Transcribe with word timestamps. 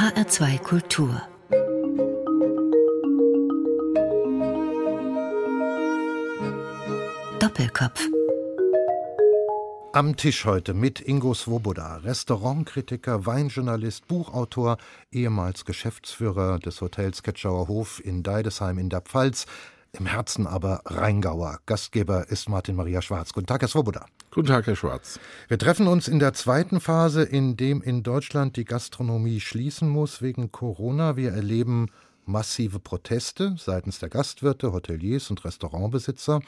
HR2 0.00 0.58
Kultur. 0.60 1.20
Doppelkopf. 7.38 8.08
Am 9.92 10.16
Tisch 10.16 10.46
heute 10.46 10.72
mit 10.72 11.06
Ingo 11.06 11.34
Svoboda, 11.34 11.96
Restaurantkritiker, 11.96 13.26
Weinjournalist, 13.26 14.08
Buchautor, 14.08 14.78
ehemals 15.12 15.66
Geschäftsführer 15.66 16.58
des 16.58 16.80
Hotels 16.80 17.22
Ketschauer 17.22 17.68
Hof 17.68 18.02
in 18.02 18.22
Deidesheim 18.22 18.78
in 18.78 18.88
der 18.88 19.02
Pfalz, 19.02 19.44
im 19.92 20.06
Herzen 20.06 20.46
aber 20.46 20.82
Rheingauer. 20.84 21.58
Gastgeber 21.66 22.28
ist 22.28 22.48
Martin 22.48 22.76
Maria 22.76 23.02
Schwarz. 23.02 23.32
Guten 23.32 23.46
Tag, 23.46 23.62
Herr 23.62 23.68
Svoboda. 23.68 24.06
Guten 24.30 24.48
Tag, 24.48 24.66
Herr 24.66 24.76
Schwarz. 24.76 25.18
Wir 25.48 25.58
treffen 25.58 25.86
uns 25.86 26.08
in 26.08 26.18
der 26.18 26.32
zweiten 26.32 26.80
Phase, 26.80 27.22
in 27.22 27.56
dem 27.56 27.82
in 27.82 28.02
Deutschland 28.02 28.56
die 28.56 28.64
Gastronomie 28.64 29.40
schließen 29.40 29.88
muss 29.88 30.22
wegen 30.22 30.52
Corona. 30.52 31.16
Wir 31.16 31.32
erleben 31.32 31.88
massive 32.24 32.78
Proteste 32.78 33.56
seitens 33.58 33.98
der 33.98 34.08
Gastwirte, 34.08 34.72
Hoteliers 34.72 35.30
und 35.30 35.44
Restaurantbesitzer. 35.44 36.40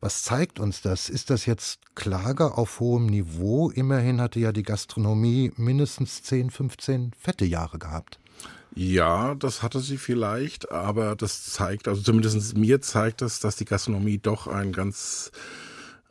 Was 0.00 0.22
zeigt 0.22 0.60
uns 0.60 0.82
das? 0.82 1.08
Ist 1.08 1.30
das 1.30 1.46
jetzt 1.46 1.94
Klage 1.94 2.58
auf 2.58 2.78
hohem 2.80 3.06
Niveau? 3.06 3.70
Immerhin 3.70 4.20
hatte 4.20 4.38
ja 4.38 4.52
die 4.52 4.62
Gastronomie 4.62 5.50
mindestens 5.56 6.22
10, 6.22 6.50
15 6.50 7.12
fette 7.18 7.46
Jahre 7.46 7.78
gehabt. 7.78 8.20
Ja, 8.76 9.36
das 9.36 9.62
hatte 9.62 9.78
sie 9.78 9.98
vielleicht, 9.98 10.72
aber 10.72 11.14
das 11.14 11.44
zeigt, 11.44 11.86
also 11.86 12.02
zumindest 12.02 12.56
mir 12.56 12.80
zeigt 12.80 13.22
das, 13.22 13.38
dass 13.38 13.54
die 13.56 13.64
Gastronomie 13.64 14.18
doch 14.18 14.48
ein 14.48 14.72
ganz 14.72 15.30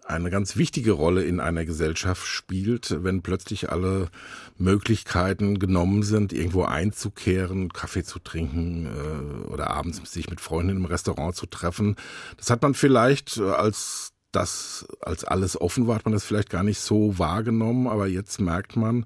eine 0.05 0.29
ganz 0.29 0.57
wichtige 0.57 0.91
Rolle 0.91 1.23
in 1.23 1.39
einer 1.39 1.65
Gesellschaft 1.65 2.25
spielt, 2.27 3.03
wenn 3.03 3.21
plötzlich 3.21 3.71
alle 3.71 4.09
Möglichkeiten 4.57 5.59
genommen 5.59 6.03
sind, 6.03 6.33
irgendwo 6.33 6.63
einzukehren, 6.63 7.71
Kaffee 7.71 8.03
zu 8.03 8.19
trinken 8.19 8.85
äh, 8.85 9.47
oder 9.47 9.71
abends 9.71 10.01
sich 10.11 10.29
mit 10.29 10.41
Freunden 10.41 10.77
im 10.77 10.85
Restaurant 10.85 11.35
zu 11.35 11.45
treffen. 11.45 11.95
Das 12.37 12.49
hat 12.49 12.61
man 12.61 12.73
vielleicht 12.73 13.39
als 13.39 14.12
das 14.33 14.85
als 15.01 15.23
alles 15.23 15.59
offen 15.59 15.87
war, 15.87 15.95
hat 15.95 16.05
man 16.05 16.13
das 16.13 16.25
vielleicht 16.25 16.49
gar 16.49 16.63
nicht 16.63 16.79
so 16.79 17.17
wahrgenommen, 17.17 17.87
aber 17.87 18.07
jetzt 18.07 18.41
merkt 18.41 18.75
man, 18.75 19.05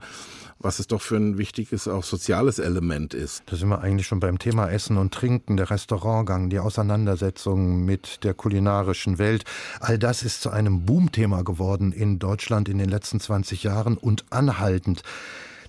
was 0.60 0.80
es 0.80 0.88
doch 0.88 1.02
für 1.02 1.18
ein 1.18 1.38
wichtiges, 1.38 1.88
auch 1.88 2.04
soziales 2.04 2.60
Element 2.60 3.14
ist. 3.14 3.44
Da 3.46 3.56
sind 3.56 3.70
wir 3.70 3.82
eigentlich 3.82 4.08
schon 4.08 4.20
beim 4.20 4.40
Thema 4.40 4.70
Essen 4.70 4.98
und 4.98 5.14
Trinken, 5.14 5.58
der 5.58 5.70
Restaurantgang, 5.70 6.50
die 6.50 6.60
Auseinandersetzung 6.60 7.86
mit 7.86 8.24
der 8.24 8.34
kulinarischen 8.34 9.20
Welt. 9.20 9.44
All 9.80 10.00
das 10.00 10.24
ist 10.24 10.42
zu 10.42 10.50
einem 10.50 10.86
Boomthema 10.86 11.44
geworden 11.44 11.92
in 11.92 12.18
Deutschland 12.20 12.70
in 12.70 12.80
den 12.80 12.90
letzten 12.90 13.20
20 13.20 13.64
Jahren 13.64 13.98
und 13.98 14.26
anhaltend. 14.32 15.04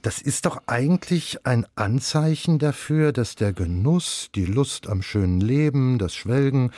Das 0.03 0.23
ist 0.23 0.47
doch 0.47 0.63
eigentlich 0.67 1.45
ein 1.45 1.67
Anzeichen 1.75 2.59
dafür, 2.59 3.13
dass 3.13 3.35
der 3.35 3.53
Genuss, 3.53 4.31
die 4.35 4.47
Lust 4.47 4.89
am 4.89 5.03
schönen 5.03 5.41
Leben, 5.41 5.99
das 5.99 6.15
Schwelgen, 6.15 6.71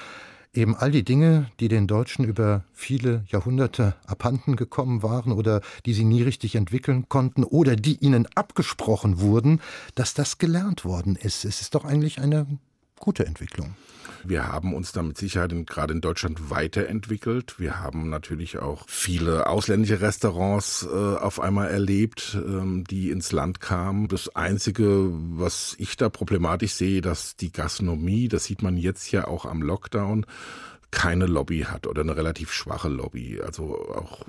eben 0.54 0.74
all 0.74 0.90
die 0.90 1.04
Dinge, 1.04 1.50
die 1.60 1.68
den 1.68 1.86
Deutschen 1.86 2.24
über 2.24 2.64
viele 2.72 3.24
Jahrhunderte 3.28 3.94
abhanden 4.06 4.56
gekommen 4.56 5.02
waren 5.02 5.32
oder 5.32 5.60
die 5.86 5.94
sie 5.94 6.04
nie 6.04 6.22
richtig 6.22 6.56
entwickeln 6.56 7.08
konnten 7.08 7.44
oder 7.44 7.76
die 7.76 7.96
ihnen 7.96 8.26
abgesprochen 8.34 9.20
wurden, 9.20 9.60
dass 9.94 10.14
das 10.14 10.38
gelernt 10.38 10.84
worden 10.84 11.16
ist. 11.16 11.44
Es 11.44 11.60
ist 11.60 11.74
doch 11.74 11.84
eigentlich 11.84 12.20
eine 12.20 12.46
gute 13.00 13.26
Entwicklung. 13.26 13.74
Wir 14.22 14.46
haben 14.46 14.74
uns 14.74 14.92
da 14.92 15.02
mit 15.02 15.16
Sicherheit 15.16 15.50
in, 15.52 15.64
gerade 15.64 15.94
in 15.94 16.02
Deutschland 16.02 16.50
weiterentwickelt. 16.50 17.58
Wir 17.58 17.80
haben 17.80 18.10
natürlich 18.10 18.58
auch 18.58 18.84
viele 18.86 19.46
ausländische 19.46 20.00
Restaurants 20.02 20.86
äh, 20.86 20.94
auf 20.94 21.40
einmal 21.40 21.70
erlebt, 21.70 22.36
ähm, 22.36 22.84
die 22.84 23.10
ins 23.10 23.32
Land 23.32 23.60
kamen. 23.60 24.08
Das 24.08 24.36
Einzige, 24.36 25.08
was 25.10 25.74
ich 25.78 25.96
da 25.96 26.10
problematisch 26.10 26.74
sehe, 26.74 27.00
dass 27.00 27.36
die 27.36 27.50
Gastronomie, 27.50 28.28
das 28.28 28.44
sieht 28.44 28.62
man 28.62 28.76
jetzt 28.76 29.10
ja 29.10 29.26
auch 29.26 29.46
am 29.46 29.62
Lockdown, 29.62 30.26
keine 30.90 31.26
Lobby 31.26 31.60
hat 31.60 31.86
oder 31.86 32.02
eine 32.02 32.16
relativ 32.16 32.52
schwache 32.52 32.88
Lobby. 32.88 33.40
Also 33.44 33.74
auch 33.94 34.22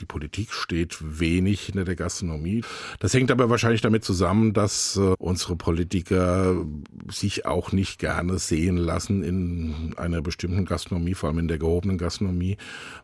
die 0.00 0.04
Politik 0.04 0.52
steht 0.52 0.98
wenig 1.00 1.62
hinter 1.62 1.84
der 1.84 1.96
Gastronomie. 1.96 2.62
Das 3.00 3.14
hängt 3.14 3.30
aber 3.30 3.48
wahrscheinlich 3.50 3.80
damit 3.80 4.04
zusammen, 4.04 4.52
dass 4.52 4.96
äh, 4.96 5.14
unsere 5.18 5.56
Politiker 5.56 6.54
sich 7.10 7.46
auch 7.46 7.72
nicht 7.72 7.98
gerne 7.98 8.38
sehen 8.38 8.76
lassen 8.76 9.22
in 9.22 9.94
einer 9.96 10.22
bestimmten 10.22 10.64
Gastronomie, 10.64 11.14
vor 11.14 11.30
allem 11.30 11.38
in 11.38 11.48
der 11.48 11.58
gehobenen 11.58 11.98
Gastronomie, 11.98 12.56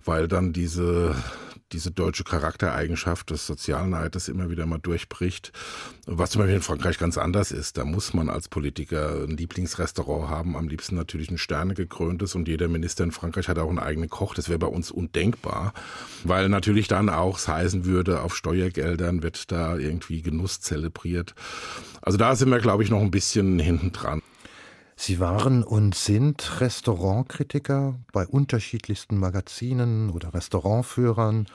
weil 0.04 0.28
dann 0.28 0.52
diese 0.52 1.14
diese 1.72 1.90
deutsche 1.90 2.24
Charaktereigenschaft 2.24 3.30
des 3.30 3.46
Sozialneides 3.46 4.28
immer 4.28 4.50
wieder 4.50 4.66
mal 4.66 4.78
durchbricht, 4.78 5.52
was 6.06 6.30
zum 6.30 6.40
Beispiel 6.40 6.56
in 6.56 6.62
Frankreich 6.62 6.98
ganz 6.98 7.18
anders 7.18 7.52
ist. 7.52 7.76
Da 7.76 7.84
muss 7.84 8.14
man 8.14 8.28
als 8.28 8.48
Politiker 8.48 9.22
ein 9.22 9.36
Lieblingsrestaurant 9.36 10.28
haben, 10.28 10.56
am 10.56 10.68
liebsten 10.68 10.96
natürlich 10.96 11.30
ein 11.30 11.38
Sterne 11.38 11.74
gekröntes 11.74 12.34
und 12.34 12.48
jeder 12.48 12.68
Minister 12.68 13.04
in 13.04 13.12
Frankreich 13.12 13.48
hat 13.48 13.58
auch 13.58 13.68
einen 13.68 13.78
eigenen 13.78 14.08
Koch. 14.08 14.34
Das 14.34 14.48
wäre 14.48 14.58
bei 14.58 14.66
uns 14.66 14.90
undenkbar, 14.90 15.74
weil 16.24 16.48
natürlich 16.48 16.88
dann 16.88 17.08
auch 17.08 17.38
es 17.38 17.48
heißen 17.48 17.84
würde, 17.84 18.22
auf 18.22 18.34
Steuergeldern 18.34 19.22
wird 19.22 19.52
da 19.52 19.76
irgendwie 19.76 20.22
Genuss 20.22 20.60
zelebriert. 20.60 21.34
Also 22.02 22.16
da 22.16 22.34
sind 22.36 22.50
wir, 22.50 22.58
glaube 22.58 22.82
ich, 22.82 22.90
noch 22.90 23.00
ein 23.00 23.10
bisschen 23.10 23.58
hinten 23.58 23.92
dran. 23.92 24.22
Sie 25.00 25.20
waren 25.20 25.62
und 25.62 25.94
sind 25.94 26.60
Restaurantkritiker 26.60 27.94
bei 28.12 28.26
unterschiedlichsten 28.26 29.16
Magazinen 29.16 30.10
oder 30.10 30.34
Restaurantführern, 30.34 31.46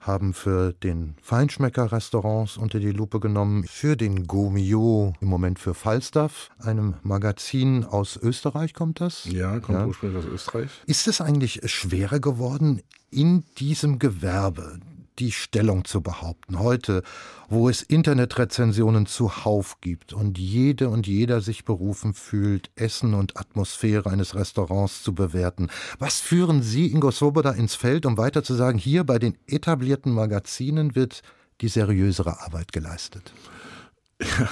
haben 0.00 0.34
für 0.34 0.74
den 0.74 1.14
Feinschmecker-Restaurants 1.22 2.58
unter 2.58 2.78
die 2.78 2.92
Lupe 2.92 3.18
genommen, 3.18 3.64
für 3.64 3.96
den 3.96 4.26
Gomio, 4.26 5.14
im 5.20 5.28
Moment 5.28 5.58
für 5.58 5.72
Falstaff, 5.72 6.50
einem 6.58 6.94
Magazin 7.02 7.84
aus 7.84 8.18
Österreich 8.18 8.74
kommt 8.74 9.00
das? 9.00 9.24
Ja, 9.24 9.60
kommt 9.60 9.78
ja. 9.78 9.86
ursprünglich 9.86 10.22
aus 10.22 10.30
Österreich. 10.30 10.70
Ist 10.84 11.08
es 11.08 11.22
eigentlich 11.22 11.62
schwerer 11.70 12.20
geworden, 12.20 12.82
in 13.10 13.44
diesem 13.58 13.98
Gewerbe 13.98 14.78
die 15.18 15.32
Stellung 15.32 15.84
zu 15.84 16.00
behaupten. 16.00 16.58
Heute, 16.58 17.02
wo 17.48 17.68
es 17.68 17.82
Internetrezensionen 17.82 19.06
zuhauf 19.06 19.80
gibt 19.80 20.12
und 20.12 20.38
jede 20.38 20.88
und 20.88 21.06
jeder 21.06 21.40
sich 21.40 21.64
berufen 21.64 22.14
fühlt, 22.14 22.70
Essen 22.76 23.14
und 23.14 23.36
Atmosphäre 23.36 24.10
eines 24.10 24.34
Restaurants 24.34 25.02
zu 25.02 25.14
bewerten. 25.14 25.68
Was 25.98 26.20
führen 26.20 26.62
Sie, 26.62 26.86
Ingo 26.86 27.10
Svoboda, 27.10 27.50
ins 27.50 27.74
Feld, 27.74 28.06
um 28.06 28.16
weiter 28.16 28.42
zu 28.42 28.54
sagen, 28.54 28.78
hier 28.78 29.04
bei 29.04 29.18
den 29.18 29.36
etablierten 29.46 30.12
Magazinen 30.12 30.94
wird 30.94 31.22
die 31.60 31.68
seriösere 31.68 32.40
Arbeit 32.40 32.72
geleistet? 32.72 33.32
Ja, 34.20 34.48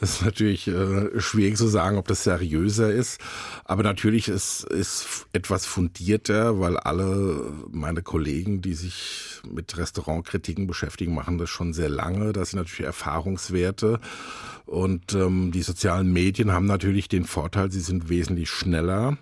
das 0.00 0.16
ist 0.16 0.24
natürlich 0.24 0.68
äh, 0.68 1.18
schwierig 1.18 1.56
zu 1.56 1.66
sagen, 1.66 1.96
ob 1.96 2.06
das 2.08 2.24
seriöser 2.24 2.92
ist. 2.92 3.20
Aber 3.64 3.82
natürlich 3.82 4.28
ist 4.28 4.70
es 4.70 5.26
etwas 5.32 5.64
fundierter, 5.64 6.60
weil 6.60 6.76
alle 6.76 7.52
meine 7.72 8.02
Kollegen, 8.02 8.60
die 8.60 8.74
sich 8.74 9.40
mit 9.50 9.76
Restaurantkritiken 9.78 10.66
beschäftigen, 10.66 11.14
machen 11.14 11.38
das 11.38 11.48
schon 11.48 11.72
sehr 11.72 11.88
lange. 11.88 12.34
Das 12.34 12.50
sind 12.50 12.58
natürlich 12.58 12.86
Erfahrungswerte. 12.86 13.98
Und 14.66 15.14
ähm, 15.14 15.52
die 15.52 15.62
sozialen 15.62 16.12
Medien 16.12 16.52
haben 16.52 16.66
natürlich 16.66 17.08
den 17.08 17.24
Vorteil, 17.24 17.70
sie 17.70 17.80
sind 17.80 18.10
wesentlich 18.10 18.50
schneller. 18.50 19.16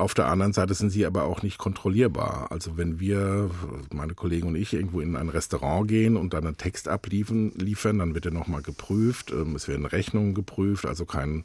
Auf 0.00 0.14
der 0.14 0.28
anderen 0.28 0.54
Seite 0.54 0.72
sind 0.72 0.88
sie 0.88 1.04
aber 1.04 1.24
auch 1.24 1.42
nicht 1.42 1.58
kontrollierbar. 1.58 2.46
Also 2.50 2.78
wenn 2.78 3.00
wir, 3.00 3.50
meine 3.92 4.14
Kollegen 4.14 4.48
und 4.48 4.56
ich, 4.56 4.72
irgendwo 4.72 5.00
in 5.02 5.14
ein 5.14 5.28
Restaurant 5.28 5.88
gehen 5.88 6.16
und 6.16 6.32
dann 6.32 6.46
einen 6.46 6.56
Text 6.56 6.88
abliefern, 6.88 7.52
liefern, 7.56 7.98
dann 7.98 8.14
wird 8.14 8.24
er 8.24 8.30
nochmal 8.30 8.62
geprüft. 8.62 9.30
Ähm, 9.30 9.54
es 9.54 9.68
werden 9.68 9.84
Rechnungen 9.84 10.32
geprüft, 10.32 10.86
also 10.86 11.04
kein 11.04 11.44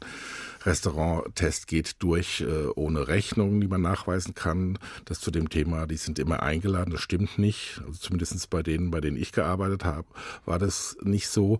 Restauranttest 0.66 1.66
geht 1.66 2.02
durch 2.02 2.40
äh, 2.40 2.66
ohne 2.74 3.08
Rechnungen, 3.08 3.60
die 3.60 3.68
man 3.68 3.80
nachweisen 3.80 4.34
kann. 4.34 4.78
Das 5.04 5.20
zu 5.20 5.30
dem 5.30 5.48
Thema, 5.48 5.86
die 5.86 5.96
sind 5.96 6.18
immer 6.18 6.42
eingeladen, 6.42 6.90
das 6.90 7.00
stimmt 7.00 7.38
nicht. 7.38 7.80
Also 7.86 7.98
zumindest 8.00 8.50
bei 8.50 8.62
denen, 8.62 8.90
bei 8.90 9.00
denen 9.00 9.16
ich 9.16 9.32
gearbeitet 9.32 9.84
habe, 9.84 10.06
war 10.44 10.58
das 10.58 10.96
nicht 11.02 11.28
so. 11.28 11.58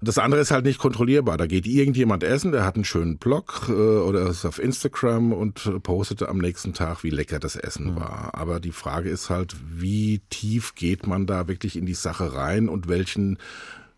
Das 0.00 0.18
andere 0.18 0.40
ist 0.40 0.50
halt 0.50 0.64
nicht 0.64 0.78
kontrollierbar. 0.78 1.36
Da 1.36 1.46
geht 1.46 1.66
irgendjemand 1.66 2.22
essen, 2.22 2.52
der 2.52 2.64
hat 2.64 2.74
einen 2.74 2.84
schönen 2.84 3.18
Blog 3.18 3.66
äh, 3.68 3.72
oder 3.72 4.28
ist 4.28 4.44
auf 4.44 4.58
Instagram 4.58 5.32
und 5.32 5.82
postete 5.82 6.28
am 6.28 6.38
nächsten 6.38 6.74
Tag, 6.74 7.02
wie 7.02 7.10
lecker 7.10 7.38
das 7.38 7.56
Essen 7.56 7.92
mhm. 7.92 7.96
war. 7.96 8.30
Aber 8.34 8.60
die 8.60 8.72
Frage 8.72 9.08
ist 9.08 9.30
halt, 9.30 9.56
wie 9.74 10.20
tief 10.30 10.74
geht 10.74 11.06
man 11.06 11.26
da 11.26 11.48
wirklich 11.48 11.76
in 11.76 11.86
die 11.86 11.94
Sache 11.94 12.34
rein 12.34 12.68
und 12.68 12.88
welchen 12.88 13.38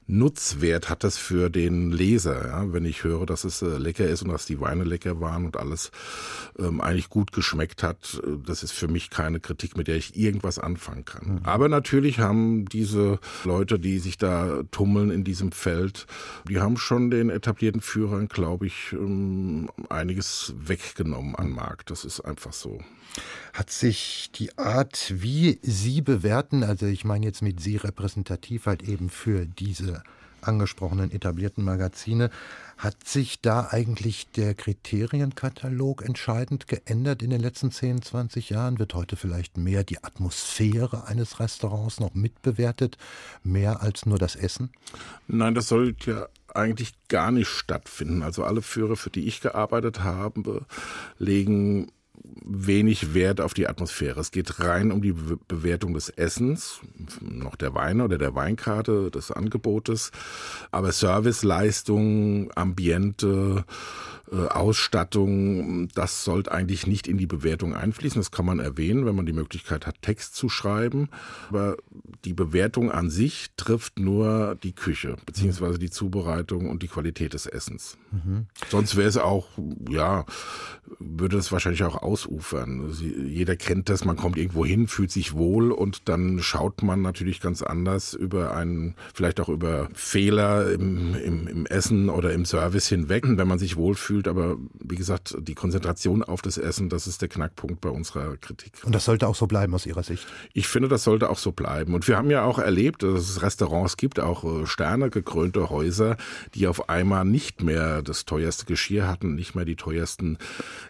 Nutzwert 0.06 0.88
hat 0.88 1.05
das 1.05 1.19
für 1.19 1.50
den 1.50 1.91
Leser? 1.91 2.47
Ja? 2.47 2.73
Wenn 2.73 2.85
ich 2.85 3.05
höre, 3.05 3.26
dass 3.26 3.44
es 3.44 3.62
äh, 3.62 3.79
lecker 3.79 4.06
ist 4.06 4.23
und 4.23 4.31
dass 4.31 4.47
die 4.47 4.61
Weine 4.61 4.85
lecker 4.85 5.20
waren 5.20 5.47
und 5.47 5.56
alles 5.56 5.91
ähm, 6.58 6.81
eigentlich 6.81 7.08
gut 7.08 7.32
geschmeckt 7.32 7.82
hat, 7.82 8.20
äh, 8.25 8.37
das 8.44 8.62
ist 8.62 8.73
für 8.73 8.88
mich 8.88 9.11
keine 9.11 9.41
Kritik, 9.41 9.76
mit 9.76 9.88
der 9.88 9.97
ich 9.97 10.17
irgendwas 10.17 10.58
anfangen 10.58 11.05
kann. 11.05 11.26
Mhm. 11.26 11.41
Aber 11.43 11.69
natürlich 11.69 12.19
haben 12.20 12.67
diese 12.67 13.19
Leute, 13.44 13.79
die 13.79 13.99
sich 13.99 14.17
da 14.17 14.62
tummeln 14.70 15.11
in 15.11 15.25
diesem 15.25 15.53
Feld, 15.53 16.06
die 16.49 16.61
haben 16.61 16.76
schon 16.76 17.11
den 17.11 17.31
etablierten 17.31 17.81
Führern, 17.81 18.29
glaube 18.29 18.67
ich, 18.67 18.93
ähm, 18.93 19.70
einiges 19.88 20.55
weggenommen 20.58 21.35
an 21.35 21.50
Markt. 21.50 21.91
Das 21.91 22.05
ist 22.05 22.20
einfach 22.20 22.53
so. 22.53 22.81
Hat 23.53 23.71
sich 23.71 24.31
die 24.35 24.57
Art, 24.59 25.13
wie 25.15 25.59
Sie 25.63 26.03
bewerten, 26.03 26.63
also 26.63 26.87
ich 26.87 27.05
meine 27.05 27.27
jetzt 27.27 27.43
mit 27.43 27.61
Sie 27.61 27.77
repräsentativ 27.77 28.67
halt 28.67 28.83
eben 28.83 29.11
für 29.11 29.47
diese 29.47 30.03
angesprochenen 30.47 31.11
etablierten 31.11 31.65
Magazine. 31.65 32.31
Hat 32.79 33.09
sich 33.09 33.41
da 33.41 33.69
eigentlich 33.71 34.29
der 34.33 34.55
Kriterienkatalog 34.55 36.03
entscheidend 36.03 36.69
geändert 36.69 37.23
in 37.23 37.31
den 37.31 37.41
letzten 37.41 37.71
10, 37.71 38.03
20 38.03 38.51
Jahren? 38.51 38.79
Wird 38.79 38.95
heute 38.95 39.17
vielleicht 39.17 39.57
mehr 39.57 39.83
die 39.83 40.05
Atmosphäre 40.05 41.07
eines 41.07 41.41
Restaurants 41.41 42.01
noch 42.01 42.15
mitbewertet, 42.15 42.99
mehr 43.43 43.83
als 43.83 44.05
nur 44.05 44.19
das 44.19 44.37
Essen? 44.37 44.71
Nein, 45.27 45.55
das 45.55 45.69
sollte 45.69 46.11
ja 46.11 46.29
eigentlich 46.55 46.95
gar 47.09 47.31
nicht 47.31 47.49
stattfinden. 47.49 48.23
Also 48.23 48.45
alle 48.45 48.63
Führer, 48.63 48.97
für 48.97 49.11
die 49.11 49.27
ich 49.27 49.41
gearbeitet 49.41 50.01
habe, 50.01 50.65
legen 51.19 51.91
wenig 52.45 53.15
Wert 53.15 53.41
auf 53.41 53.55
die 53.55 53.69
Atmosphäre. 53.69 54.21
Es 54.21 54.31
geht 54.31 54.61
rein 54.61 54.93
um 54.93 55.03
die 55.03 55.15
Bewertung 55.49 55.95
des 55.95 56.09
Essens, 56.11 56.81
noch 57.21 57.57
der 57.57 57.75
Weine 57.75 58.05
oder 58.05 58.19
der 58.19 58.35
Weinkarte, 58.35 59.11
des 59.11 59.31
Angebotes. 59.31 60.13
Aber 60.71 60.93
Serviceleistungen, 60.93 62.51
Ambiente, 62.55 63.65
äh, 64.32 64.46
Ausstattung, 64.49 65.88
das 65.94 66.25
sollte 66.25 66.52
eigentlich 66.52 66.87
nicht 66.87 67.06
in 67.06 67.19
die 67.19 67.26
Bewertung 67.26 67.75
einfließen. 67.75 68.20
Das 68.20 68.31
kann 68.31 68.44
man 68.44 68.58
erwähnen, 68.58 69.06
wenn 69.06 69.14
man 69.14 69.26
die 69.26 69.32
Möglichkeit 69.32 69.87
hat, 69.87 70.02
Text 70.02 70.34
zu 70.34 70.49
schreiben. 70.49 71.08
Aber 71.49 71.76
die 72.25 72.32
Bewertung 72.32 72.90
an 72.90 73.11
sich 73.11 73.49
trifft 73.56 73.99
nur 73.99 74.56
die 74.62 74.73
Küche, 74.73 75.17
beziehungsweise 75.26 75.78
die 75.78 75.90
Zubereitung 75.90 76.69
und 76.69 76.82
die 76.82 76.88
Qualität 76.88 77.34
des 77.34 77.46
Essens. 77.46 77.99
Mhm. 78.11 78.46
Sonst 78.69 78.96
wäre 78.96 79.08
es 79.08 79.17
auch, 79.17 79.46
ja, 79.88 80.25
würde 80.99 81.37
es 81.37 81.52
wahrscheinlich 81.52 81.84
auch 81.84 82.02
ausufern. 82.02 82.93
Jeder 83.00 83.56
kennt 83.56 83.88
das, 83.88 84.05
man 84.05 84.17
kommt 84.17 84.37
irgendwo 84.38 84.64
hin, 84.64 84.88
fühlt 84.88 85.11
sich 85.11 85.34
wohl 85.34 85.72
und 85.72 86.08
dann 86.08 86.40
schaut 86.40 86.82
man 86.82 87.02
natürlich 87.02 87.40
ganz 87.40 87.62
anders 87.62 88.14
über 88.14 88.56
einen, 88.56 88.94
vielleicht 89.14 89.40
auch 89.40 89.49
über 89.49 89.88
Fehler 89.94 90.72
im, 90.72 91.14
im, 91.14 91.46
im 91.46 91.67
Essen 91.67 92.08
oder 92.08 92.32
im 92.32 92.44
Service 92.44 92.88
hinweg. 92.88 93.25
Wenn 93.26 93.49
man 93.49 93.58
sich 93.58 93.76
wohlfühlt, 93.76 94.16
gefühlt, 94.17 94.29
aber 94.29 94.57
wie 94.81 94.97
gesagt, 94.97 95.37
die 95.41 95.55
Konzentration 95.55 96.23
auf 96.23 96.43
das 96.43 96.59
Essen, 96.59 96.89
das 96.89 97.07
ist 97.07 97.23
der 97.23 97.29
Knackpunkt 97.29 97.81
bei 97.81 97.89
unserer 97.89 98.37
Kritik. 98.37 98.73
Und 98.85 98.95
das 98.95 99.05
sollte 99.05 99.29
auch 99.29 99.35
so 99.35 99.47
bleiben 99.47 99.75
aus 99.75 99.87
Ihrer 99.87 100.03
Sicht? 100.03 100.27
Ich 100.53 100.69
finde, 100.69 100.89
das 100.89 101.05
sollte 101.05 101.31
auch 101.31 101.39
so 101.39 101.53
bleiben. 101.53 101.95
Und 101.95 102.09
wir 102.09 102.17
haben 102.17 102.31
ja 102.31 102.45
auch 102.45 102.59
erlebt, 102.59 103.03
dass 103.03 103.29
es 103.29 103.43
Restaurants 103.43 103.97
gibt, 103.97 104.21
auch 104.21 104.45
äh, 104.45 104.67
Sterne 104.67 105.11
gekrönte 105.11 105.71
Häuser, 105.71 106.17
die 106.55 106.67
auf 106.67 106.89
einmal 106.89 107.25
nicht 107.25 107.63
mehr 107.63 108.03
das 108.03 108.25
teuerste 108.25 108.67
Geschirr 108.67 109.07
hatten, 109.07 109.35
nicht 109.35 109.55
mehr 109.55 109.65
die 109.65 109.77
teuersten 109.77 110.39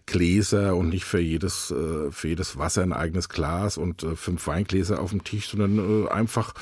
Gläser 0.06 0.76
und 0.76 0.88
nicht 0.88 1.04
für 1.04 1.20
jedes, 1.20 1.70
äh, 1.70 2.10
für 2.10 2.28
jedes 2.28 2.56
Wasser 2.58 2.82
ein 2.82 2.92
eigenes 2.92 3.28
Glas 3.28 3.76
und 3.78 4.02
äh, 4.02 4.16
fünf 4.16 4.46
Weingläser 4.46 5.00
auf 5.00 5.10
dem 5.10 5.24
Tisch, 5.24 5.48
sondern 5.48 6.08
einfach 6.08 6.54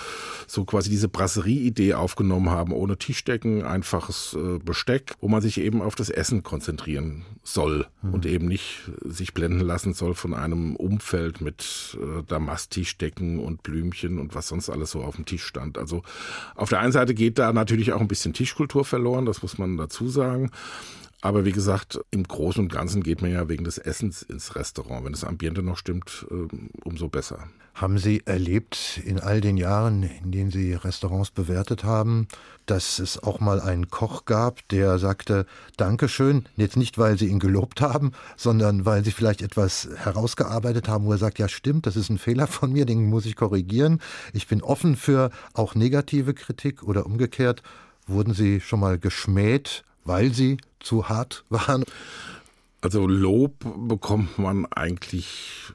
so 0.47 0.65
quasi 0.65 0.91
diese 0.91 1.09
Brasserie-Idee 1.09 1.95
aufgenommen 1.95 2.51
haben, 2.51 2.73
ohne 2.73 2.97
Tischdecken, 2.97 3.63
einfaches 3.65 4.37
Besteck, 4.65 5.15
wo 5.21 5.29
man 5.29 5.43
sich 5.43 5.59
eben 5.59 5.83
auf 5.83 5.95
das 5.95 6.11
Essen 6.11 6.43
konzentriert 6.43 6.54
konzentrieren 6.55 7.25
soll 7.43 7.87
mhm. 8.01 8.15
und 8.15 8.27
eben 8.27 8.47
nicht 8.47 8.89
sich 9.05 9.35
blenden 9.35 9.59
lassen 9.59 9.93
soll 9.93 10.15
von 10.15 10.35
einem 10.35 10.77
Umfeld 10.77 11.41
mit 11.41 11.99
äh, 12.01 12.23
Damasttischdecken 12.29 13.41
und 13.41 13.65
Blümchen 13.65 14.21
und 14.21 14.37
was 14.37 14.47
sonst 14.47 14.71
alles 14.71 14.93
so 14.93 15.03
auf 15.03 15.17
dem 15.17 15.25
Tisch 15.25 15.45
stand. 15.45 15.79
Also 15.79 16.05
auf 16.55 16.69
der 16.69 16.79
einen 16.79 16.93
Seite 16.93 17.13
geht 17.13 17.41
da 17.41 17.53
natürlich 17.53 17.93
auch 17.93 18.01
ein 18.01 18.07
bisschen 18.07 18.35
Tischkultur 18.35 18.85
verloren, 18.85 19.27
das 19.27 19.43
muss 19.43 19.59
man 19.59 19.77
dazu 19.77 20.09
sagen. 20.09 20.53
Aber 21.25 21.47
wie 21.47 21.53
gesagt, 21.53 21.99
im 22.11 22.25
Großen 22.25 22.63
und 22.63 22.71
Ganzen 22.71 23.03
geht 23.03 23.23
man 23.23 23.31
ja 23.31 23.49
wegen 23.49 23.65
des 23.65 23.79
Essens 23.79 24.21
ins 24.21 24.57
Restaurant. 24.57 25.07
Wenn 25.07 25.13
das 25.13 25.25
Ambiente 25.25 25.63
noch 25.63 25.79
stimmt, 25.79 26.27
ähm, 26.31 26.69
umso 26.85 27.09
besser. 27.09 27.49
Haben 27.73 27.97
Sie 27.97 28.21
erlebt 28.27 29.01
in 29.07 29.19
all 29.19 29.41
den 29.41 29.57
Jahren, 29.57 30.03
in 30.03 30.33
denen 30.33 30.51
Sie 30.51 30.75
Restaurants 30.75 31.31
bewertet 31.31 31.83
haben, 31.83 32.29
dass 32.67 32.99
es 32.99 33.23
auch 33.23 33.41
mal 33.41 33.59
einen 33.63 33.89
Koch 33.89 34.27
gab, 34.27 34.69
der 34.69 34.99
sagte, 34.99 35.47
Dankeschön, 35.79 36.45
jetzt 36.57 36.77
nicht, 36.77 36.99
weil 36.99 37.19
Sie 37.19 37.29
ihn 37.29 37.39
gelobt 37.39 37.81
haben, 37.81 38.13
sondern 38.37 38.85
weil 38.85 39.03
Sie 39.03 39.11
vielleicht 39.11 39.41
etwas 39.41 39.89
herausgearbeitet 39.97 40.89
haben, 40.89 41.07
wo 41.07 41.13
er 41.13 41.19
sagt, 41.19 41.39
ja 41.39 41.49
stimmt, 41.49 41.87
das 41.87 41.97
ist 41.97 42.11
ein 42.11 42.19
Fehler 42.19 42.47
von 42.49 42.71
mir, 42.71 42.85
den 42.85 43.09
muss 43.09 43.25
ich 43.25 43.35
korrigieren. 43.35 44.03
Ich 44.35 44.47
bin 44.47 44.61
offen 44.63 44.95
für 44.95 45.31
auch 45.55 45.75
negative 45.75 46.35
Kritik 46.35 46.83
oder 46.83 47.07
umgekehrt. 47.07 47.63
Wurden 48.07 48.35
Sie 48.35 48.61
schon 48.61 48.81
mal 48.81 48.99
geschmäht, 48.99 49.85
weil 50.05 50.35
Sie 50.35 50.59
zu 50.85 51.09
hart 51.09 51.45
waren? 51.49 51.85
Also 52.85 53.07
Lob 53.07 53.65
bekommt 53.89 54.39
man 54.39 54.67
eigentlich 54.67 55.73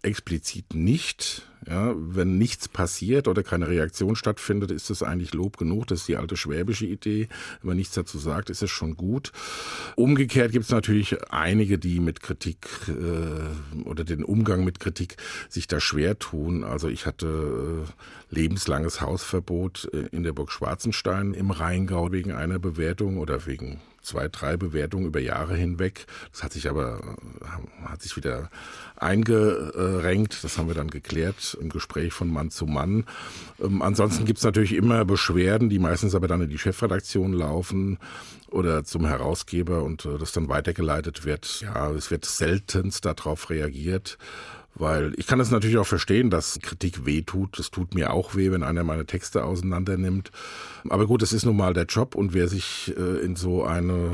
explizit 0.00 0.74
nicht. 0.74 1.42
Ja, 1.68 1.94
wenn 1.96 2.38
nichts 2.38 2.66
passiert 2.66 3.28
oder 3.28 3.42
keine 3.42 3.68
Reaktion 3.68 4.16
stattfindet, 4.16 4.70
ist 4.70 4.88
es 4.88 5.02
eigentlich 5.02 5.34
Lob 5.34 5.58
genug. 5.58 5.88
Das 5.88 6.00
ist 6.00 6.08
die 6.08 6.16
alte 6.16 6.38
schwäbische 6.38 6.86
Idee. 6.86 7.28
Wenn 7.60 7.68
man 7.68 7.76
nichts 7.76 7.94
dazu 7.94 8.16
sagt, 8.18 8.48
ist 8.48 8.62
es 8.62 8.70
schon 8.70 8.96
gut. 8.96 9.32
Umgekehrt 9.96 10.50
gibt 10.50 10.64
es 10.64 10.70
natürlich 10.70 11.30
einige, 11.30 11.78
die 11.78 12.00
mit 12.00 12.22
Kritik 12.22 12.66
äh, 12.88 13.80
oder 13.80 14.04
den 14.04 14.24
Umgang 14.24 14.64
mit 14.64 14.80
Kritik 14.80 15.16
sich 15.50 15.66
da 15.66 15.78
schwer 15.78 16.18
tun. 16.18 16.64
Also 16.64 16.88
ich 16.88 17.04
hatte 17.04 17.84
äh, 17.86 18.34
lebenslanges 18.34 19.02
Hausverbot 19.02 19.90
äh, 19.92 20.06
in 20.10 20.22
der 20.22 20.32
Burg 20.32 20.50
Schwarzenstein 20.50 21.34
im 21.34 21.50
Rheingau 21.50 22.12
wegen 22.12 22.32
einer 22.32 22.58
Bewertung 22.58 23.18
oder 23.18 23.44
wegen 23.44 23.80
zwei, 24.06 24.28
drei 24.28 24.56
Bewertungen 24.56 25.06
über 25.06 25.20
Jahre 25.20 25.56
hinweg. 25.56 26.06
Das 26.30 26.42
hat 26.42 26.52
sich 26.52 26.70
aber 26.70 27.00
äh, 27.00 27.88
hat 27.88 28.02
sich 28.02 28.16
wieder 28.16 28.50
eingerenkt. 28.96 30.44
Das 30.44 30.56
haben 30.56 30.68
wir 30.68 30.74
dann 30.74 30.88
geklärt 30.88 31.56
im 31.60 31.68
Gespräch 31.68 32.12
von 32.12 32.32
Mann 32.32 32.50
zu 32.50 32.66
Mann. 32.66 33.04
Ähm, 33.60 33.82
ansonsten 33.82 34.24
gibt 34.24 34.38
es 34.38 34.44
natürlich 34.44 34.74
immer 34.74 35.04
Beschwerden, 35.04 35.68
die 35.68 35.78
meistens 35.78 36.14
aber 36.14 36.28
dann 36.28 36.42
in 36.42 36.48
die 36.48 36.58
Chefredaktion 36.58 37.32
laufen 37.32 37.98
oder 38.50 38.84
zum 38.84 39.06
Herausgeber 39.06 39.82
und 39.82 40.04
äh, 40.04 40.18
das 40.18 40.32
dann 40.32 40.48
weitergeleitet 40.48 41.24
wird. 41.24 41.60
Ja, 41.60 41.90
es 41.90 42.10
wird 42.10 42.24
seltenst 42.24 43.04
darauf 43.04 43.50
reagiert. 43.50 44.18
Weil 44.78 45.14
ich 45.16 45.26
kann 45.26 45.38
das 45.38 45.50
natürlich 45.50 45.78
auch 45.78 45.86
verstehen, 45.86 46.28
dass 46.28 46.58
Kritik 46.60 47.06
weh 47.06 47.22
tut. 47.22 47.58
Es 47.58 47.70
tut 47.70 47.94
mir 47.94 48.12
auch 48.12 48.34
weh, 48.34 48.50
wenn 48.50 48.62
einer 48.62 48.84
meine 48.84 49.06
Texte 49.06 49.44
auseinandernimmt. 49.44 50.30
Aber 50.88 51.06
gut, 51.06 51.22
es 51.22 51.32
ist 51.32 51.46
nun 51.46 51.56
mal 51.56 51.72
der 51.72 51.86
Job 51.86 52.14
und 52.14 52.34
wer 52.34 52.46
sich 52.46 52.94
äh, 52.96 53.24
in 53.24 53.36
so 53.36 53.64
eine 53.64 54.12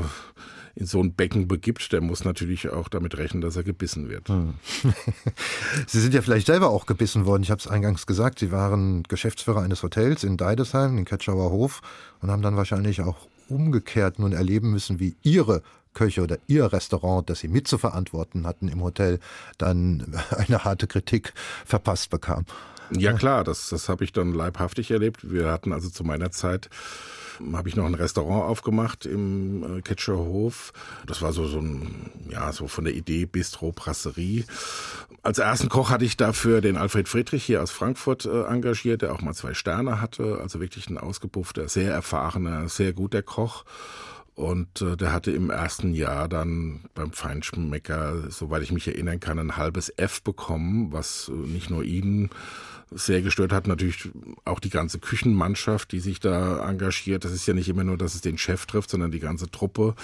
in 0.75 0.87
so 0.87 0.99
ein 1.01 1.13
Becken 1.13 1.47
begibt, 1.47 1.91
der 1.93 2.01
muss 2.01 2.25
natürlich 2.25 2.69
auch 2.69 2.89
damit 2.89 3.17
rechnen, 3.17 3.41
dass 3.41 3.55
er 3.55 3.63
gebissen 3.63 4.09
wird. 4.09 4.27
Hm. 4.29 4.55
Sie 5.87 5.99
sind 5.99 6.15
ja 6.15 6.21
vielleicht 6.23 6.47
selber 6.47 6.69
auch 6.69 6.87
gebissen 6.87 7.25
worden. 7.25 7.43
Ich 7.43 7.51
habe 7.51 7.59
es 7.59 7.67
eingangs 7.67 8.07
gesagt, 8.07 8.39
Sie 8.39 8.51
waren 8.51 9.03
Geschäftsführer 9.03 9.61
eines 9.61 9.83
Hotels 9.83 10.23
in 10.23 10.35
Deidesheim, 10.35 10.97
in 10.97 11.05
Ketschauer 11.05 11.51
Hof 11.51 11.81
und 12.21 12.31
haben 12.31 12.41
dann 12.41 12.55
wahrscheinlich 12.55 13.01
auch 13.01 13.27
umgekehrt 13.49 14.17
nun 14.17 14.33
erleben 14.33 14.71
müssen, 14.71 14.99
wie 14.99 15.15
Ihre 15.21 15.61
Köche 15.93 16.21
oder 16.21 16.37
ihr 16.47 16.71
Restaurant, 16.71 17.29
das 17.29 17.39
sie 17.39 17.47
mitzuverantworten 17.47 18.45
hatten 18.47 18.67
im 18.67 18.81
Hotel, 18.81 19.19
dann 19.57 20.15
eine 20.37 20.63
harte 20.63 20.87
Kritik 20.87 21.33
verpasst 21.65 22.09
bekam. 22.09 22.45
Ja 22.91 23.13
klar, 23.13 23.43
das, 23.43 23.69
das 23.69 23.89
habe 23.89 24.03
ich 24.03 24.11
dann 24.11 24.33
leibhaftig 24.33 24.91
erlebt. 24.91 25.31
Wir 25.31 25.51
hatten 25.51 25.73
also 25.73 25.89
zu 25.89 26.03
meiner 26.03 26.31
Zeit 26.31 26.69
habe 27.53 27.69
ich 27.69 27.75
noch 27.75 27.85
ein 27.85 27.95
Restaurant 27.95 28.43
aufgemacht 28.43 29.05
im 29.05 29.77
äh, 29.77 29.81
Ketscher 29.81 30.17
Hof. 30.17 30.73
Das 31.07 31.21
war 31.21 31.33
so, 31.33 31.47
so 31.47 31.59
ein, 31.59 32.11
ja, 32.29 32.51
so 32.51 32.67
von 32.67 32.83
der 32.85 32.93
Idee 32.93 33.25
Bistro, 33.25 33.71
Brasserie. 33.71 34.45
Als 35.23 35.39
ersten 35.39 35.69
Koch 35.69 35.89
hatte 35.89 36.05
ich 36.05 36.17
dafür 36.17 36.61
den 36.61 36.77
Alfred 36.77 37.07
Friedrich 37.07 37.43
hier 37.43 37.61
aus 37.63 37.71
Frankfurt 37.71 38.25
äh, 38.25 38.43
engagiert, 38.43 39.01
der 39.01 39.13
auch 39.13 39.21
mal 39.21 39.33
zwei 39.33 39.53
Sterne 39.53 40.01
hatte. 40.01 40.39
Also 40.41 40.59
wirklich 40.59 40.89
ein 40.89 40.97
ausgepuffter, 40.97 41.67
sehr 41.67 41.91
erfahrener, 41.91 42.69
sehr 42.69 42.93
guter 42.93 43.21
Koch. 43.21 43.65
Und 44.35 44.81
äh, 44.81 44.97
der 44.97 45.13
hatte 45.13 45.31
im 45.31 45.49
ersten 45.51 45.93
Jahr 45.93 46.27
dann 46.27 46.85
beim 46.95 47.11
Feinschmecker, 47.11 48.31
soweit 48.31 48.63
ich 48.63 48.71
mich 48.71 48.87
erinnern 48.87 49.19
kann, 49.19 49.37
ein 49.37 49.57
halbes 49.57 49.93
F 49.95 50.23
bekommen, 50.23 50.91
was 50.91 51.29
äh, 51.29 51.33
nicht 51.33 51.69
nur 51.69 51.83
ihn 51.83 52.29
sehr 52.89 53.21
gestört 53.21 53.51
hat, 53.51 53.67
natürlich 53.67 54.09
auch 54.45 54.59
die 54.59 54.69
ganze 54.69 54.99
Küchenmannschaft, 54.99 55.91
die 55.91 55.99
sich 55.99 56.19
da 56.19 56.67
engagiert. 56.67 57.25
Das 57.25 57.31
ist 57.31 57.47
ja 57.47 57.53
nicht 57.53 57.69
immer 57.69 57.83
nur, 57.83 57.97
dass 57.97 58.15
es 58.15 58.21
den 58.21 58.37
Chef 58.37 58.65
trifft, 58.65 58.89
sondern 58.89 59.11
die 59.11 59.19
ganze 59.19 59.49
Truppe. 59.49 59.95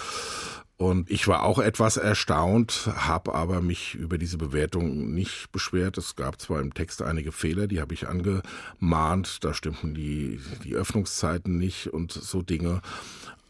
Und 0.77 1.11
ich 1.11 1.27
war 1.27 1.43
auch 1.43 1.59
etwas 1.59 1.97
erstaunt, 1.97 2.89
habe 2.95 3.35
aber 3.35 3.61
mich 3.61 3.95
über 3.95 4.17
diese 4.17 4.37
Bewertung 4.37 5.13
nicht 5.13 5.51
beschwert. 5.51 5.97
Es 5.97 6.15
gab 6.15 6.39
zwar 6.39 6.61
im 6.61 6.73
Text 6.73 7.01
einige 7.01 7.33
Fehler, 7.33 7.67
die 7.67 7.81
habe 7.81 7.93
ich 7.93 8.07
angemahnt. 8.07 9.43
Da 9.43 9.53
stimmten 9.53 9.93
die, 9.93 10.39
die 10.63 10.75
Öffnungszeiten 10.75 11.57
nicht 11.57 11.87
und 11.87 12.13
so 12.13 12.41
Dinge. 12.43 12.81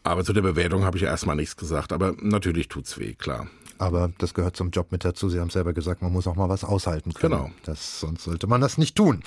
Aber 0.02 0.24
zu 0.24 0.32
der 0.32 0.42
Bewertung 0.42 0.84
habe 0.84 0.96
ich 0.96 1.02
erstmal 1.02 1.36
nichts 1.36 1.56
gesagt. 1.56 1.92
Aber 1.92 2.14
natürlich 2.20 2.68
tut's 2.68 2.98
weh, 2.98 3.14
klar. 3.14 3.48
Aber 3.78 4.10
das 4.18 4.34
gehört 4.34 4.56
zum 4.56 4.70
Job 4.70 4.92
mit 4.92 5.04
dazu. 5.04 5.28
Sie 5.28 5.40
haben 5.40 5.50
selber 5.50 5.72
gesagt, 5.72 6.02
man 6.02 6.12
muss 6.12 6.26
auch 6.26 6.36
mal 6.36 6.48
was 6.48 6.64
aushalten 6.64 7.14
können. 7.14 7.36
Genau. 7.36 7.50
Das, 7.64 8.00
sonst 8.00 8.24
sollte 8.24 8.46
man 8.46 8.60
das 8.60 8.76
nicht 8.76 8.94
tun. 8.94 9.22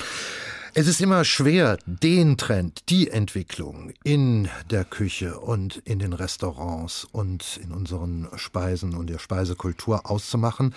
Es 0.75 0.88
ist 0.88 1.01
immer 1.01 1.24
schwer, 1.24 1.77
den 1.86 2.36
Trend, 2.36 2.89
die 2.89 3.12
Entwicklung 3.12 3.94
in 4.03 4.50
der 4.72 4.84
Küche 4.84 5.39
und 5.39 5.77
in 5.86 6.00
den 6.00 6.13
Restaurants 6.13 7.06
und 7.12 7.60
in 7.62 7.72
unseren 7.72 8.27
Speisen 8.38 8.96
und 8.96 9.08
der 9.08 9.20
Speisekultur 9.20 10.10
auszumachen. 10.10 10.74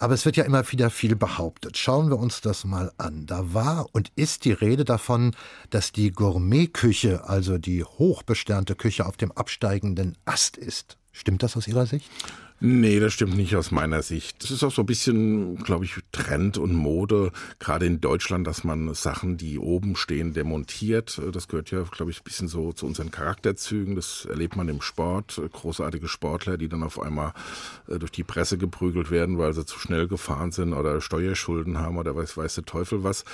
Aber 0.00 0.14
es 0.14 0.24
wird 0.24 0.36
ja 0.36 0.42
immer 0.42 0.68
wieder 0.72 0.90
viel 0.90 1.14
behauptet. 1.14 1.78
Schauen 1.78 2.10
wir 2.10 2.18
uns 2.18 2.40
das 2.40 2.64
mal 2.64 2.90
an. 2.98 3.26
Da 3.26 3.54
war 3.54 3.86
und 3.92 4.10
ist 4.16 4.44
die 4.46 4.52
Rede 4.52 4.84
davon, 4.84 5.30
dass 5.70 5.92
die 5.92 6.10
Gourmetküche, 6.10 7.28
also 7.28 7.56
die 7.56 7.84
hochbesternte 7.84 8.74
Küche 8.74 9.06
auf 9.06 9.16
dem 9.16 9.30
absteigenden 9.30 10.18
Ast 10.24 10.56
ist. 10.56 10.98
Stimmt 11.12 11.44
das 11.44 11.56
aus 11.56 11.68
Ihrer 11.68 11.86
Sicht? 11.86 12.10
Nee, 12.58 13.00
das 13.00 13.12
stimmt 13.12 13.36
nicht 13.36 13.54
aus 13.54 13.70
meiner 13.70 14.00
Sicht. 14.00 14.42
Das 14.42 14.50
ist 14.50 14.64
auch 14.64 14.72
so 14.72 14.80
ein 14.80 14.86
bisschen, 14.86 15.56
glaube 15.56 15.84
ich, 15.84 15.96
Trend 16.10 16.56
und 16.56 16.74
Mode, 16.74 17.30
gerade 17.58 17.84
in 17.84 18.00
Deutschland, 18.00 18.46
dass 18.46 18.64
man 18.64 18.94
Sachen, 18.94 19.36
die 19.36 19.58
oben 19.58 19.94
stehen, 19.94 20.32
demontiert. 20.32 21.20
Das 21.32 21.48
gehört 21.48 21.70
ja, 21.70 21.82
glaube 21.82 22.12
ich, 22.12 22.20
ein 22.20 22.24
bisschen 22.24 22.48
so 22.48 22.72
zu 22.72 22.86
unseren 22.86 23.10
Charakterzügen. 23.10 23.94
Das 23.94 24.24
erlebt 24.24 24.56
man 24.56 24.70
im 24.70 24.80
Sport. 24.80 25.38
Großartige 25.52 26.08
Sportler, 26.08 26.56
die 26.56 26.70
dann 26.70 26.82
auf 26.82 26.98
einmal 26.98 27.34
äh, 27.88 27.98
durch 27.98 28.12
die 28.12 28.24
Presse 28.24 28.56
geprügelt 28.56 29.10
werden, 29.10 29.36
weil 29.36 29.52
sie 29.52 29.66
zu 29.66 29.78
schnell 29.78 30.08
gefahren 30.08 30.50
sind 30.50 30.72
oder 30.72 31.02
Steuerschulden 31.02 31.76
haben 31.76 31.98
oder 31.98 32.16
weiß, 32.16 32.38
weiß 32.38 32.54
der 32.54 32.64
Teufel 32.64 33.04
was. 33.04 33.26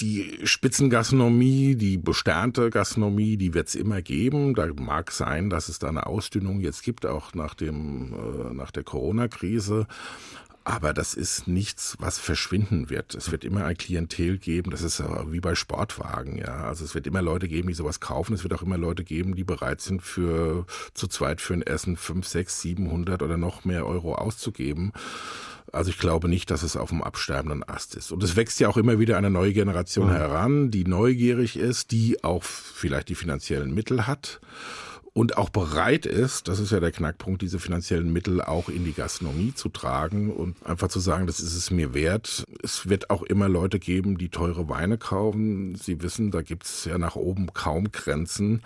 Die 0.00 0.38
Spitzengastronomie, 0.44 1.76
die 1.76 1.98
besternte 1.98 2.70
Gastronomie, 2.70 3.36
die 3.36 3.52
wird 3.52 3.68
es 3.68 3.74
immer 3.74 4.00
geben. 4.00 4.54
Da 4.54 4.66
mag 4.74 5.10
sein, 5.10 5.50
dass 5.50 5.68
es 5.68 5.78
da 5.78 5.88
eine 5.88 6.06
Ausdünnung 6.06 6.60
jetzt 6.60 6.82
gibt, 6.82 7.04
auch 7.04 7.34
nach 7.34 7.52
dem 7.52 8.14
äh, 8.14 8.53
nach 8.56 8.70
der 8.70 8.84
Corona-Krise. 8.84 9.86
Aber 10.66 10.94
das 10.94 11.12
ist 11.12 11.46
nichts, 11.46 11.94
was 12.00 12.18
verschwinden 12.18 12.88
wird. 12.88 13.14
Es 13.14 13.30
wird 13.30 13.44
immer 13.44 13.66
ein 13.66 13.76
Klientel 13.76 14.38
geben. 14.38 14.70
Das 14.70 14.80
ist 14.80 15.02
wie 15.30 15.40
bei 15.40 15.54
Sportwagen, 15.54 16.38
ja. 16.38 16.64
Also 16.64 16.86
es 16.86 16.94
wird 16.94 17.06
immer 17.06 17.20
Leute 17.20 17.48
geben, 17.48 17.68
die 17.68 17.74
sowas 17.74 18.00
kaufen. 18.00 18.32
Es 18.32 18.44
wird 18.44 18.54
auch 18.54 18.62
immer 18.62 18.78
Leute 18.78 19.04
geben, 19.04 19.34
die 19.34 19.44
bereit 19.44 19.82
sind, 19.82 20.00
für 20.00 20.64
zu 20.94 21.06
zweit 21.06 21.42
für 21.42 21.52
ein 21.52 21.60
Essen 21.60 21.98
fünf, 21.98 22.26
sechs, 22.26 22.62
siebenhundert 22.62 23.22
oder 23.22 23.36
noch 23.36 23.66
mehr 23.66 23.86
Euro 23.86 24.14
auszugeben. 24.14 24.92
Also 25.70 25.90
ich 25.90 25.98
glaube 25.98 26.28
nicht, 26.28 26.50
dass 26.50 26.62
es 26.62 26.78
auf 26.78 26.88
dem 26.88 27.02
absterbenden 27.02 27.68
Ast 27.68 27.94
ist. 27.94 28.10
Und 28.10 28.22
es 28.22 28.36
wächst 28.36 28.58
ja 28.58 28.68
auch 28.68 28.78
immer 28.78 28.98
wieder 28.98 29.18
eine 29.18 29.30
neue 29.30 29.52
Generation 29.52 30.06
mhm. 30.06 30.12
heran, 30.12 30.70
die 30.70 30.84
neugierig 30.84 31.58
ist, 31.58 31.90
die 31.90 32.24
auch 32.24 32.42
vielleicht 32.42 33.10
die 33.10 33.16
finanziellen 33.16 33.74
Mittel 33.74 34.06
hat 34.06 34.40
und 35.14 35.38
auch 35.38 35.48
bereit 35.48 36.06
ist, 36.06 36.48
das 36.48 36.58
ist 36.58 36.72
ja 36.72 36.80
der 36.80 36.90
Knackpunkt, 36.90 37.40
diese 37.40 37.60
finanziellen 37.60 38.12
Mittel 38.12 38.42
auch 38.42 38.68
in 38.68 38.84
die 38.84 38.92
Gastronomie 38.92 39.54
zu 39.54 39.68
tragen 39.68 40.32
und 40.32 40.56
einfach 40.66 40.88
zu 40.88 40.98
sagen, 40.98 41.28
das 41.28 41.38
ist 41.38 41.54
es 41.54 41.70
mir 41.70 41.94
wert. 41.94 42.42
Es 42.64 42.88
wird 42.88 43.10
auch 43.10 43.22
immer 43.22 43.48
Leute 43.48 43.78
geben, 43.78 44.18
die 44.18 44.28
teure 44.28 44.68
Weine 44.68 44.98
kaufen. 44.98 45.76
Sie 45.76 46.02
wissen, 46.02 46.32
da 46.32 46.42
gibt 46.42 46.64
es 46.64 46.84
ja 46.84 46.98
nach 46.98 47.14
oben 47.14 47.52
kaum 47.52 47.92
Grenzen 47.92 48.64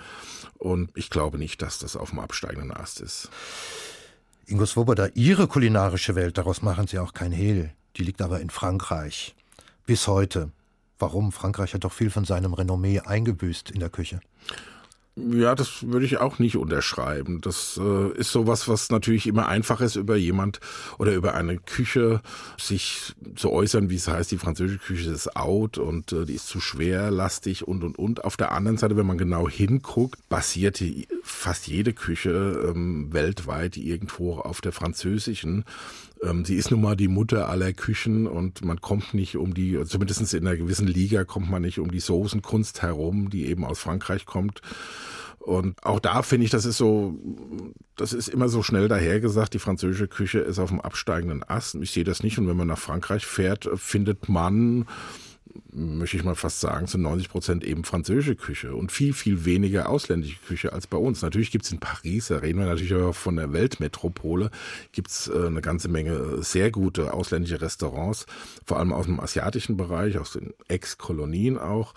und 0.57 0.91
ich 0.95 1.11
glaube 1.11 1.37
nicht, 1.37 1.61
dass 1.61 1.79
das 1.79 1.97
auf 1.97 2.11
dem 2.11 2.19
absteigenden 2.19 2.73
Ast 2.73 3.03
ist. 3.03 3.29
Ingo 4.47 4.65
Swoboda, 4.65 5.11
Ihre 5.13 5.49
kulinarische 5.49 6.15
Welt, 6.15 6.39
daraus 6.39 6.63
machen 6.63 6.87
Sie 6.87 6.99
auch 6.99 7.13
kein 7.13 7.33
Hehl. 7.33 7.73
Die 7.97 8.05
liegt 8.05 8.23
aber 8.23 8.41
in 8.41 8.49
Frankreich. 8.49 9.35
Bis 9.85 10.07
heute. 10.07 10.51
Warum? 10.99 11.31
Frankreich 11.31 11.75
hat 11.75 11.85
doch 11.85 11.93
viel 11.93 12.09
von 12.09 12.25
seinem 12.25 12.55
Renommee 12.55 13.01
eingebüßt 13.01 13.71
in 13.71 13.81
der 13.81 13.91
Küche. 13.91 14.21
Ja, 15.33 15.55
das 15.55 15.83
würde 15.89 16.07
ich 16.07 16.19
auch 16.19 16.39
nicht 16.39 16.57
unterschreiben. 16.57 17.41
Das 17.41 17.79
äh, 17.83 18.13
ist 18.13 18.31
sowas, 18.31 18.69
was 18.69 18.91
natürlich 18.91 19.27
immer 19.27 19.49
einfach 19.49 19.81
ist, 19.81 19.97
über 19.97 20.17
jemand 20.17 20.61
oder 20.99 21.15
über 21.15 21.35
eine 21.35 21.59
Küche 21.59 22.21
sich 22.59 23.15
zu 23.35 23.51
äußern, 23.51 23.91
wie 23.91 23.97
es 23.97 24.07
heißt, 24.07 24.31
die 24.31 24.39
französische 24.39 24.79
Küche 24.79 25.11
ist 25.11 25.37
out 25.37 25.79
und 25.79 26.13
äh, 26.13 26.25
die 26.25 26.35
ist 26.35 26.47
zu 26.47 26.61
schwer, 26.61 27.11
lastig 27.11 27.67
und 27.67 27.83
und 27.85 27.99
und. 27.99 28.25
Auf 28.25 28.37
der 28.37 28.53
anderen 28.53 28.77
Seite, 28.77 28.97
wenn 28.97 29.07
man 29.07 29.19
genau 29.19 29.49
hinguckt, 29.49 30.21
basiert 30.29 30.83
fast 31.23 31.67
jede 31.67 31.93
Küche 31.93 32.69
ähm, 32.69 33.13
weltweit 33.13 33.77
irgendwo 33.77 34.37
auf 34.37 34.61
der 34.61 34.73
französischen. 34.73 35.65
Ähm, 36.23 36.45
sie 36.45 36.57
ist 36.57 36.71
nun 36.71 36.81
mal 36.81 36.97
die 36.97 37.09
Mutter 37.09 37.49
aller 37.49 37.73
Küchen 37.73 38.27
und 38.27 38.65
man 38.65 38.81
kommt 38.81 39.15
nicht 39.15 39.37
um 39.37 39.55
die, 39.55 39.79
zumindest 39.85 40.35
in 40.35 40.47
einer 40.47 40.57
gewissen 40.57 40.87
Liga 40.87 41.25
kommt 41.25 41.51
man 41.51 41.63
nicht 41.63 41.79
um 41.79 41.91
die 41.91 42.01
Soßenkunst 42.01 42.83
herum, 42.83 43.31
die 43.31 43.47
eben 43.47 43.65
aus 43.65 43.79
Frankreich 43.79 44.27
kommt. 44.27 44.63
Und 45.39 45.83
auch 45.83 46.01
da 46.01 46.23
finde 46.23 46.45
ich, 46.45 46.51
das 46.51 46.67
ist 46.67 46.77
so, 46.77 47.15
das 47.97 48.13
ist 48.13 48.29
immer 48.29 48.49
so 48.49 48.63
schnell 48.63 48.89
dahergesagt, 48.89 49.55
die 49.55 49.59
französische 49.59 50.09
Küche 50.09 50.41
ist 50.41 50.59
auf 50.59 50.69
dem 50.69 50.81
absteigenden 50.81 51.43
Ast. 51.43 51.77
Ich 51.77 51.93
sehe 51.93 52.05
das 52.05 52.23
nicht. 52.23 52.39
Und 52.39 52.49
wenn 52.49 52.57
man 52.57 52.67
nach 52.67 52.79
Frankreich 52.79 53.25
fährt, 53.25 53.69
findet 53.77 54.29
man 54.29 54.87
möchte 55.73 56.17
ich 56.17 56.25
mal 56.25 56.35
fast 56.35 56.61
sagen, 56.61 56.87
zu 56.87 56.99
90 56.99 57.29
Prozent 57.29 57.65
eben 57.65 57.85
französische 57.85 58.37
Küche 58.37 58.75
und 58.75 58.91
viel, 58.93 59.13
viel 59.13 59.45
weniger 59.45 59.89
ausländische 59.89 60.39
Küche 60.47 60.73
als 60.73 60.87
bei 60.87 60.97
uns. 60.97 61.23
Natürlich 61.23 61.51
gibt 61.51 61.65
es 61.65 61.73
in 61.73 61.79
Paris, 61.79 62.29
da 62.29 62.39
reden 62.39 62.59
wir 62.59 62.67
natürlich 62.67 62.95
auch 62.95 63.15
von 63.15 63.37
der 63.37 63.53
Weltmetropole, 63.53 64.51
gibt 64.93 65.09
es 65.09 65.29
äh, 65.29 65.47
eine 65.47 65.61
ganze 65.61 65.89
Menge 65.89 66.43
sehr 66.43 66.71
gute 66.71 67.13
ausländische 67.13 67.61
Restaurants, 67.61 68.27
vor 68.65 68.79
allem 68.79 68.93
aus 68.93 69.07
dem 69.07 69.21
asiatischen 69.21 69.77
Bereich, 69.77 70.19
aus 70.19 70.33
den 70.33 70.55
Ex-Kolonien 70.69 71.59
auch. 71.59 71.95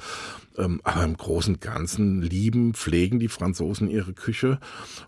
Ähm, 0.57 0.81
aber 0.83 1.03
im 1.03 1.15
Großen 1.15 1.55
und 1.55 1.61
Ganzen 1.61 2.21
lieben, 2.21 2.73
pflegen 2.73 3.19
die 3.19 3.29
Franzosen 3.29 3.89
ihre 3.89 4.13
Küche. 4.13 4.59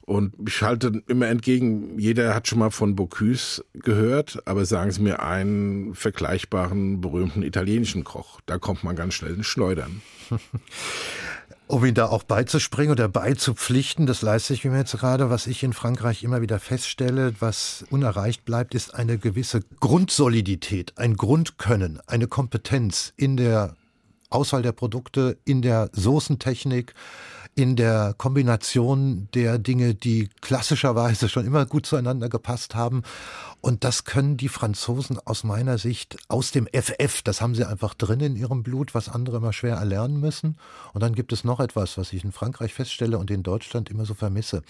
Und 0.02 0.34
ich 0.48 0.62
halte 0.62 1.04
immer 1.08 1.28
entgegen, 1.28 2.00
jeder 2.00 2.34
hat 2.34 2.48
schon 2.48 2.60
mal 2.60 2.72
von 2.72 2.96
Bocuse 2.96 3.64
gehört, 3.74 4.42
aber 4.48 4.66
sagen 4.66 4.92
Sie 4.92 5.02
mir 5.02 5.22
einen 5.22 5.96
vergleichbaren, 5.96 7.02
berühmten 7.02 7.44
italienischen 7.44 8.04
Koch. 8.04 8.40
Da 8.46 8.58
kommt 8.58 8.84
man 8.84 8.96
ganz 8.96 9.14
schnell 9.14 9.36
ins 9.36 9.48
Schleudern. 9.48 10.02
Um 11.66 11.84
ihn 11.86 11.96
da 11.96 12.08
auch 12.08 12.24
beizuspringen 12.24 12.92
oder 12.92 13.08
beizupflichten, 13.08 14.06
das 14.06 14.22
leiste 14.22 14.54
ich 14.54 14.66
mir 14.66 14.78
jetzt 14.78 14.98
gerade, 15.00 15.30
was 15.30 15.48
ich 15.48 15.64
in 15.64 15.74
Frankreich 15.74 16.22
immer 16.22 16.42
wieder 16.42 16.60
feststelle, 16.60 17.34
was 17.40 17.86
unerreicht 17.90 18.44
bleibt, 18.44 18.76
ist 18.76 18.94
eine 18.94 19.18
gewisse 19.18 19.62
Grundsolidität, 19.80 20.98
ein 20.98 21.16
Grundkönnen, 21.16 22.00
eine 22.06 22.28
Kompetenz 22.28 23.14
in 23.16 23.38
der 23.38 23.76
Auswahl 24.30 24.62
der 24.62 24.74
Produkte, 24.74 25.38
in 25.46 25.62
der 25.62 25.90
Soßentechnik, 25.94 26.94
in 27.56 27.76
der 27.76 28.16
Kombination 28.18 29.28
der 29.34 29.60
Dinge, 29.60 29.94
die 29.94 30.30
klassischerweise 30.42 31.30
schon 31.30 31.46
immer 31.46 31.66
gut 31.66 31.86
zueinander 31.86 32.30
gepasst 32.30 32.74
haben. 32.74 33.04
Und 33.62 33.84
das 33.84 34.04
können 34.06 34.38
die 34.38 34.50
Franzosen 34.50 35.20
aus 35.24 35.44
meiner 35.44 35.78
Sicht 35.78 36.18
aus 36.28 36.52
dem 36.52 36.68
FF, 36.68 37.22
das 37.22 37.42
haben 37.42 37.56
sie 37.56 37.66
einfach 37.66 37.94
drin 37.94 38.20
in 38.20 38.36
ihrem 38.36 38.64
Blut, 38.64 38.94
was 38.96 39.08
andere 39.08 39.38
immer 39.38 39.54
schwer 39.54 39.76
erlernen 39.76 40.20
müssen. 40.20 40.58
Und 40.94 41.02
dann 41.02 41.16
gibt 41.16 41.32
es 41.32 41.44
noch 41.44 41.60
etwas, 41.60 41.98
was 41.98 42.12
ich 42.12 42.24
in 42.24 42.32
Frankreich 42.32 42.74
feststelle 42.74 43.18
und 43.18 43.30
in 43.32 43.44
Deutschland 43.44 43.90
immer 43.90 44.06
so 44.06 44.16
vermisse. 44.16 44.64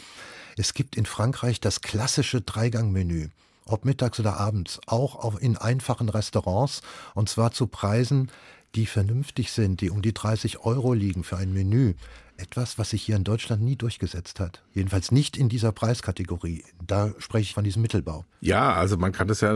Es 0.57 0.73
gibt 0.73 0.95
in 0.95 1.05
Frankreich 1.05 1.59
das 1.59 1.81
klassische 1.81 2.41
Dreigangmenü 2.41 3.29
ob 3.65 3.85
mittags 3.85 4.19
oder 4.19 4.41
abends, 4.41 4.81
auch 4.87 5.37
in 5.37 5.55
einfachen 5.55 6.09
Restaurants, 6.09 6.81
und 7.15 7.29
zwar 7.29 7.53
zu 7.53 7.67
Preisen, 7.67 8.29
die 8.75 8.85
vernünftig 8.85 9.51
sind, 9.51 9.81
die 9.81 9.89
um 9.89 10.01
die 10.01 10.13
30 10.13 10.59
Euro 10.59 10.93
liegen 10.93 11.23
für 11.23 11.37
ein 11.37 11.53
Menü, 11.53 11.93
etwas, 12.37 12.77
was 12.77 12.91
sich 12.91 13.03
hier 13.03 13.15
in 13.15 13.23
Deutschland 13.23 13.61
nie 13.61 13.75
durchgesetzt 13.75 14.39
hat. 14.39 14.63
Jedenfalls 14.73 15.11
nicht 15.11 15.37
in 15.37 15.49
dieser 15.49 15.71
Preiskategorie. 15.71 16.63
Da 16.85 17.13
spreche 17.17 17.43
ich 17.43 17.53
von 17.53 17.63
diesem 17.63 17.81
Mittelbau. 17.81 18.25
Ja, 18.41 18.73
also 18.73 18.97
man 18.97 19.11
kann 19.11 19.27
das 19.27 19.41
ja 19.41 19.53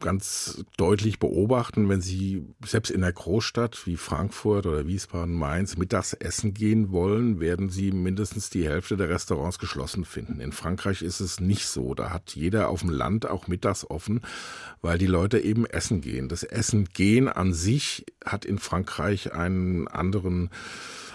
ganz 0.00 0.64
deutlich 0.76 1.18
beobachten, 1.18 1.88
wenn 1.88 2.00
Sie 2.00 2.46
selbst 2.64 2.90
in 2.90 3.02
einer 3.02 3.12
Großstadt 3.12 3.86
wie 3.86 3.96
Frankfurt 3.96 4.66
oder 4.66 4.86
Wiesbaden, 4.86 5.34
Mainz 5.34 5.76
mittags 5.76 6.12
essen 6.14 6.54
gehen 6.54 6.90
wollen, 6.92 7.40
werden 7.40 7.68
Sie 7.68 7.92
mindestens 7.92 8.50
die 8.50 8.64
Hälfte 8.64 8.96
der 8.96 9.08
Restaurants 9.08 9.58
geschlossen 9.58 10.04
finden. 10.04 10.40
In 10.40 10.52
Frankreich 10.52 11.02
ist 11.02 11.20
es 11.20 11.40
nicht 11.40 11.66
so. 11.66 11.94
Da 11.94 12.10
hat 12.10 12.34
jeder 12.34 12.68
auf 12.68 12.80
dem 12.80 12.90
Land 12.90 13.28
auch 13.28 13.46
mittags 13.48 13.88
offen, 13.88 14.22
weil 14.80 14.98
die 14.98 15.06
Leute 15.06 15.40
eben 15.40 15.66
essen 15.66 16.00
gehen. 16.00 16.28
Das 16.28 16.42
Essen 16.42 16.86
gehen 16.86 17.28
an 17.28 17.52
sich 17.52 18.06
hat 18.24 18.44
in 18.44 18.58
Frankreich 18.58 19.32
einen 19.32 19.88
anderen 19.88 20.50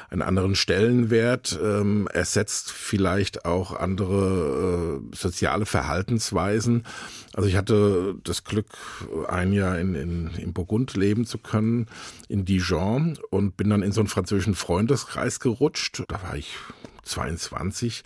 einen 0.09 0.21
anderen 0.21 0.55
Stellenwert, 0.55 1.59
ähm, 1.61 2.07
ersetzt 2.11 2.71
vielleicht 2.71 3.45
auch 3.45 3.75
andere 3.75 5.01
äh, 5.11 5.15
soziale 5.15 5.65
Verhaltensweisen. 5.65 6.85
Also 7.33 7.47
ich 7.47 7.55
hatte 7.55 8.15
das 8.23 8.43
Glück, 8.43 8.67
ein 9.27 9.53
Jahr 9.53 9.77
in, 9.79 9.95
in, 9.95 10.31
in 10.35 10.53
Burgund 10.53 10.95
leben 10.95 11.25
zu 11.25 11.37
können, 11.37 11.87
in 12.27 12.45
Dijon, 12.45 13.19
und 13.29 13.55
bin 13.55 13.69
dann 13.69 13.83
in 13.83 13.91
so 13.91 14.01
einen 14.01 14.09
französischen 14.09 14.55
Freundeskreis 14.55 15.39
gerutscht. 15.39 16.03
Da 16.07 16.21
war 16.23 16.35
ich 16.35 16.55
22 17.09 18.03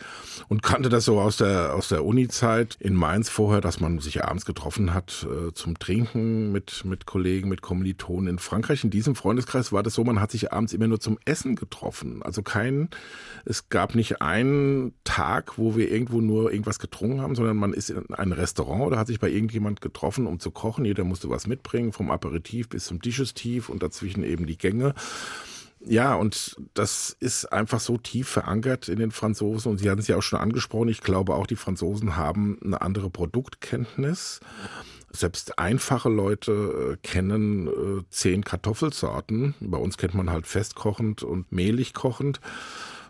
und 0.47 0.63
kannte 0.63 0.89
das 0.89 1.05
so 1.05 1.19
aus 1.19 1.37
der, 1.37 1.73
aus 1.75 1.89
der 1.89 2.05
Uni-Zeit 2.05 2.77
in 2.79 2.95
Mainz 2.95 3.29
vorher, 3.29 3.61
dass 3.61 3.79
man 3.79 3.99
sich 3.99 4.23
abends 4.23 4.45
getroffen 4.45 4.93
hat 4.93 5.27
äh, 5.29 5.53
zum 5.53 5.77
Trinken 5.77 6.51
mit, 6.51 6.85
mit 6.85 7.05
Kollegen, 7.05 7.49
mit 7.49 7.61
Kommilitonen. 7.61 8.27
In 8.27 8.39
Frankreich, 8.39 8.83
in 8.83 8.89
diesem 8.89 9.15
Freundeskreis 9.15 9.71
war 9.71 9.83
das 9.83 9.93
so, 9.93 10.03
man 10.03 10.19
hat 10.19 10.31
sich 10.31 10.51
abends 10.51 10.73
immer 10.73 10.87
nur 10.87 10.99
zum 10.99 11.19
Essen 11.25 11.55
getroffen. 11.55 12.23
Also 12.23 12.41
kein, 12.41 12.89
es 13.45 13.69
gab 13.69 13.95
nicht 13.95 14.21
einen 14.21 14.93
Tag, 15.03 15.57
wo 15.57 15.75
wir 15.75 15.91
irgendwo 15.91 16.21
nur 16.21 16.51
irgendwas 16.51 16.79
getrunken 16.79 17.21
haben, 17.21 17.35
sondern 17.35 17.57
man 17.57 17.73
ist 17.73 17.89
in 17.89 18.13
ein 18.13 18.31
Restaurant 18.31 18.83
oder 18.83 18.97
hat 18.97 19.07
sich 19.07 19.19
bei 19.19 19.29
irgendjemand 19.29 19.81
getroffen, 19.81 20.27
um 20.27 20.39
zu 20.39 20.51
kochen. 20.51 20.85
Jeder 20.85 21.03
musste 21.03 21.29
was 21.29 21.47
mitbringen, 21.47 21.91
vom 21.91 22.11
Aperitif 22.11 22.69
bis 22.69 22.85
zum 22.85 22.99
Digestiv 22.99 23.69
und 23.69 23.83
dazwischen 23.83 24.23
eben 24.23 24.47
die 24.47 24.57
Gänge. 24.57 24.93
Ja, 25.85 26.15
und 26.15 26.55
das 26.73 27.15
ist 27.19 27.45
einfach 27.51 27.79
so 27.79 27.97
tief 27.97 28.29
verankert 28.29 28.87
in 28.87 28.99
den 28.99 29.11
Franzosen. 29.11 29.71
Und 29.71 29.79
Sie 29.79 29.89
hatten 29.89 29.99
es 29.99 30.07
ja 30.07 30.17
auch 30.17 30.21
schon 30.21 30.39
angesprochen. 30.39 30.89
Ich 30.89 31.01
glaube 31.01 31.35
auch, 31.35 31.47
die 31.47 31.57
Franzosen 31.57 32.15
haben 32.15 32.57
eine 32.63 32.81
andere 32.81 33.09
Produktkenntnis. 33.09 34.39
Selbst 35.11 35.59
einfache 35.59 36.09
Leute 36.09 36.93
äh, 36.93 37.07
kennen 37.07 37.67
äh, 37.67 38.03
zehn 38.09 38.43
Kartoffelsorten. 38.43 39.55
Bei 39.59 39.77
uns 39.77 39.97
kennt 39.97 40.15
man 40.15 40.29
halt 40.29 40.47
festkochend 40.47 41.21
und 41.21 41.51
mehlig 41.51 41.93
kochend. 41.93 42.39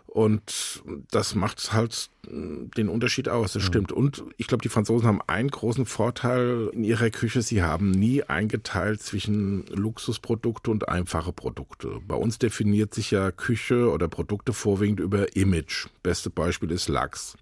Und 0.06 0.82
das 1.10 1.34
macht 1.34 1.72
halt 1.72 2.08
äh, 2.26 2.30
den 2.76 2.88
Unterschied 2.88 3.28
aus, 3.28 3.54
das 3.54 3.64
mhm. 3.64 3.66
stimmt. 3.66 3.92
Und 3.92 4.22
ich 4.36 4.46
glaube, 4.46 4.62
die 4.62 4.68
Franzosen 4.68 5.08
haben 5.08 5.20
einen 5.26 5.50
großen 5.50 5.86
Vorteil 5.86 6.70
in 6.72 6.84
ihrer 6.84 7.10
Küche. 7.10 7.42
Sie 7.42 7.62
haben 7.62 7.90
nie 7.90 8.22
eingeteilt 8.22 9.02
zwischen 9.02 9.66
Luxusprodukte 9.66 10.70
und 10.70 10.88
einfache 10.88 11.32
Produkte. 11.32 12.00
Bei 12.06 12.14
uns 12.14 12.38
definiert 12.38 12.94
sich 12.94 13.10
ja 13.10 13.32
Küche 13.32 13.90
oder 13.90 14.06
Produkte 14.06 14.52
vorwiegend 14.52 15.00
über 15.00 15.34
Image. 15.34 15.88
Beste 16.02 16.30
Beispiel 16.30 16.70
ist 16.70 16.88
Lachs. 16.88 17.36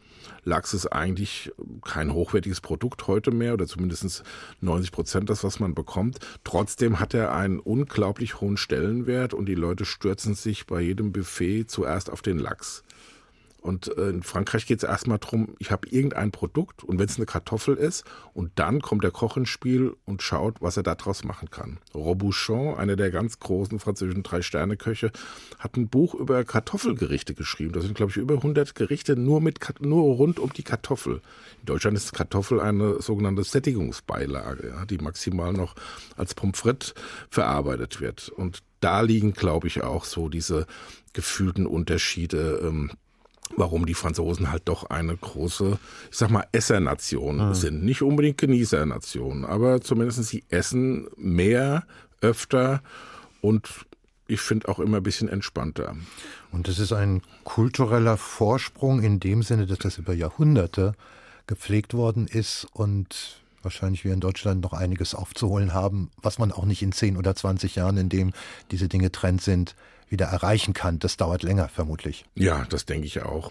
Lachs 0.44 0.74
ist 0.74 0.86
eigentlich 0.86 1.52
kein 1.84 2.12
hochwertiges 2.12 2.60
Produkt 2.60 3.06
heute 3.06 3.30
mehr 3.30 3.54
oder 3.54 3.66
zumindest 3.66 4.24
90 4.60 4.92
Prozent 4.92 5.30
das, 5.30 5.44
was 5.44 5.60
man 5.60 5.74
bekommt. 5.74 6.18
Trotzdem 6.44 7.00
hat 7.00 7.14
er 7.14 7.34
einen 7.34 7.58
unglaublich 7.60 8.40
hohen 8.40 8.56
Stellenwert 8.56 9.34
und 9.34 9.46
die 9.46 9.54
Leute 9.54 9.84
stürzen 9.84 10.34
sich 10.34 10.66
bei 10.66 10.80
jedem 10.80 11.12
Buffet 11.12 11.64
zuerst 11.64 12.10
auf 12.10 12.22
den 12.22 12.38
Lachs. 12.38 12.82
Und 13.62 13.96
äh, 13.96 14.10
in 14.10 14.24
Frankreich 14.24 14.66
geht 14.66 14.78
es 14.78 14.84
erstmal 14.84 15.18
darum, 15.18 15.54
ich 15.60 15.70
habe 15.70 15.88
irgendein 15.88 16.32
Produkt 16.32 16.82
und 16.82 16.98
wenn 16.98 17.06
es 17.06 17.16
eine 17.16 17.26
Kartoffel 17.26 17.76
ist 17.76 18.04
und 18.34 18.50
dann 18.56 18.82
kommt 18.82 19.04
der 19.04 19.12
Koch 19.12 19.36
ins 19.36 19.50
Spiel 19.50 19.94
und 20.04 20.20
schaut, 20.20 20.60
was 20.60 20.76
er 20.76 20.82
daraus 20.82 21.22
machen 21.22 21.48
kann. 21.48 21.78
Robuchon, 21.94 22.76
einer 22.76 22.96
der 22.96 23.12
ganz 23.12 23.38
großen 23.38 23.78
französischen 23.78 24.24
Drei-Sterne-Köche, 24.24 25.12
hat 25.60 25.76
ein 25.76 25.88
Buch 25.88 26.14
über 26.14 26.42
Kartoffelgerichte 26.42 27.34
geschrieben. 27.34 27.72
Das 27.72 27.84
sind, 27.84 27.94
glaube 27.94 28.10
ich, 28.10 28.16
über 28.16 28.34
100 28.34 28.74
Gerichte 28.74 29.14
nur, 29.14 29.40
mit, 29.40 29.60
nur 29.80 30.16
rund 30.16 30.40
um 30.40 30.52
die 30.52 30.64
Kartoffel. 30.64 31.22
In 31.60 31.66
Deutschland 31.66 31.96
ist 31.96 32.12
Kartoffel 32.12 32.60
eine 32.60 33.00
sogenannte 33.00 33.44
Sättigungsbeilage, 33.44 34.70
ja, 34.70 34.84
die 34.86 34.98
maximal 34.98 35.52
noch 35.52 35.76
als 36.16 36.34
Pommes 36.34 36.58
frites 36.58 36.94
verarbeitet 37.30 38.00
wird. 38.00 38.28
Und 38.28 38.58
da 38.80 39.02
liegen, 39.02 39.32
glaube 39.34 39.68
ich, 39.68 39.84
auch 39.84 40.04
so 40.04 40.28
diese 40.28 40.66
gefühlten 41.12 41.66
Unterschiede. 41.66 42.60
Ähm, 42.64 42.90
warum 43.56 43.86
die 43.86 43.94
Franzosen 43.94 44.50
halt 44.50 44.62
doch 44.66 44.84
eine 44.90 45.16
große, 45.16 45.78
ich 46.10 46.16
sag 46.16 46.30
mal, 46.30 46.46
Essernation 46.52 47.48
mhm. 47.48 47.54
sind. 47.54 47.84
Nicht 47.84 48.02
unbedingt 48.02 48.38
Genießernation, 48.38 49.44
aber 49.44 49.80
zumindest 49.80 50.24
sie 50.24 50.44
essen 50.48 51.08
mehr, 51.16 51.84
öfter 52.20 52.82
und 53.40 53.68
ich 54.28 54.40
finde 54.40 54.68
auch 54.68 54.78
immer 54.78 54.98
ein 54.98 55.02
bisschen 55.02 55.28
entspannter. 55.28 55.96
Und 56.52 56.68
das 56.68 56.78
ist 56.78 56.92
ein 56.92 57.22
kultureller 57.44 58.16
Vorsprung 58.16 59.02
in 59.02 59.20
dem 59.20 59.42
Sinne, 59.42 59.66
dass 59.66 59.78
das 59.78 59.98
über 59.98 60.14
Jahrhunderte 60.14 60.94
gepflegt 61.46 61.92
worden 61.92 62.28
ist 62.28 62.66
und 62.72 63.41
wahrscheinlich 63.64 64.04
wir 64.04 64.12
in 64.12 64.20
Deutschland 64.20 64.62
noch 64.62 64.72
einiges 64.72 65.14
aufzuholen 65.14 65.72
haben, 65.74 66.10
was 66.16 66.38
man 66.38 66.52
auch 66.52 66.64
nicht 66.64 66.82
in 66.82 66.92
10 66.92 67.16
oder 67.16 67.34
20 67.34 67.76
Jahren, 67.76 67.96
in 67.96 68.08
dem 68.08 68.32
diese 68.70 68.88
Dinge 68.88 69.12
Trend 69.12 69.42
sind, 69.42 69.74
wieder 70.08 70.26
erreichen 70.26 70.74
kann. 70.74 70.98
Das 70.98 71.16
dauert 71.16 71.42
länger 71.42 71.68
vermutlich. 71.68 72.24
Ja, 72.34 72.66
das 72.68 72.84
denke 72.84 73.06
ich 73.06 73.22
auch. 73.22 73.50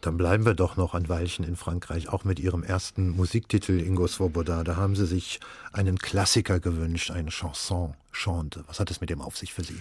Dann 0.00 0.16
bleiben 0.16 0.46
wir 0.46 0.54
doch 0.54 0.76
noch 0.76 0.94
ein 0.94 1.08
Weilchen 1.08 1.44
in 1.44 1.56
Frankreich, 1.56 2.08
auch 2.08 2.24
mit 2.24 2.40
Ihrem 2.40 2.62
ersten 2.62 3.10
Musiktitel 3.10 3.78
Ingo 3.78 4.06
Svoboda. 4.06 4.64
Da 4.64 4.76
haben 4.76 4.96
Sie 4.96 5.06
sich 5.06 5.40
einen 5.72 5.98
Klassiker 5.98 6.58
gewünscht, 6.58 7.10
eine 7.10 7.30
Chanson, 7.30 7.94
Chante. 8.10 8.64
Was 8.66 8.80
hat 8.80 8.90
es 8.90 9.00
mit 9.00 9.10
dem 9.10 9.20
auf 9.20 9.36
sich 9.36 9.52
für 9.52 9.62
Sie? 9.62 9.76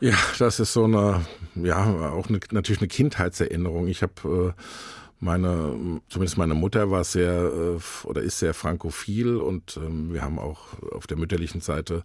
Ja, 0.00 0.16
das 0.38 0.60
ist 0.60 0.74
so 0.74 0.84
eine, 0.84 1.24
ja, 1.54 2.10
auch 2.10 2.28
eine, 2.28 2.38
natürlich 2.50 2.80
eine 2.80 2.88
Kindheitserinnerung. 2.88 3.88
Ich 3.88 4.02
habe 4.02 4.54
äh, 4.56 4.62
meine, 5.20 6.00
zumindest 6.08 6.36
meine 6.36 6.54
Mutter 6.54 6.90
war 6.90 7.04
sehr 7.04 7.32
äh, 7.32 8.06
oder 8.06 8.22
ist 8.22 8.38
sehr 8.38 8.54
frankophil 8.54 9.36
und 9.36 9.78
ähm, 9.78 10.12
wir 10.12 10.22
haben 10.22 10.38
auch 10.38 10.80
auf 10.92 11.06
der 11.06 11.16
mütterlichen 11.16 11.60
Seite 11.60 12.02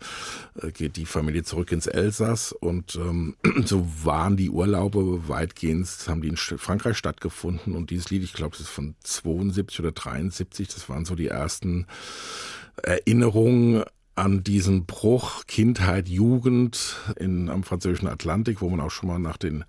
äh, 0.62 0.72
geht 0.72 0.96
die 0.96 1.06
Familie 1.06 1.44
zurück 1.44 1.72
ins 1.72 1.88
Elsass 1.88 2.54
und 2.54 2.96
ähm, 2.96 3.36
so 3.66 3.88
waren 4.04 4.38
die 4.38 4.50
Urlaube 4.50 5.28
weitgehend, 5.28 5.88
haben 6.08 6.22
die 6.22 6.30
in 6.30 6.38
Frankreich 6.38 6.98
stattgefunden 6.98 7.76
und 7.76 7.90
dieses 7.90 8.10
Lied, 8.10 8.24
ich 8.24 8.34
glaube, 8.34 8.52
das 8.52 8.62
ist 8.62 8.70
von 8.70 8.96
72 9.04 9.80
oder 9.80 9.92
73, 9.92 10.68
das 10.70 10.88
waren 10.90 11.06
so 11.06 11.16
die 11.16 11.28
ersten 11.28 11.88
Erinnerungen 12.82 13.84
an 14.16 14.44
diesen 14.44 14.86
Bruch 14.86 15.46
Kindheit, 15.48 16.10
Jugend 16.10 16.98
in, 17.18 17.50
am 17.50 17.64
französischen 17.64 18.08
Atlantik, 18.08 18.62
wo 18.62 18.70
man 18.70 18.82
auch 18.82 18.92
schon 18.92 19.08
mal 19.08 19.20
nach 19.20 19.38
den 19.38 19.64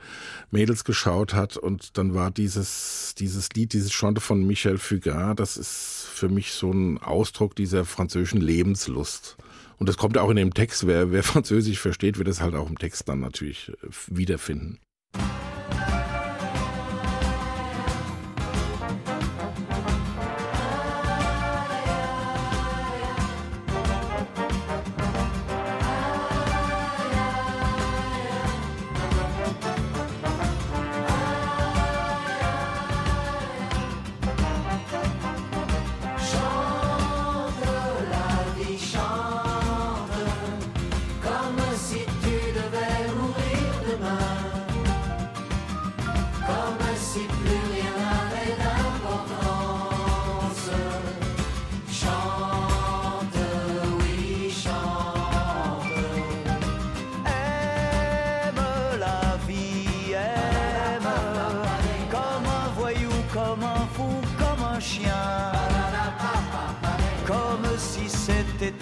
Mädels 0.50 0.84
geschaut 0.84 1.34
hat. 1.34 1.56
Und 1.56 1.96
dann 1.96 2.14
war 2.14 2.30
dieses, 2.30 3.14
dieses 3.16 3.50
Lied, 3.50 3.72
dieses 3.72 3.92
Chante 3.92 4.20
von 4.20 4.46
Michel 4.46 4.78
Fugain, 4.78 5.36
das 5.36 5.56
ist 5.56 6.08
für 6.12 6.28
mich 6.28 6.52
so 6.52 6.70
ein 6.72 6.98
Ausdruck 6.98 7.54
dieser 7.54 7.84
französischen 7.84 8.40
Lebenslust. 8.40 9.36
Und 9.78 9.88
das 9.88 9.96
kommt 9.96 10.18
auch 10.18 10.30
in 10.30 10.36
dem 10.36 10.54
Text. 10.54 10.86
Wer, 10.86 11.12
wer 11.12 11.22
Französisch 11.22 11.78
versteht, 11.78 12.18
wird 12.18 12.28
es 12.28 12.40
halt 12.40 12.54
auch 12.54 12.68
im 12.68 12.78
Text 12.78 13.08
dann 13.08 13.20
natürlich 13.20 13.70
äh, 13.82 13.88
wiederfinden. 14.08 14.78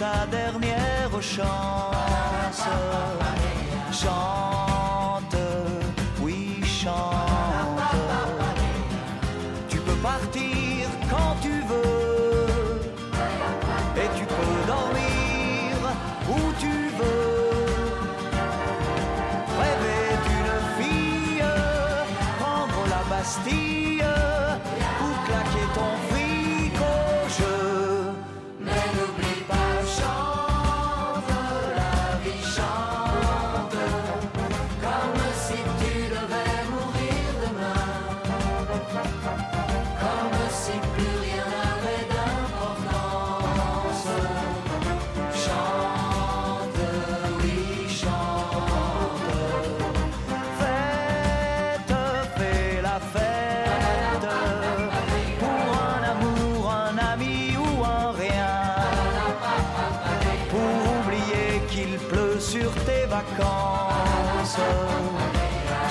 Ta 0.00 0.26
dernière 0.26 1.20
chance. 1.20 2.64
Chante, 3.92 5.36
oui, 6.22 6.62
chante. 6.64 7.19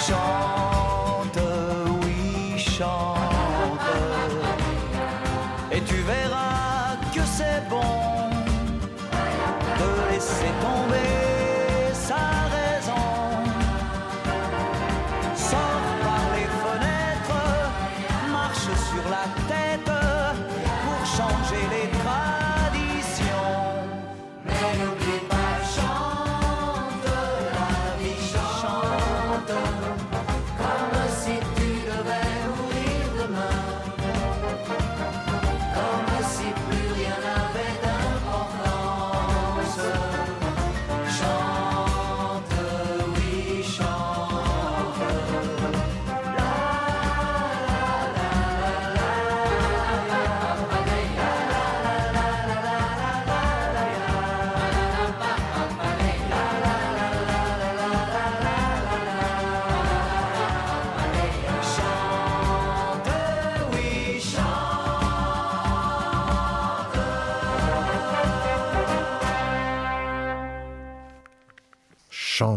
chante, 0.09 1.39
oui 2.01 2.57
chante, 2.57 3.89
et 5.71 5.81
tu 5.81 5.97
verras 6.13 6.97
que 7.13 7.21
c'est 7.37 7.61
bon 7.69 8.29
de 9.79 9.89
laisser 10.11 10.51
tomber 10.65 11.93
sa 11.93 12.23
raison. 12.57 13.09
Sors 15.35 15.87
par 16.05 16.25
les 16.35 16.49
fenêtres, 16.63 17.45
marche 18.31 18.69
sur 18.89 19.05
la 19.15 19.25
tête 19.51 19.91
pour 20.83 21.01
changer 21.17 21.63
les 21.75 21.87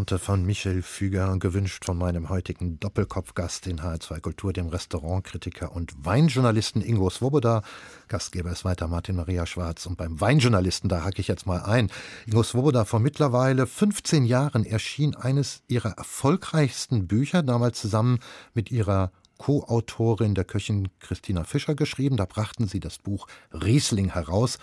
Chante 0.02 0.18
von 0.18 0.44
Michel 0.44 0.82
Füger, 0.82 1.38
gewünscht 1.38 1.84
von 1.84 1.96
meinem 1.96 2.28
heutigen 2.28 2.80
Doppelkopfgast 2.80 3.68
in 3.68 3.82
HR2 3.82 4.18
Kultur, 4.18 4.52
dem 4.52 4.66
Restaurantkritiker 4.66 5.70
und 5.70 5.92
Weinjournalisten 6.04 6.82
Ingo 6.82 7.08
Svoboda. 7.08 7.62
Gastgeber 8.08 8.50
ist 8.50 8.64
weiter 8.64 8.88
Martin 8.88 9.14
Maria 9.14 9.46
Schwarz. 9.46 9.86
Und 9.86 9.96
beim 9.96 10.20
Weinjournalisten, 10.20 10.88
da 10.88 11.04
hake 11.04 11.20
ich 11.20 11.28
jetzt 11.28 11.46
mal 11.46 11.62
ein. 11.62 11.88
Ingo 12.26 12.42
Svoboda, 12.42 12.84
vor 12.84 12.98
mittlerweile 12.98 13.68
15 13.68 14.24
Jahren 14.24 14.66
erschien 14.66 15.14
eines 15.14 15.62
ihrer 15.68 15.92
erfolgreichsten 15.92 17.06
Bücher, 17.06 17.44
damals 17.44 17.80
zusammen 17.80 18.18
mit 18.54 18.72
ihrer 18.72 19.12
Co-Autorin, 19.38 20.34
der 20.34 20.44
Köchin 20.44 20.88
Christina 20.98 21.44
Fischer, 21.44 21.76
geschrieben. 21.76 22.16
Da 22.16 22.24
brachten 22.24 22.66
sie 22.66 22.80
das 22.80 22.98
Buch 22.98 23.28
Riesling 23.52 24.14
heraus. 24.14 24.58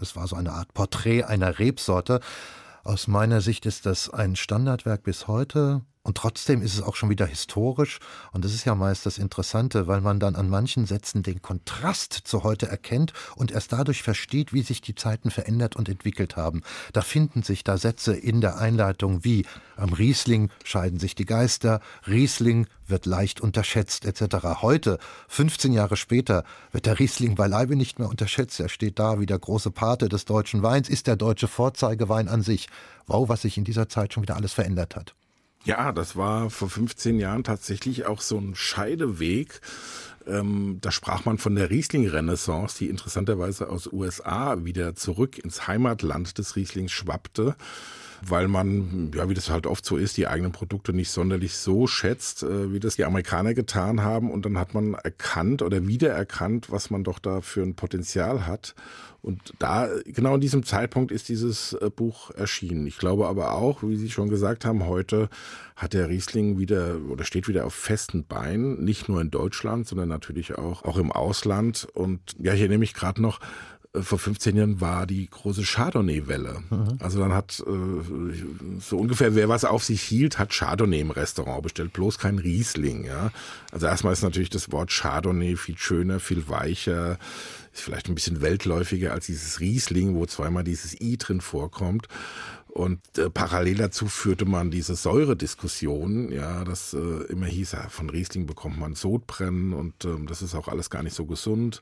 Es 0.00 0.16
war 0.16 0.26
so 0.28 0.36
eine 0.36 0.52
Art 0.52 0.72
Porträt 0.72 1.24
einer 1.24 1.58
Rebsorte. 1.58 2.20
Aus 2.88 3.06
meiner 3.06 3.42
Sicht 3.42 3.66
ist 3.66 3.84
das 3.84 4.08
ein 4.08 4.34
Standardwerk 4.34 5.02
bis 5.02 5.28
heute 5.28 5.82
und 6.02 6.16
trotzdem 6.16 6.62
ist 6.62 6.74
es 6.74 6.82
auch 6.82 6.96
schon 6.96 7.10
wieder 7.10 7.26
historisch 7.26 7.98
und 8.32 8.44
das 8.44 8.54
ist 8.54 8.64
ja 8.64 8.74
meist 8.74 9.06
das 9.06 9.18
Interessante, 9.18 9.86
weil 9.86 10.00
man 10.00 10.20
dann 10.20 10.36
an 10.36 10.48
manchen 10.48 10.86
Sätzen 10.86 11.22
den 11.22 11.42
Kontrast 11.42 12.12
zu 12.12 12.42
heute 12.42 12.68
erkennt 12.68 13.12
und 13.36 13.50
erst 13.50 13.72
dadurch 13.72 14.02
versteht, 14.02 14.52
wie 14.52 14.62
sich 14.62 14.80
die 14.80 14.94
Zeiten 14.94 15.30
verändert 15.30 15.76
und 15.76 15.88
entwickelt 15.88 16.36
haben. 16.36 16.62
Da 16.92 17.02
finden 17.02 17.42
sich 17.42 17.64
da 17.64 17.76
Sätze 17.76 18.14
in 18.14 18.40
der 18.40 18.58
Einleitung 18.58 19.24
wie 19.24 19.44
am 19.76 19.92
Riesling 19.92 20.50
scheiden 20.64 20.98
sich 20.98 21.14
die 21.14 21.24
Geister, 21.24 21.80
Riesling 22.06 22.66
wird 22.88 23.06
leicht 23.06 23.40
unterschätzt 23.40 24.04
etc. 24.04 24.62
Heute, 24.62 24.98
15 25.28 25.72
Jahre 25.72 25.96
später, 25.96 26.44
wird 26.72 26.86
der 26.86 26.98
Riesling 26.98 27.34
beileibe 27.34 27.76
nicht 27.76 27.98
mehr 27.98 28.08
unterschätzt. 28.08 28.60
Er 28.60 28.68
steht 28.68 28.98
da 28.98 29.20
wie 29.20 29.26
der 29.26 29.38
große 29.38 29.70
Pate 29.70 30.08
des 30.08 30.24
deutschen 30.24 30.62
Weins, 30.62 30.88
ist 30.88 31.06
der 31.06 31.16
deutsche 31.16 31.48
Vorzeigewein 31.48 32.28
an 32.28 32.42
sich. 32.42 32.68
Wow, 33.06 33.28
was 33.28 33.42
sich 33.42 33.56
in 33.56 33.64
dieser 33.64 33.88
Zeit 33.88 34.12
schon 34.12 34.22
wieder 34.22 34.36
alles 34.36 34.52
verändert 34.52 34.96
hat. 34.96 35.14
Ja, 35.68 35.92
das 35.92 36.16
war 36.16 36.48
vor 36.48 36.70
15 36.70 37.20
Jahren 37.20 37.44
tatsächlich 37.44 38.06
auch 38.06 38.22
so 38.22 38.38
ein 38.38 38.54
Scheideweg. 38.54 39.60
Ähm, 40.26 40.78
da 40.80 40.90
sprach 40.90 41.26
man 41.26 41.36
von 41.36 41.56
der 41.56 41.68
Riesling-Renaissance, 41.68 42.78
die 42.78 42.88
interessanterweise 42.88 43.68
aus 43.68 43.86
USA 43.92 44.64
wieder 44.64 44.96
zurück 44.96 45.36
ins 45.36 45.66
Heimatland 45.66 46.38
des 46.38 46.56
Rieslings 46.56 46.92
schwappte 46.92 47.54
weil 48.22 48.48
man, 48.48 49.10
ja, 49.14 49.28
wie 49.28 49.34
das 49.34 49.50
halt 49.50 49.66
oft 49.66 49.84
so 49.84 49.96
ist, 49.96 50.16
die 50.16 50.26
eigenen 50.26 50.52
Produkte 50.52 50.92
nicht 50.92 51.10
sonderlich 51.10 51.56
so 51.56 51.86
schätzt, 51.86 52.42
äh, 52.42 52.72
wie 52.72 52.80
das 52.80 52.96
die 52.96 53.04
Amerikaner 53.04 53.54
getan 53.54 54.02
haben. 54.02 54.30
Und 54.30 54.44
dann 54.44 54.58
hat 54.58 54.74
man 54.74 54.94
erkannt 54.94 55.62
oder 55.62 55.86
wiedererkannt, 55.86 56.70
was 56.70 56.90
man 56.90 57.04
doch 57.04 57.18
da 57.18 57.40
für 57.40 57.62
ein 57.62 57.74
Potenzial 57.74 58.46
hat. 58.46 58.74
Und 59.20 59.52
da, 59.58 59.88
genau 60.04 60.36
in 60.36 60.40
diesem 60.40 60.64
Zeitpunkt 60.64 61.10
ist 61.10 61.28
dieses 61.28 61.72
äh, 61.74 61.90
Buch 61.94 62.30
erschienen. 62.30 62.86
Ich 62.86 62.98
glaube 62.98 63.26
aber 63.26 63.54
auch, 63.54 63.82
wie 63.82 63.96
Sie 63.96 64.10
schon 64.10 64.28
gesagt 64.28 64.64
haben, 64.64 64.86
heute 64.86 65.28
hat 65.74 65.92
der 65.92 66.08
Riesling 66.08 66.58
wieder 66.58 66.98
oder 67.10 67.24
steht 67.24 67.48
wieder 67.48 67.66
auf 67.66 67.74
festen 67.74 68.24
Beinen, 68.24 68.84
nicht 68.84 69.08
nur 69.08 69.20
in 69.20 69.30
Deutschland, 69.30 69.88
sondern 69.88 70.08
natürlich 70.08 70.56
auch, 70.56 70.84
auch 70.84 70.98
im 70.98 71.10
Ausland. 71.10 71.88
Und 71.94 72.20
ja, 72.38 72.52
hier 72.52 72.68
nehme 72.68 72.84
ich 72.84 72.94
gerade 72.94 73.20
noch 73.20 73.40
vor 74.02 74.18
15 74.18 74.56
Jahren 74.56 74.80
war 74.80 75.06
die 75.06 75.28
große 75.28 75.62
Chardonnay-Welle. 75.62 76.62
Mhm. 76.70 76.98
Also 77.00 77.18
dann 77.18 77.32
hat 77.32 77.62
äh, 77.66 78.80
so 78.80 78.98
ungefähr, 78.98 79.34
wer 79.34 79.48
was 79.48 79.64
auf 79.64 79.84
sich 79.84 80.02
hielt, 80.02 80.38
hat 80.38 80.52
Chardonnay 80.52 81.00
im 81.00 81.10
Restaurant 81.10 81.62
bestellt, 81.62 81.92
bloß 81.92 82.18
kein 82.18 82.38
Riesling. 82.38 83.04
Ja? 83.04 83.30
Also 83.72 83.86
erstmal 83.86 84.12
ist 84.12 84.22
natürlich 84.22 84.50
das 84.50 84.72
Wort 84.72 84.90
Chardonnay 84.90 85.56
viel 85.56 85.78
schöner, 85.78 86.20
viel 86.20 86.48
weicher, 86.48 87.18
ist 87.72 87.82
vielleicht 87.82 88.08
ein 88.08 88.14
bisschen 88.14 88.40
weltläufiger 88.40 89.12
als 89.12 89.26
dieses 89.26 89.60
Riesling, 89.60 90.14
wo 90.14 90.26
zweimal 90.26 90.64
dieses 90.64 91.00
I 91.00 91.16
drin 91.16 91.40
vorkommt. 91.40 92.08
Und 92.68 93.00
äh, 93.18 93.30
parallel 93.30 93.76
dazu 93.76 94.06
führte 94.06 94.44
man 94.44 94.70
diese 94.70 94.94
Säurediskussion, 94.94 96.30
ja, 96.30 96.64
das 96.64 96.94
äh, 96.94 97.24
immer 97.28 97.46
hieß, 97.46 97.72
ja, 97.72 97.88
von 97.88 98.10
Riesling 98.10 98.46
bekommt 98.46 98.78
man 98.78 98.94
Sodbrennen 98.94 99.72
und 99.72 100.04
äh, 100.04 100.24
das 100.26 100.42
ist 100.42 100.54
auch 100.54 100.68
alles 100.68 100.90
gar 100.90 101.02
nicht 101.02 101.16
so 101.16 101.26
gesund. 101.26 101.80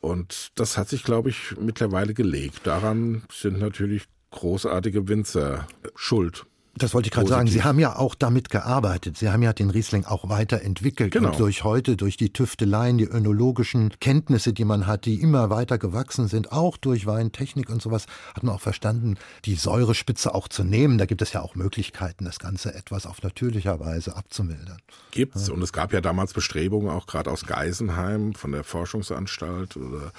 Und 0.00 0.52
das 0.54 0.78
hat 0.78 0.88
sich, 0.88 1.04
glaube 1.04 1.30
ich, 1.30 1.54
mittlerweile 1.60 2.14
gelegt. 2.14 2.66
Daran 2.66 3.22
sind 3.32 3.58
natürlich 3.58 4.04
großartige 4.30 5.08
Winzer 5.08 5.66
schuld. 5.94 6.46
Das 6.76 6.94
wollte 6.94 7.08
ich 7.08 7.12
gerade 7.12 7.28
sagen. 7.28 7.48
Sie 7.48 7.64
haben 7.64 7.78
ja 7.78 7.96
auch 7.96 8.14
damit 8.14 8.48
gearbeitet. 8.48 9.18
Sie 9.18 9.28
haben 9.28 9.42
ja 9.42 9.52
den 9.52 9.70
Riesling 9.70 10.04
auch 10.04 10.28
weiterentwickelt. 10.28 11.12
Genau. 11.12 11.30
Und 11.30 11.40
durch 11.40 11.64
heute, 11.64 11.96
durch 11.96 12.16
die 12.16 12.32
Tüfteleien, 12.32 12.96
die 12.96 13.04
önologischen 13.04 13.92
Kenntnisse, 14.00 14.52
die 14.52 14.64
man 14.64 14.86
hat, 14.86 15.04
die 15.04 15.20
immer 15.20 15.50
weiter 15.50 15.78
gewachsen 15.78 16.28
sind, 16.28 16.52
auch 16.52 16.76
durch 16.76 17.06
Weintechnik 17.06 17.70
und 17.70 17.82
sowas, 17.82 18.06
hat 18.34 18.44
man 18.44 18.54
auch 18.54 18.60
verstanden, 18.60 19.16
die 19.44 19.56
Säurespitze 19.56 20.34
auch 20.34 20.48
zu 20.48 20.62
nehmen. 20.62 20.98
Da 20.98 21.06
gibt 21.06 21.22
es 21.22 21.32
ja 21.32 21.42
auch 21.42 21.56
Möglichkeiten, 21.56 22.24
das 22.24 22.38
Ganze 22.38 22.72
etwas 22.74 23.04
auf 23.04 23.22
natürlicher 23.22 23.80
Weise 23.80 24.16
abzumildern. 24.16 24.78
Gibt's. 25.10 25.48
Ja. 25.48 25.54
Und 25.54 25.62
es 25.62 25.72
gab 25.72 25.92
ja 25.92 26.00
damals 26.00 26.32
Bestrebungen, 26.32 26.88
auch 26.90 27.06
gerade 27.06 27.30
aus 27.30 27.46
Geisenheim, 27.46 28.34
von 28.34 28.52
der 28.52 28.62
Forschungsanstalt 28.62 29.76
oder 29.76 30.12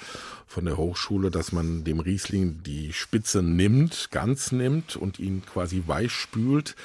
von 0.46 0.66
der 0.66 0.76
Hochschule, 0.76 1.30
dass 1.30 1.52
man 1.52 1.82
dem 1.84 1.98
Riesling 1.98 2.62
die 2.62 2.92
Spitze 2.92 3.42
nimmt, 3.42 4.08
ganz 4.10 4.52
nimmt 4.52 4.96
und 4.96 5.18
ihn 5.18 5.42
quasi 5.50 5.84
weich 5.86 6.12
spült. 6.42 6.76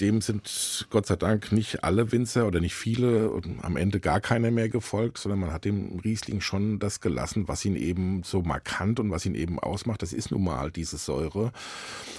Dem 0.00 0.20
sind 0.20 0.86
Gott 0.90 1.06
sei 1.06 1.16
Dank 1.16 1.52
nicht 1.52 1.84
alle 1.84 2.12
Winzer 2.12 2.46
oder 2.46 2.60
nicht 2.60 2.74
viele 2.74 3.30
und 3.30 3.62
am 3.62 3.76
Ende 3.76 4.00
gar 4.00 4.20
keiner 4.20 4.50
mehr 4.50 4.68
gefolgt, 4.68 5.18
sondern 5.18 5.40
man 5.40 5.52
hat 5.52 5.64
dem 5.64 5.98
Riesling 6.02 6.40
schon 6.40 6.78
das 6.78 7.00
gelassen, 7.00 7.46
was 7.46 7.64
ihn 7.64 7.76
eben 7.76 8.22
so 8.24 8.42
markant 8.42 8.98
und 9.00 9.10
was 9.10 9.26
ihn 9.26 9.34
eben 9.34 9.58
ausmacht. 9.58 10.02
Das 10.02 10.12
ist 10.12 10.30
nun 10.30 10.44
mal 10.44 10.70
diese 10.70 10.96
Säure. 10.96 11.52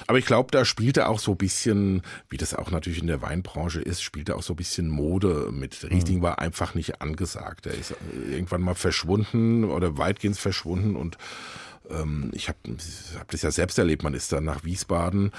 Aber 0.07 0.19
ich 0.19 0.25
glaube, 0.25 0.51
da 0.51 0.65
spielte 0.65 1.07
auch 1.07 1.19
so 1.19 1.31
ein 1.31 1.37
bisschen, 1.37 2.03
wie 2.29 2.37
das 2.37 2.53
auch 2.53 2.69
natürlich 2.69 2.99
in 2.99 3.07
der 3.07 3.21
Weinbranche 3.21 3.81
ist, 3.81 4.03
spielte 4.03 4.35
auch 4.35 4.43
so 4.43 4.53
ein 4.53 4.57
bisschen 4.57 4.87
Mode 4.89 5.49
mit. 5.51 5.83
Riesling 5.89 6.21
war 6.21 6.39
einfach 6.39 6.75
nicht 6.75 7.01
angesagt. 7.01 7.65
Er 7.65 7.73
ist 7.73 7.95
irgendwann 8.29 8.61
mal 8.61 8.75
verschwunden 8.75 9.63
oder 9.63 9.97
weitgehend 9.97 10.37
verschwunden 10.37 10.95
und 10.95 11.17
ähm, 11.89 12.31
ich 12.33 12.49
habe 12.49 12.57
hab 13.17 13.29
das 13.31 13.41
ja 13.41 13.51
selbst 13.51 13.77
erlebt. 13.77 14.03
Man 14.03 14.13
ist 14.13 14.31
dann 14.31 14.43
nach 14.43 14.63
Wiesbaden 14.63 15.31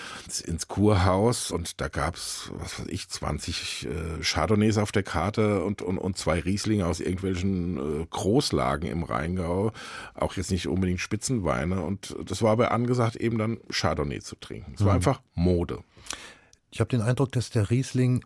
ins 0.45 0.69
Kurhaus 0.69 1.51
und 1.51 1.81
da 1.81 1.89
gab's 1.89 2.51
was 2.55 2.81
weiß 2.81 2.87
ich, 2.89 3.09
20 3.09 3.87
äh, 3.87 4.23
Chardonnays 4.23 4.79
auf 4.79 4.93
der 4.93 5.03
Karte 5.03 5.65
und, 5.65 5.83
und, 5.83 5.99
und 5.99 6.17
zwei 6.17 6.41
Rieslinge 6.41 6.87
aus 6.87 7.01
irgendwelchen 7.01 8.03
äh, 8.03 8.07
Großlagen 8.09 8.89
im 8.89 9.03
Rheingau. 9.03 9.73
Auch 10.15 10.35
jetzt 10.35 10.51
nicht 10.51 10.69
unbedingt 10.69 11.01
Spitzenweine. 11.01 11.83
Und 11.83 12.17
das 12.25 12.43
war 12.43 12.53
aber 12.53 12.73
angesagt, 12.73 13.17
eben 13.17 13.39
dann 13.39 13.59
Chardonnay 13.71 14.21
zu 14.21 14.37
trinken. 14.37 14.75
Es 14.75 14.81
war 14.81 14.93
mhm. 14.93 14.97
einfach 14.97 15.21
Mode. 15.35 15.81
Ich 16.71 16.81
habe 16.81 16.89
den 16.89 17.03
Eindruck, 17.03 17.33
dass 17.33 17.51
der 17.51 17.71
Riesling 17.71 18.25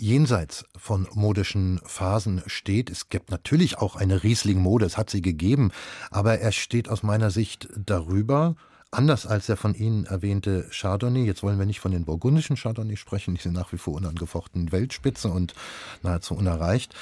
jenseits 0.00 0.64
von 0.76 1.06
modischen 1.12 1.80
Phasen 1.84 2.42
steht. 2.46 2.90
Es 2.90 3.08
gibt 3.08 3.30
natürlich 3.30 3.78
auch 3.78 3.96
eine 3.96 4.22
Riesling-Mode, 4.22 4.86
es 4.86 4.96
hat 4.96 5.10
sie 5.10 5.22
gegeben, 5.22 5.70
aber 6.10 6.38
er 6.38 6.52
steht 6.52 6.88
aus 6.88 7.02
meiner 7.02 7.30
Sicht 7.30 7.68
darüber, 7.76 8.56
Anders 8.92 9.24
als 9.24 9.46
der 9.46 9.56
von 9.56 9.76
Ihnen 9.76 10.04
erwähnte 10.04 10.66
Chardonnay, 10.72 11.24
jetzt 11.24 11.44
wollen 11.44 11.60
wir 11.60 11.66
nicht 11.66 11.78
von 11.78 11.92
den 11.92 12.04
burgundischen 12.04 12.56
Chardonnay 12.56 12.96
sprechen, 12.96 13.36
die 13.36 13.40
sind 13.40 13.52
nach 13.52 13.72
wie 13.72 13.78
vor 13.78 13.94
unangefochten 13.94 14.72
Weltspitze 14.72 15.28
und 15.28 15.54
nahezu 16.02 16.34
unerreicht. 16.34 16.92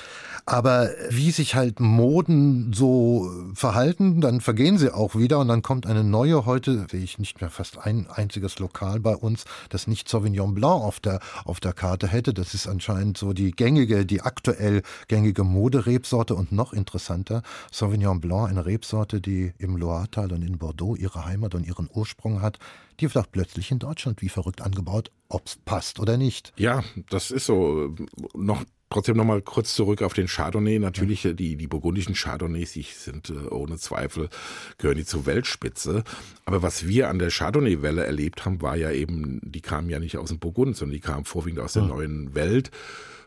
Aber 0.45 0.91
wie 1.09 1.31
sich 1.31 1.55
halt 1.55 1.81
Moden 1.81 2.75
so 2.75 3.31
verhalten, 3.55 4.21
dann 4.21 4.43
vergehen 4.43 4.77
sie 4.77 4.93
auch 4.93 5.15
wieder 5.15 5.39
und 5.39 5.49
dann 5.49 5.63
kommt 5.63 5.87
eine 5.87 6.05
neue. 6.05 6.45
Heute 6.45 6.87
sehe 6.91 7.01
ich 7.01 7.19
nicht 7.19 7.41
mehr 7.41 7.49
fast 7.49 7.79
ein 7.79 8.07
einziges 8.07 8.59
Lokal 8.59 9.01
bei 9.01 9.17
uns, 9.17 9.47
das 9.71 9.87
nicht 9.87 10.11
Sauvignon 10.11 10.55
Blanc 10.55 10.83
auf 10.85 11.01
der, 11.01 11.21
auf 11.47 11.59
der 11.59 11.73
Karte 11.73 12.07
hätte. 12.07 12.35
Das 12.35 12.53
ist 12.53 12.67
anscheinend 12.67 13.17
so 13.17 13.33
die 13.33 13.53
gängige, 13.53 14.05
die 14.05 14.21
aktuell 14.21 14.83
gängige 15.07 15.43
Moderebsorte 15.43 16.35
und 16.35 16.53
noch 16.53 16.75
interessanter. 16.75 17.43
Sauvignon 17.73 18.21
Blanc, 18.21 18.51
eine 18.51 18.67
Rebsorte, 18.67 19.23
die 19.23 19.55
im 19.57 19.79
Loiretal 19.79 20.33
und 20.33 20.43
in 20.43 20.59
Bordeaux 20.59 20.95
ihre 20.95 21.25
Heimat 21.25 21.55
und 21.55 21.67
ihre 21.67 21.78
ihren 21.79 21.91
Ursprung 21.93 22.43
hat, 22.43 22.59
die 23.01 23.13
wird 23.15 23.33
plötzlich 23.33 23.71
in 23.71 23.79
Deutschland 23.79 24.23
wie 24.23 24.29
verrückt 24.29 24.61
angebaut, 24.61 25.11
ob 25.29 25.47
es 25.47 25.57
passt 25.57 26.01
oder 26.01 26.17
nicht. 26.17 26.53
Ja, 26.57 26.83
das 27.11 27.31
ist 27.31 27.47
so. 27.47 27.95
Noch 28.35 28.65
Trotzdem 28.91 29.19
nochmal 29.19 29.43
kurz 29.43 29.75
zurück 29.75 30.01
auf 30.01 30.15
den 30.15 30.29
Chardonnay. 30.29 30.79
Natürlich, 30.79 31.25
ja. 31.25 31.35
die, 31.35 31.57
die 31.57 31.67
burgundischen 31.67 32.15
Chardonnays, 32.15 32.73
die 32.73 32.83
sind 32.83 33.29
äh, 33.29 33.49
ohne 33.51 33.77
Zweifel, 33.77 34.31
gehören 34.79 34.97
die 34.97 35.05
zur 35.05 35.27
Weltspitze. 35.27 36.05
Aber 36.47 36.63
was 36.63 36.89
wir 36.89 37.11
an 37.11 37.19
der 37.19 37.29
Chardonnay-Welle 37.31 38.05
erlebt 38.05 38.47
haben, 38.47 38.63
war 38.63 38.77
ja 38.77 38.91
eben, 38.91 39.41
die 39.43 39.61
kamen 39.61 39.91
ja 39.91 39.99
nicht 39.99 40.17
aus 40.17 40.31
dem 40.31 40.39
Burgund, 40.39 40.75
sondern 40.75 40.95
die 40.95 41.01
kamen 41.01 41.27
vorwiegend 41.27 41.61
aus 41.61 41.75
der 41.75 41.83
ja. 41.83 41.89
neuen 41.89 42.35
Welt 42.35 42.71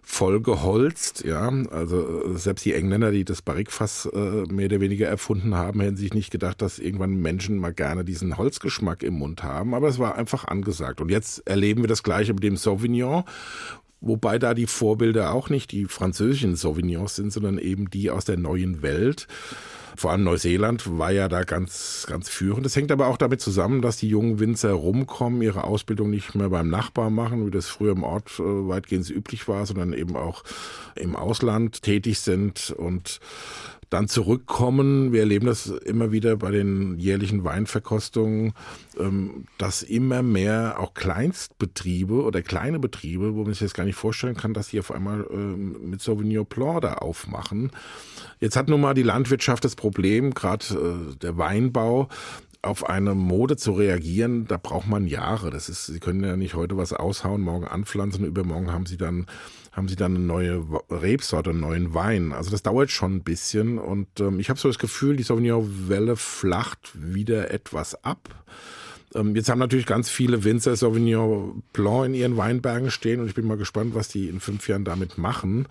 voll 0.01 0.41
geholzt, 0.41 1.23
ja. 1.23 1.51
Also 1.71 2.35
selbst 2.35 2.65
die 2.65 2.73
Engländer, 2.73 3.11
die 3.11 3.23
das 3.23 3.41
Barrikfass 3.41 4.07
äh, 4.11 4.43
mehr 4.51 4.65
oder 4.65 4.79
weniger 4.79 5.07
erfunden 5.07 5.55
haben, 5.55 5.79
hätten 5.79 5.97
sich 5.97 6.13
nicht 6.13 6.31
gedacht, 6.31 6.61
dass 6.61 6.79
irgendwann 6.79 7.15
Menschen 7.15 7.57
mal 7.57 7.73
gerne 7.73 8.03
diesen 8.03 8.37
Holzgeschmack 8.37 9.03
im 9.03 9.15
Mund 9.15 9.43
haben. 9.43 9.73
Aber 9.73 9.87
es 9.87 9.99
war 9.99 10.15
einfach 10.15 10.45
angesagt. 10.45 11.01
Und 11.01 11.09
jetzt 11.09 11.47
erleben 11.47 11.81
wir 11.81 11.87
das 11.87 12.03
Gleiche 12.03 12.33
mit 12.33 12.43
dem 12.43 12.57
Sauvignon. 12.57 13.23
Wobei 14.01 14.39
da 14.39 14.55
die 14.55 14.65
Vorbilder 14.65 15.31
auch 15.31 15.49
nicht 15.49 15.71
die 15.71 15.85
französischen 15.85 16.55
Sauvignons 16.55 17.15
sind, 17.15 17.31
sondern 17.31 17.59
eben 17.59 17.89
die 17.91 18.09
aus 18.09 18.25
der 18.25 18.37
neuen 18.37 18.81
Welt. 18.81 19.27
Vor 20.01 20.09
allem 20.09 20.23
Neuseeland 20.23 20.97
war 20.97 21.11
ja 21.11 21.27
da 21.27 21.43
ganz, 21.43 22.07
ganz 22.09 22.27
führend. 22.27 22.65
Das 22.65 22.75
hängt 22.75 22.91
aber 22.91 23.05
auch 23.05 23.17
damit 23.17 23.39
zusammen, 23.39 23.83
dass 23.83 23.97
die 23.97 24.09
jungen 24.09 24.39
Winzer 24.39 24.71
rumkommen, 24.71 25.43
ihre 25.43 25.63
Ausbildung 25.63 26.09
nicht 26.09 26.33
mehr 26.33 26.49
beim 26.49 26.69
Nachbar 26.69 27.11
machen, 27.11 27.45
wie 27.45 27.51
das 27.51 27.67
früher 27.67 27.91
im 27.91 28.01
Ort 28.01 28.39
äh, 28.39 28.41
weitgehend 28.41 29.07
üblich 29.11 29.47
war, 29.47 29.63
sondern 29.67 29.93
eben 29.93 30.15
auch 30.15 30.43
im 30.95 31.15
Ausland 31.15 31.83
tätig 31.83 32.19
sind 32.19 32.71
und 32.75 33.19
dann 33.91 34.07
zurückkommen. 34.07 35.11
Wir 35.11 35.19
erleben 35.19 35.45
das 35.45 35.67
immer 35.67 36.11
wieder 36.11 36.37
bei 36.37 36.49
den 36.49 36.97
jährlichen 36.97 37.43
Weinverkostungen, 37.43 38.53
ähm, 38.97 39.45
dass 39.57 39.83
immer 39.83 40.23
mehr 40.23 40.79
auch 40.79 40.93
Kleinstbetriebe 40.93 42.23
oder 42.23 42.41
kleine 42.41 42.79
Betriebe, 42.79 43.35
wo 43.35 43.43
man 43.43 43.51
sich 43.51 43.61
jetzt 43.61 43.75
gar 43.75 43.83
nicht 43.83 43.97
vorstellen 43.97 44.35
kann, 44.35 44.53
dass 44.53 44.69
die 44.69 44.79
auf 44.79 44.91
einmal 44.91 45.27
ähm, 45.29 45.89
mit 45.89 46.01
Sauvignon 46.01 46.45
Blanc 46.45 46.81
da 46.81 46.93
aufmachen. 46.95 47.71
Jetzt 48.39 48.55
hat 48.55 48.69
nun 48.69 48.79
mal 48.79 48.93
die 48.93 49.03
Landwirtschaft 49.03 49.65
das 49.65 49.75
Problem, 49.75 50.33
gerade 50.33 50.65
äh, 51.11 51.15
der 51.17 51.37
Weinbau, 51.37 52.07
auf 52.61 52.87
eine 52.87 53.15
Mode 53.15 53.57
zu 53.57 53.73
reagieren, 53.73 54.45
da 54.47 54.57
braucht 54.57 54.87
man 54.87 55.07
Jahre. 55.07 55.49
Das 55.49 55.67
ist, 55.67 55.87
Sie 55.87 55.99
können 55.99 56.23
ja 56.23 56.37
nicht 56.37 56.53
heute 56.53 56.77
was 56.77 56.93
aushauen, 56.93 57.41
morgen 57.41 57.65
anpflanzen, 57.65 58.23
übermorgen 58.23 58.71
haben 58.71 58.85
Sie 58.85 58.97
dann 58.97 59.25
haben 59.71 59.87
sie 59.87 59.95
dann 59.95 60.15
eine 60.15 60.25
neue 60.25 60.65
Rebsorte, 60.89 61.51
einen 61.51 61.61
neuen 61.61 61.93
Wein. 61.93 62.33
Also 62.33 62.51
das 62.51 62.63
dauert 62.63 62.91
schon 62.91 63.15
ein 63.15 63.23
bisschen 63.23 63.79
und 63.79 64.19
ähm, 64.19 64.39
ich 64.39 64.49
habe 64.49 64.59
so 64.59 64.67
das 64.67 64.79
Gefühl, 64.79 65.15
die 65.15 65.23
Sauvignon-Welle 65.23 66.15
flacht 66.17 66.91
wieder 66.93 67.51
etwas 67.51 68.03
ab. 68.03 68.29
Ähm, 69.15 69.35
jetzt 69.35 69.49
haben 69.49 69.59
natürlich 69.59 69.85
ganz 69.85 70.09
viele 70.09 70.43
Winzer 70.43 70.75
Sauvignon 70.75 71.63
Blanc 71.73 72.07
in 72.07 72.13
ihren 72.13 72.37
Weinbergen 72.37 72.91
stehen 72.91 73.21
und 73.21 73.27
ich 73.27 73.35
bin 73.35 73.47
mal 73.47 73.57
gespannt, 73.57 73.95
was 73.95 74.09
die 74.09 74.27
in 74.27 74.39
fünf 74.39 74.67
Jahren 74.67 74.85
damit 74.85 75.17
machen 75.17 75.67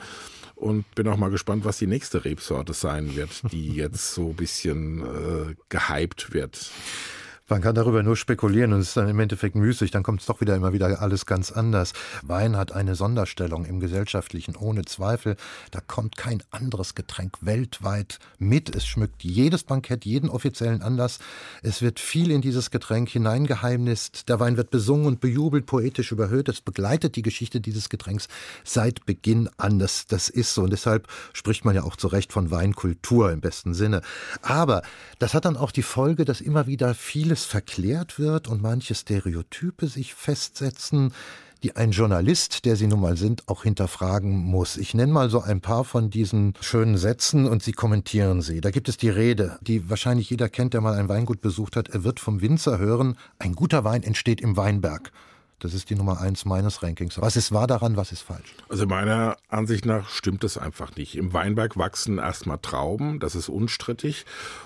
und 0.61 0.95
bin 0.95 1.09
auch 1.09 1.17
mal 1.17 1.31
gespannt, 1.31 1.65
was 1.65 1.79
die 1.79 1.87
nächste 1.87 2.25
Rebsorte 2.25 2.75
sein 2.75 3.17
wird, 3.17 3.43
die 3.51 3.73
jetzt 3.73 4.15
so 4.15 4.31
ein 4.31 4.37
bisschen 4.37 5.01
äh, 5.01 5.55
gehypt 5.69 6.33
wird. 6.33 6.71
Man 7.51 7.63
kann 7.63 7.75
darüber 7.75 8.05
nur 8.05 8.17
spekulieren 8.17 8.73
und 8.73 8.79
es 8.79 8.89
ist 8.89 8.97
dann 8.97 9.09
im 9.09 9.19
Endeffekt 9.19 9.57
müßig, 9.57 9.91
dann 9.91 10.05
kommt 10.05 10.21
es 10.21 10.27
doch 10.27 10.41
wieder 10.41 10.55
immer 10.55 10.73
wieder 10.73 11.03
alles 11.03 11.27
ganz 11.27 11.51
anders. 11.51 11.93
Wein 12.23 12.57
hat 12.57 12.71
eine 12.71 12.95
Sonderstellung 12.95 13.65
im 13.65 13.81
Gesellschaftlichen, 13.81 14.55
ohne 14.55 14.85
Zweifel. 14.85 15.37
Da 15.73 15.81
kommt 15.81 16.17
kein 16.17 16.45
anderes 16.53 16.95
Getränk 16.95 17.39
weltweit 17.41 18.21
mit. 18.39 18.73
Es 18.75 18.87
schmückt 18.87 19.25
jedes 19.25 19.65
Bankett, 19.65 20.05
jeden 20.05 20.31
offiziellen 20.31 20.81
Anlass. 20.81 21.19
Es 21.65 21.83
wird 21.83 21.99
viel 21.99 22.31
in 22.31 22.41
dieses 22.41 22.71
Getränk 22.71 23.09
hineingeheimnist. 23.09 24.29
Der 24.29 24.39
Wein 24.39 24.57
wird 24.57 24.71
besungen 24.71 25.07
und 25.07 25.21
bejubelt, 25.21 25.67
poetisch 25.67 26.13
überhöht. 26.13 26.49
Es 26.49 26.61
begleitet 26.61 27.17
die 27.17 27.23
Geschichte 27.23 27.61
dieses 27.61 27.89
Getränks 27.89 28.29
seit 28.63 29.07
Beginn 29.07 29.51
an. 29.57 29.81
Das, 29.81 30.07
das 30.07 30.29
ist 30.29 30.55
so 30.55 30.63
und 30.63 30.71
deshalb 30.71 31.09
spricht 31.33 31.65
man 31.65 31.75
ja 31.75 31.83
auch 31.83 31.97
zu 31.97 32.07
Recht 32.07 32.33
von 32.33 32.53
Weinkultur 32.53 33.33
im 33.33 33.41
besten 33.41 33.75
Sinne. 33.75 34.03
Aber 34.41 34.83
das 35.19 35.35
hat 35.35 35.47
dann 35.47 35.57
auch 35.57 35.73
die 35.73 35.83
Folge, 35.83 36.25
dass 36.25 36.41
immer 36.41 36.69
wieder 36.69 36.95
vieles 36.95 37.40
vieles 37.41 37.45
verklärt 37.45 38.19
wird 38.19 38.49
und 38.49 38.61
manche 38.61 38.95
Stereotype 38.95 39.87
sich 39.87 40.15
festsetzen, 40.15 41.13
die 41.63 41.77
ein 41.77 41.91
Journalist, 41.91 42.65
der 42.65 42.77
Sie 42.77 42.87
nun 42.87 43.01
mal 43.01 43.17
sind, 43.17 43.49
auch 43.49 43.65
hinterfragen 43.65 44.31
muss. 44.31 44.77
Ich 44.77 44.95
nenne 44.95 45.13
mal 45.13 45.31
so 45.31 45.41
ein 45.41 45.61
paar 45.61 45.85
von 45.85 46.11
diesen 46.11 46.55
schönen 46.61 46.97
Sätzen 46.97 47.47
und 47.47 47.63
Sie 47.63 47.73
kommentieren 47.73 48.41
sie. 48.41 48.61
Da 48.61 48.71
gibt 48.71 48.89
es 48.89 48.97
die 48.97 49.11
Rede, 49.11 49.59
die 49.61 49.91
wahrscheinlich 49.91 50.31
jeder 50.31 50.49
kennt, 50.49 50.75
der 50.75 50.81
mal 50.81 50.95
ein 50.95 51.09
Weingut 51.09 51.41
besucht 51.41 51.77
hat. 51.77 51.89
Er 51.89 52.03
wird 52.05 52.19
vom 52.19 52.41
Winzer 52.41 52.79
hören, 52.79 53.17
ein 53.39 53.55
guter 53.55 53.85
Wein 53.85 54.03
entsteht 54.03 54.41
im 54.41 54.57
Weinberg. 54.57 55.13
Das 55.61 55.75
ist 55.75 55.91
die 55.91 55.95
Nummer 55.95 56.21
eins 56.21 56.47
meines 56.47 56.83
Rankings. 56.83 57.21
Was 57.21 57.37
ist 57.37 57.53
wahr 57.53 57.67
daran, 57.67 57.97
was 57.97 58.13
ist 58.13 58.23
falsch? 58.23 58.55
Also 58.71 58.87
meiner 58.87 59.37
Ansicht 59.49 59.85
nach 59.85 60.09
stimmt 60.09 60.43
es 60.43 60.57
einfach 60.57 60.97
nicht. 60.97 61.17
Im 61.17 61.35
Weinberg 61.35 61.77
wachsen 61.77 62.17
erstmal 62.17 62.59
Trauben, 62.59 63.21
das 63.21 63.35
ist 63.35 63.51
unstrittig. 63.51 64.25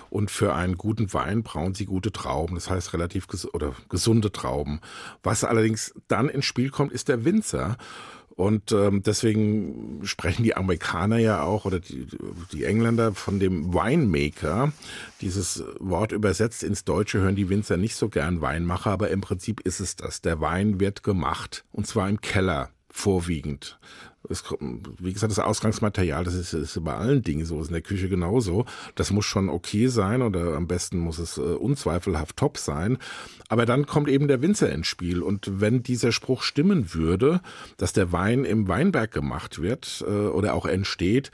Und 0.09 0.31
für 0.31 0.55
einen 0.55 0.77
guten 0.77 1.13
Wein 1.13 1.43
brauchen 1.43 1.75
sie 1.75 1.85
gute 1.85 2.13
Trauben, 2.13 2.55
das 2.55 2.69
heißt 2.69 2.93
relativ 2.93 3.27
ges 3.27 3.53
oder 3.53 3.73
gesunde 3.89 4.31
Trauben. 4.31 4.79
Was 5.21 5.43
allerdings 5.43 5.93
dann 6.07 6.29
ins 6.29 6.45
Spiel 6.45 6.69
kommt, 6.69 6.93
ist 6.93 7.09
der 7.09 7.25
Winzer. 7.25 7.77
Und 8.35 8.73
ähm, 8.73 9.01
deswegen 9.01 10.01
sprechen 10.03 10.43
die 10.43 10.57
Amerikaner 10.57 11.17
ja 11.17 11.43
auch 11.43 11.63
oder 11.63 11.79
die, 11.79 12.05
die 12.51 12.65
Engländer 12.65 13.13
von 13.13 13.39
dem 13.39 13.73
Winemaker. 13.73 14.73
Dieses 15.21 15.63
Wort 15.79 16.11
übersetzt 16.11 16.63
ins 16.63 16.83
Deutsche 16.83 17.19
hören 17.19 17.37
die 17.37 17.49
Winzer 17.49 17.77
nicht 17.77 17.95
so 17.95 18.09
gern 18.09 18.41
Weinmacher, 18.41 18.91
aber 18.91 19.09
im 19.09 19.21
Prinzip 19.21 19.61
ist 19.61 19.79
es 19.79 19.95
das. 19.95 20.21
Der 20.21 20.41
Wein 20.41 20.81
wird 20.81 21.01
gemacht 21.01 21.63
und 21.71 21.87
zwar 21.87 22.09
im 22.09 22.19
Keller 22.19 22.69
vorwiegend. 22.89 23.79
Es, 24.29 24.43
wie 24.99 25.13
gesagt, 25.13 25.31
das 25.31 25.39
Ausgangsmaterial, 25.39 26.23
das 26.23 26.33
ist, 26.33 26.53
ist 26.53 26.83
bei 26.83 26.93
allen 26.93 27.21
Dingen 27.21 27.45
so, 27.45 27.59
ist 27.61 27.67
in 27.67 27.73
der 27.73 27.81
Küche 27.81 28.09
genauso. 28.09 28.65
Das 28.95 29.11
muss 29.11 29.25
schon 29.25 29.49
okay 29.49 29.87
sein 29.87 30.21
oder 30.21 30.55
am 30.55 30.67
besten 30.67 30.99
muss 30.99 31.19
es 31.19 31.37
äh, 31.37 31.41
unzweifelhaft 31.41 32.37
top 32.37 32.57
sein. 32.57 32.97
Aber 33.49 33.65
dann 33.65 33.85
kommt 33.85 34.09
eben 34.09 34.27
der 34.27 34.41
Winzer 34.41 34.71
ins 34.71 34.87
Spiel. 34.87 35.21
Und 35.21 35.59
wenn 35.61 35.83
dieser 35.83 36.11
Spruch 36.11 36.43
stimmen 36.43 36.93
würde, 36.93 37.41
dass 37.77 37.93
der 37.93 38.11
Wein 38.11 38.45
im 38.45 38.67
Weinberg 38.67 39.11
gemacht 39.11 39.61
wird 39.61 40.03
äh, 40.07 40.11
oder 40.11 40.53
auch 40.53 40.65
entsteht, 40.65 41.31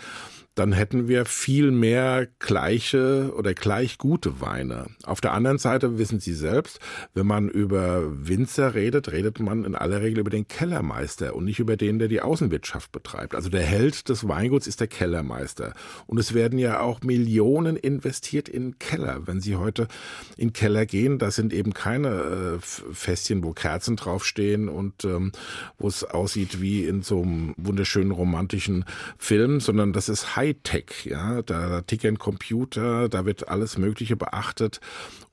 dann 0.55 0.73
hätten 0.73 1.07
wir 1.07 1.25
viel 1.25 1.71
mehr 1.71 2.27
gleiche 2.39 3.33
oder 3.37 3.53
gleich 3.53 3.97
gute 3.97 4.41
Weine. 4.41 4.87
Auf 5.03 5.21
der 5.21 5.31
anderen 5.31 5.57
Seite 5.59 5.97
wissen 5.97 6.19
Sie 6.19 6.33
selbst, 6.33 6.79
wenn 7.13 7.25
man 7.25 7.47
über 7.47 8.03
Winzer 8.27 8.75
redet, 8.75 9.11
redet 9.11 9.39
man 9.39 9.63
in 9.63 9.75
aller 9.75 10.01
Regel 10.01 10.19
über 10.19 10.29
den 10.29 10.47
Kellermeister 10.47 11.35
und 11.35 11.45
nicht 11.45 11.59
über 11.59 11.77
den, 11.77 11.99
der 11.99 12.09
die 12.09 12.21
Außenwirtschaft 12.21 12.91
betreibt. 12.91 13.33
Also 13.33 13.49
der 13.49 13.61
Held 13.61 14.09
des 14.09 14.27
Weinguts 14.27 14.67
ist 14.67 14.81
der 14.81 14.87
Kellermeister. 14.87 15.73
Und 16.05 16.17
es 16.17 16.33
werden 16.33 16.59
ja 16.59 16.81
auch 16.81 17.01
Millionen 17.01 17.77
investiert 17.77 18.49
in 18.49 18.77
Keller. 18.77 19.27
Wenn 19.27 19.39
Sie 19.39 19.55
heute 19.55 19.87
in 20.35 20.51
Keller 20.51 20.85
gehen, 20.85 21.17
da 21.17 21.31
sind 21.31 21.53
eben 21.53 21.73
keine 21.73 22.09
äh, 22.09 22.59
Fässchen, 22.59 23.43
wo 23.43 23.53
Kerzen 23.53 23.95
draufstehen 23.95 24.67
und 24.67 25.05
ähm, 25.05 25.31
wo 25.77 25.87
es 25.87 26.03
aussieht 26.03 26.59
wie 26.59 26.83
in 26.83 27.03
so 27.03 27.21
einem 27.21 27.53
wunderschönen 27.57 28.11
romantischen 28.11 28.83
Film, 29.17 29.61
sondern 29.61 29.93
das 29.93 30.09
ist 30.09 30.35
Hightech, 30.41 31.06
ja, 31.06 31.43
da, 31.43 31.69
da 31.69 31.82
tickern 31.82 32.17
Computer, 32.17 33.10
da 33.10 33.25
wird 33.25 33.47
alles 33.47 33.77
Mögliche 33.77 34.15
beachtet. 34.15 34.82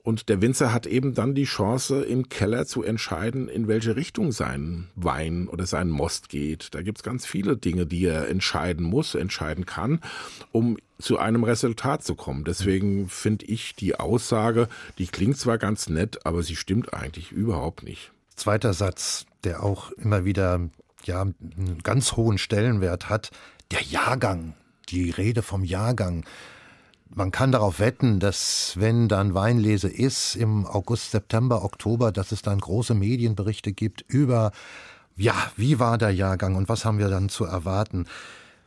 Und 0.03 0.29
der 0.29 0.43
Winzer 0.43 0.73
hat 0.73 0.87
eben 0.87 1.15
dann 1.15 1.35
die 1.35 1.45
Chance, 1.45 2.03
im 2.03 2.29
Keller 2.29 2.67
zu 2.67 2.83
entscheiden, 2.83 3.49
in 3.49 3.69
welche 3.69 3.97
Richtung 3.97 4.33
sein 4.33 4.89
Wein 4.97 5.49
oder 5.49 5.67
sein 5.67 5.89
Most 5.89 6.29
geht. 6.29 6.75
Da 6.75 6.83
gibt's 6.83 7.03
ganz 7.03 7.27
viele 7.27 7.57
Dinge, 7.57 7.87
die 7.87 8.05
er 8.05 8.29
entscheiden 8.29 8.85
muss, 8.85 9.15
entscheiden 9.15 9.65
kann, 9.65 10.01
um 10.53 10.77
zu 10.99 11.19
einem 11.19 11.45
Resultat 11.45 12.05
zu 12.05 12.15
kommen. 12.15 12.45
Deswegen 12.45 13.09
finde 13.09 13.47
ich 13.47 13.75
die 13.75 13.97
Aussage, 13.97 14.69
die 14.99 15.07
klingt 15.07 15.39
zwar 15.39 15.57
ganz 15.57 15.89
nett, 15.89 16.27
aber 16.27 16.43
sie 16.43 16.57
stimmt 16.57 16.93
eigentlich 16.93 17.33
überhaupt 17.33 17.83
nicht. 17.83 18.13
Zweiter 18.37 18.75
Satz, 18.75 19.25
der 19.45 19.63
auch 19.63 19.91
immer 19.93 20.25
wieder 20.27 20.69
ja, 21.05 21.23
einen 21.23 21.81
ganz 21.83 22.13
hohen 22.13 22.37
Stellenwert 22.39 23.09
hat, 23.09 23.31
der 23.71 23.83
Jahrgang 23.83 24.55
die 24.91 25.11
Rede 25.11 25.43
vom 25.43 25.65
Jahrgang. 25.65 26.25
man 27.11 27.31
kann 27.31 27.53
darauf 27.53 27.81
wetten, 27.81 28.21
dass 28.21 28.75
wenn 28.77 29.09
dann 29.09 29.35
Weinlese 29.35 29.89
ist 29.89 30.37
im 30.37 30.67
August, 30.67 31.11
September, 31.11 31.65
Oktober, 31.65 32.13
dass 32.13 32.33
es 32.33 32.43
dann 32.43 32.59
große 32.59 32.95
Medienberichte 32.95 33.73
gibt 33.73 34.03
über, 34.09 34.53
ja, 35.17 35.35
wie 35.57 35.79
war 35.79 35.97
der 35.97 36.11
Jahrgang 36.11 36.55
und 36.55 36.69
was 36.69 36.85
haben 36.85 36.99
wir 36.99 37.09
dann 37.09 37.29
zu 37.29 37.45
erwarten. 37.45 38.07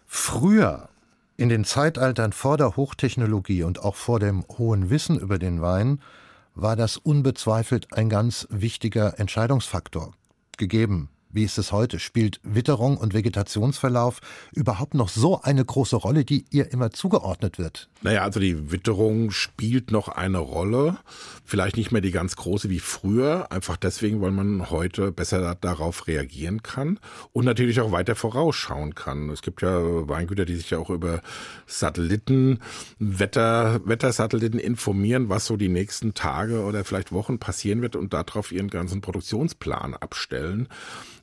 Früher, 0.07 0.89
in 1.37 1.49
den 1.49 1.65
Zeitaltern 1.65 2.33
vor 2.33 2.57
der 2.57 2.75
Hochtechnologie 2.75 3.63
und 3.63 3.79
auch 3.83 3.95
vor 3.95 4.19
dem 4.19 4.43
hohen 4.57 4.89
Wissen 4.89 5.19
über 5.19 5.37
den 5.37 5.61
Wein, 5.61 6.01
war 6.55 6.75
das 6.75 6.97
unbezweifelt 6.97 7.93
ein 7.93 8.09
ganz 8.09 8.47
wichtiger 8.49 9.19
Entscheidungsfaktor 9.19 10.13
gegeben 10.57 11.09
wie 11.33 11.43
ist 11.43 11.57
es 11.57 11.71
heute? 11.71 11.99
Spielt 11.99 12.39
Witterung 12.43 12.97
und 12.97 13.13
Vegetationsverlauf 13.13 14.19
überhaupt 14.53 14.93
noch 14.93 15.09
so 15.09 15.41
eine 15.41 15.63
große 15.63 15.95
Rolle, 15.95 16.25
die 16.25 16.45
ihr 16.49 16.71
immer 16.71 16.91
zugeordnet 16.91 17.57
wird? 17.57 17.89
Naja, 18.01 18.23
also 18.23 18.39
die 18.39 18.71
Witterung 18.71 19.31
spielt 19.31 19.91
noch 19.91 20.07
eine 20.07 20.39
Rolle. 20.39 20.97
Vielleicht 21.45 21.77
nicht 21.77 21.91
mehr 21.91 22.01
die 22.01 22.11
ganz 22.11 22.35
große 22.35 22.69
wie 22.69 22.79
früher. 22.79 23.51
Einfach 23.51 23.77
deswegen, 23.77 24.21
weil 24.21 24.31
man 24.31 24.69
heute 24.69 25.11
besser 25.11 25.55
darauf 25.55 26.07
reagieren 26.07 26.63
kann 26.63 26.99
und 27.31 27.45
natürlich 27.45 27.79
auch 27.81 27.91
weiter 27.91 28.15
vorausschauen 28.15 28.95
kann. 28.95 29.29
Es 29.29 29.41
gibt 29.41 29.61
ja 29.61 30.07
Weingüter, 30.07 30.45
die 30.45 30.55
sich 30.55 30.69
ja 30.69 30.77
auch 30.77 30.89
über 30.89 31.21
Satelliten, 31.67 32.59
Wetter, 32.99 33.81
Wettersatelliten 33.85 34.59
informieren, 34.59 35.29
was 35.29 35.45
so 35.45 35.57
die 35.57 35.69
nächsten 35.69 36.13
Tage 36.13 36.63
oder 36.63 36.83
vielleicht 36.83 37.11
Wochen 37.11 37.39
passieren 37.39 37.81
wird 37.81 37.95
und 37.95 38.13
darauf 38.13 38.51
ihren 38.51 38.69
ganzen 38.69 39.01
Produktionsplan 39.01 39.93
abstellen. 39.93 40.67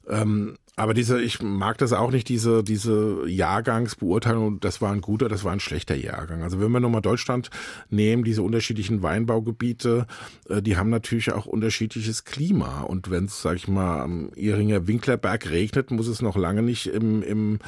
Ähm, 0.09 0.57
aber 0.79 0.95
diese, 0.95 1.21
ich 1.21 1.43
mag 1.43 1.77
das 1.79 1.93
auch 1.93 2.13
nicht, 2.13 2.29
diese, 2.29 2.63
diese 2.63 3.25
Jahrgangsbeurteilung, 3.27 4.61
das 4.61 4.81
war 4.81 4.93
ein 4.93 5.01
guter, 5.01 5.29
das 5.29 5.43
war 5.43 5.53
ein 5.53 5.61
schlechter 5.61 5.97
Jahrgang. 5.97 6.43
Also 6.43 6.61
wenn 6.61 6.71
wir 6.71 6.79
nochmal 6.79 7.03
Deutschland 7.03 7.51
nehmen, 7.91 8.23
diese 8.23 8.43
unterschiedlichen 8.43 9.03
Weinbaugebiete, 9.03 10.07
äh, 10.49 10.63
die 10.63 10.77
haben 10.77 10.91
natürlich 10.91 11.33
auch 11.33 11.47
unterschiedliches 11.47 12.25
Klima. 12.25 12.83
Und 12.83 13.11
wenn 13.11 13.25
es, 13.25 13.43
sag 13.43 13.57
ich 13.57 13.67
mal, 13.67 14.03
am 14.03 14.31
Ihringer 14.37 14.87
Winklerberg 14.87 15.51
regnet, 15.51 15.91
muss 15.91 16.07
es 16.07 16.23
noch 16.23 16.37
lange 16.37 16.63
nicht 16.63 16.87
im, 16.87 17.23
im, 17.23 17.59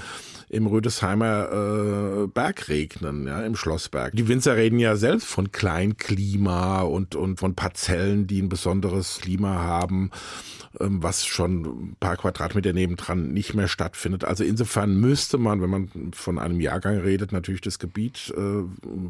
im 0.48 0.66
Rödesheimer 0.66 1.48
äh, 1.50 2.26
Berg 2.28 2.68
regnen, 2.68 3.26
ja, 3.26 3.42
im 3.42 3.56
Schlossberg. 3.56 4.14
Die 4.14 4.28
Winzer 4.28 4.56
reden 4.56 4.78
ja 4.78 4.94
selbst 4.94 5.26
von 5.26 5.50
Kleinklima 5.50 6.82
und, 6.82 7.16
und 7.16 7.40
von 7.40 7.56
Parzellen, 7.56 8.28
die 8.28 8.40
ein 8.40 8.48
besonderes 8.48 9.18
Klima 9.20 9.54
haben. 9.54 10.10
Ähm, 10.78 11.02
was 11.02 11.26
schon 11.26 11.64
ein 11.64 11.96
paar 11.98 12.16
Quadratmeter 12.16 12.72
nebendran 13.00 13.32
nicht 13.32 13.54
mehr 13.54 13.68
stattfindet. 13.68 14.24
Also 14.24 14.44
insofern 14.44 14.98
müsste 14.98 15.38
man, 15.38 15.62
wenn 15.62 15.70
man 15.70 15.90
von 16.12 16.38
einem 16.38 16.60
Jahrgang 16.60 16.98
redet, 16.98 17.32
natürlich 17.32 17.60
das 17.60 17.78
Gebiet 17.78 18.32
äh, 18.36 18.62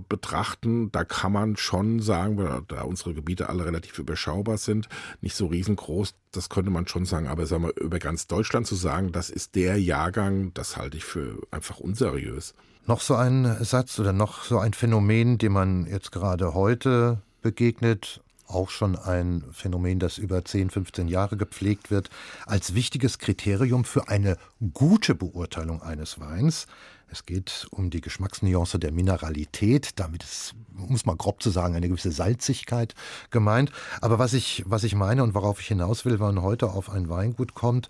betrachten. 0.08 0.90
Da 0.92 1.04
kann 1.04 1.32
man 1.32 1.56
schon 1.56 2.00
sagen, 2.00 2.38
weil 2.38 2.62
da 2.68 2.82
unsere 2.82 3.14
Gebiete 3.14 3.48
alle 3.48 3.64
relativ 3.64 3.98
überschaubar 3.98 4.58
sind, 4.58 4.88
nicht 5.20 5.34
so 5.34 5.46
riesengroß, 5.46 6.14
das 6.32 6.48
könnte 6.48 6.70
man 6.70 6.86
schon 6.86 7.04
sagen. 7.04 7.26
Aber 7.26 7.46
sagen 7.46 7.64
wir, 7.64 7.76
über 7.80 7.98
ganz 7.98 8.26
Deutschland 8.26 8.66
zu 8.66 8.74
sagen, 8.74 9.12
das 9.12 9.30
ist 9.30 9.54
der 9.54 9.80
Jahrgang, 9.80 10.52
das 10.54 10.76
halte 10.76 10.96
ich 10.96 11.04
für 11.04 11.40
einfach 11.50 11.80
unseriös. 11.80 12.54
Noch 12.86 13.00
so 13.00 13.14
ein 13.14 13.56
Satz 13.60 13.98
oder 13.98 14.12
noch 14.12 14.44
so 14.44 14.58
ein 14.58 14.72
Phänomen, 14.72 15.38
dem 15.38 15.52
man 15.52 15.86
jetzt 15.86 16.12
gerade 16.12 16.54
heute 16.54 17.20
begegnet, 17.42 18.22
auch 18.50 18.70
schon 18.70 18.96
ein 18.96 19.44
Phänomen, 19.52 19.98
das 19.98 20.18
über 20.18 20.44
10, 20.44 20.70
15 20.70 21.08
Jahre 21.08 21.36
gepflegt 21.36 21.90
wird, 21.90 22.10
als 22.46 22.74
wichtiges 22.74 23.18
Kriterium 23.18 23.84
für 23.84 24.08
eine 24.08 24.36
gute 24.74 25.14
Beurteilung 25.14 25.82
eines 25.82 26.20
Weins. 26.20 26.66
Es 27.12 27.26
geht 27.26 27.66
um 27.70 27.90
die 27.90 28.00
Geschmacksnuance 28.00 28.78
der 28.78 28.92
Mineralität. 28.92 29.98
Damit 29.98 30.22
ist, 30.22 30.54
muss 30.72 31.06
man 31.06 31.18
grob 31.18 31.42
zu 31.42 31.50
sagen, 31.50 31.74
eine 31.74 31.88
gewisse 31.88 32.12
Salzigkeit 32.12 32.94
gemeint. 33.30 33.72
Aber 34.00 34.18
was 34.18 34.32
ich, 34.32 34.62
was 34.66 34.84
ich 34.84 34.94
meine 34.94 35.24
und 35.24 35.34
worauf 35.34 35.60
ich 35.60 35.66
hinaus 35.66 36.04
will, 36.04 36.20
wenn 36.20 36.34
man 36.34 36.42
heute 36.42 36.70
auf 36.70 36.88
ein 36.88 37.08
Weingut 37.08 37.54
kommt, 37.54 37.88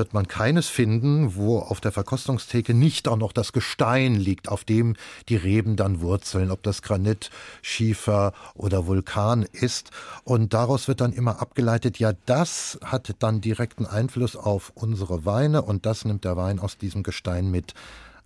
wird 0.00 0.14
man 0.14 0.26
keines 0.26 0.70
finden, 0.70 1.36
wo 1.36 1.58
auf 1.58 1.82
der 1.82 1.92
Verkostungstheke 1.92 2.72
nicht 2.72 3.06
auch 3.06 3.18
noch 3.18 3.32
das 3.32 3.52
Gestein 3.52 4.14
liegt, 4.14 4.48
auf 4.48 4.64
dem 4.64 4.96
die 5.28 5.36
Reben 5.36 5.76
dann 5.76 6.00
wurzeln, 6.00 6.50
ob 6.50 6.62
das 6.62 6.80
Granit, 6.80 7.30
Schiefer 7.60 8.32
oder 8.54 8.86
Vulkan 8.86 9.42
ist. 9.52 9.90
Und 10.24 10.54
daraus 10.54 10.88
wird 10.88 11.02
dann 11.02 11.12
immer 11.12 11.42
abgeleitet, 11.42 11.98
ja, 11.98 12.14
das 12.24 12.78
hat 12.82 13.14
dann 13.18 13.42
direkten 13.42 13.84
Einfluss 13.84 14.36
auf 14.36 14.72
unsere 14.74 15.26
Weine 15.26 15.60
und 15.60 15.84
das 15.84 16.06
nimmt 16.06 16.24
der 16.24 16.38
Wein 16.38 16.60
aus 16.60 16.78
diesem 16.78 17.02
Gestein 17.02 17.50
mit. 17.50 17.74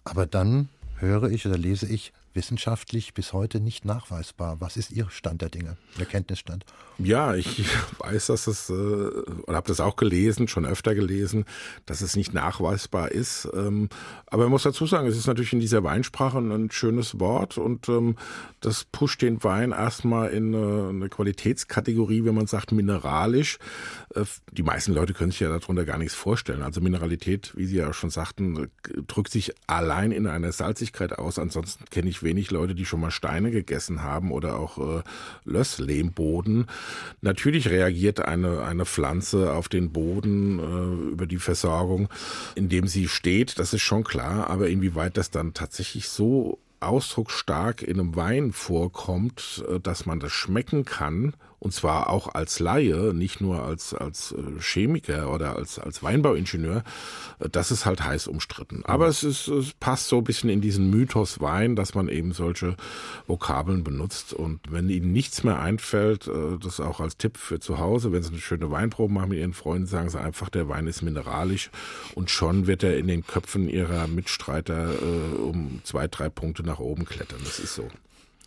Aber 0.04 0.26
dann 0.26 0.68
höre 0.98 1.24
ich 1.24 1.44
oder 1.44 1.58
lese 1.58 1.86
ich, 1.86 2.12
wissenschaftlich 2.34 3.14
bis 3.14 3.32
heute 3.32 3.60
nicht 3.60 3.84
nachweisbar. 3.84 4.60
Was 4.60 4.76
ist 4.76 4.90
Ihr 4.90 5.08
Stand 5.10 5.42
der 5.42 5.50
Dinge, 5.50 5.76
der 5.98 6.06
Kenntnisstand? 6.06 6.64
Ja, 6.98 7.34
ich 7.34 7.64
weiß, 7.98 8.26
dass 8.26 8.46
es, 8.46 8.70
äh, 8.70 8.72
oder 8.72 9.56
habe 9.56 9.68
das 9.68 9.80
auch 9.80 9.96
gelesen, 9.96 10.48
schon 10.48 10.66
öfter 10.66 10.94
gelesen, 10.94 11.44
dass 11.86 12.00
es 12.00 12.16
nicht 12.16 12.34
nachweisbar 12.34 13.10
ist. 13.10 13.48
Ähm, 13.54 13.88
aber 14.26 14.44
man 14.44 14.52
muss 14.52 14.62
dazu 14.62 14.86
sagen, 14.86 15.06
es 15.06 15.16
ist 15.16 15.26
natürlich 15.26 15.52
in 15.52 15.60
dieser 15.60 15.84
Weinsprache 15.84 16.38
ein 16.38 16.70
schönes 16.70 17.20
Wort 17.20 17.58
und 17.58 17.88
ähm, 17.88 18.16
das 18.60 18.84
pusht 18.84 19.22
den 19.22 19.42
Wein 19.44 19.72
erstmal 19.72 20.30
in 20.30 20.54
eine 20.54 21.08
Qualitätskategorie, 21.08 22.24
wenn 22.24 22.34
man 22.34 22.46
sagt 22.46 22.72
mineralisch. 22.72 23.58
Äh, 24.14 24.24
die 24.52 24.62
meisten 24.62 24.92
Leute 24.92 25.14
können 25.14 25.30
sich 25.30 25.40
ja 25.40 25.48
darunter 25.56 25.84
gar 25.84 25.98
nichts 25.98 26.14
vorstellen. 26.14 26.62
Also 26.62 26.80
Mineralität, 26.80 27.52
wie 27.56 27.66
Sie 27.66 27.76
ja 27.76 27.92
schon 27.92 28.10
sagten, 28.10 28.70
drückt 29.06 29.30
sich 29.30 29.52
allein 29.66 30.12
in 30.12 30.26
einer 30.26 30.52
Salzigkeit 30.52 31.18
aus. 31.18 31.38
Ansonsten 31.38 31.84
kenne 31.86 32.08
ich 32.08 32.22
wenig 32.24 32.50
Leute, 32.50 32.74
die 32.74 32.84
schon 32.84 33.00
mal 33.00 33.10
Steine 33.10 33.50
gegessen 33.50 34.02
haben 34.02 34.32
oder 34.32 34.58
auch 34.58 34.78
äh, 34.78 35.02
Lösslehmboden. 35.44 36.66
Natürlich 37.20 37.68
reagiert 37.68 38.20
eine, 38.20 38.64
eine 38.64 38.84
Pflanze 38.84 39.52
auf 39.52 39.68
den 39.68 39.92
Boden 39.92 40.58
äh, 40.58 41.12
über 41.12 41.26
die 41.26 41.38
Versorgung, 41.38 42.08
indem 42.54 42.86
sie 42.86 43.08
steht, 43.08 43.58
das 43.58 43.72
ist 43.72 43.82
schon 43.82 44.04
klar, 44.04 44.50
aber 44.50 44.68
inwieweit 44.68 45.16
das 45.16 45.30
dann 45.30 45.54
tatsächlich 45.54 46.08
so 46.08 46.58
ausdrucksstark 46.80 47.82
in 47.82 47.98
einem 47.98 48.16
Wein 48.16 48.52
vorkommt, 48.52 49.64
äh, 49.68 49.80
dass 49.80 50.06
man 50.06 50.20
das 50.20 50.32
schmecken 50.32 50.84
kann 50.84 51.34
und 51.64 51.72
zwar 51.72 52.10
auch 52.10 52.34
als 52.34 52.60
Laie, 52.60 53.14
nicht 53.14 53.40
nur 53.40 53.62
als, 53.62 53.94
als 53.94 54.32
äh, 54.32 54.60
Chemiker 54.60 55.32
oder 55.32 55.56
als, 55.56 55.78
als 55.78 56.02
Weinbauingenieur, 56.02 56.84
äh, 57.38 57.48
das 57.48 57.70
ist 57.70 57.86
halt 57.86 58.04
heiß 58.04 58.26
umstritten. 58.26 58.84
Aber 58.84 59.06
es, 59.06 59.22
ist, 59.24 59.48
es 59.48 59.72
passt 59.72 60.08
so 60.08 60.18
ein 60.18 60.24
bisschen 60.24 60.50
in 60.50 60.60
diesen 60.60 60.90
Mythos 60.90 61.40
Wein, 61.40 61.74
dass 61.74 61.94
man 61.94 62.08
eben 62.08 62.32
solche 62.32 62.76
Vokabeln 63.26 63.82
benutzt. 63.82 64.34
Und 64.34 64.60
wenn 64.70 64.90
Ihnen 64.90 65.12
nichts 65.12 65.42
mehr 65.42 65.58
einfällt, 65.58 66.28
äh, 66.28 66.58
das 66.62 66.80
auch 66.80 67.00
als 67.00 67.16
Tipp 67.16 67.38
für 67.38 67.60
zu 67.60 67.78
Hause, 67.78 68.12
wenn 68.12 68.22
Sie 68.22 68.28
eine 68.28 68.40
schöne 68.40 68.70
Weinprobe 68.70 69.14
machen 69.14 69.30
mit 69.30 69.38
Ihren 69.38 69.54
Freunden, 69.54 69.86
sagen 69.86 70.10
Sie 70.10 70.20
einfach, 70.20 70.50
der 70.50 70.68
Wein 70.68 70.86
ist 70.86 71.00
mineralisch 71.00 71.70
und 72.14 72.28
schon 72.28 72.66
wird 72.66 72.82
er 72.82 72.98
in 72.98 73.06
den 73.06 73.26
Köpfen 73.26 73.70
Ihrer 73.70 74.06
Mitstreiter 74.06 74.90
um 75.42 75.80
zwei, 75.84 76.08
drei 76.08 76.28
Punkte 76.28 76.62
nach 76.62 76.78
oben 76.78 77.06
klettern. 77.06 77.40
Das 77.42 77.58
ist 77.58 77.74
so. 77.74 77.88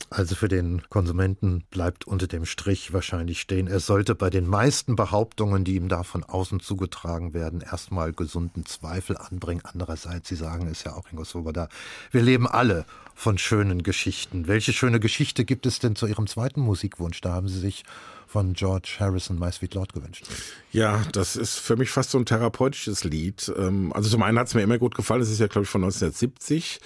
Also 0.09 0.35
für 0.35 0.47
den 0.47 0.83
Konsumenten 0.89 1.65
bleibt 1.69 2.07
unter 2.07 2.27
dem 2.27 2.45
Strich 2.45 2.93
wahrscheinlich 2.93 3.41
stehen, 3.41 3.67
er 3.67 3.81
sollte 3.81 4.15
bei 4.15 4.29
den 4.29 4.47
meisten 4.47 4.95
Behauptungen, 4.95 5.65
die 5.65 5.75
ihm 5.75 5.89
da 5.89 6.03
von 6.03 6.23
außen 6.23 6.61
zugetragen 6.61 7.33
werden, 7.33 7.61
erstmal 7.61 8.13
gesunden 8.13 8.65
Zweifel 8.65 9.17
anbringen. 9.17 9.61
Andererseits, 9.65 10.29
Sie 10.29 10.35
sagen 10.35 10.67
es 10.67 10.83
ja 10.85 10.93
auch, 10.93 11.11
Ingo 11.11 11.25
Swoboda, 11.25 11.67
wir 12.11 12.21
leben 12.21 12.47
alle 12.47 12.85
von 13.17 13.39
schönen 13.39 13.81
Geschichten. 13.81 14.47
Welche 14.47 14.73
schöne 14.73 14.99
Geschichte 14.99 15.43
gibt 15.43 15.65
es 15.65 15.79
denn 15.79 15.95
zu 15.95 16.05
Ihrem 16.05 16.27
zweiten 16.27 16.61
Musikwunsch? 16.61 17.19
Da 17.21 17.33
haben 17.33 17.47
Sie 17.47 17.57
sich 17.57 17.83
von 18.27 18.53
George 18.53 18.97
Harrison 18.99 19.39
My 19.39 19.51
Sweet 19.51 19.73
Lord 19.73 19.93
gewünscht. 19.93 20.27
Ja, 20.71 21.01
das 21.13 21.35
ist 21.35 21.57
für 21.57 21.75
mich 21.77 21.89
fast 21.89 22.11
so 22.11 22.19
ein 22.19 22.27
therapeutisches 22.27 23.03
Lied. 23.03 23.51
Ähm, 23.57 23.91
also 23.91 24.07
zum 24.07 24.21
einen 24.21 24.37
hat 24.37 24.47
es 24.47 24.53
mir 24.53 24.61
immer 24.61 24.77
gut 24.77 24.93
gefallen, 24.93 25.23
es 25.23 25.31
ist 25.31 25.39
ja, 25.39 25.47
glaube 25.47 25.63
ich, 25.63 25.69
von 25.69 25.83
1970 25.83 26.79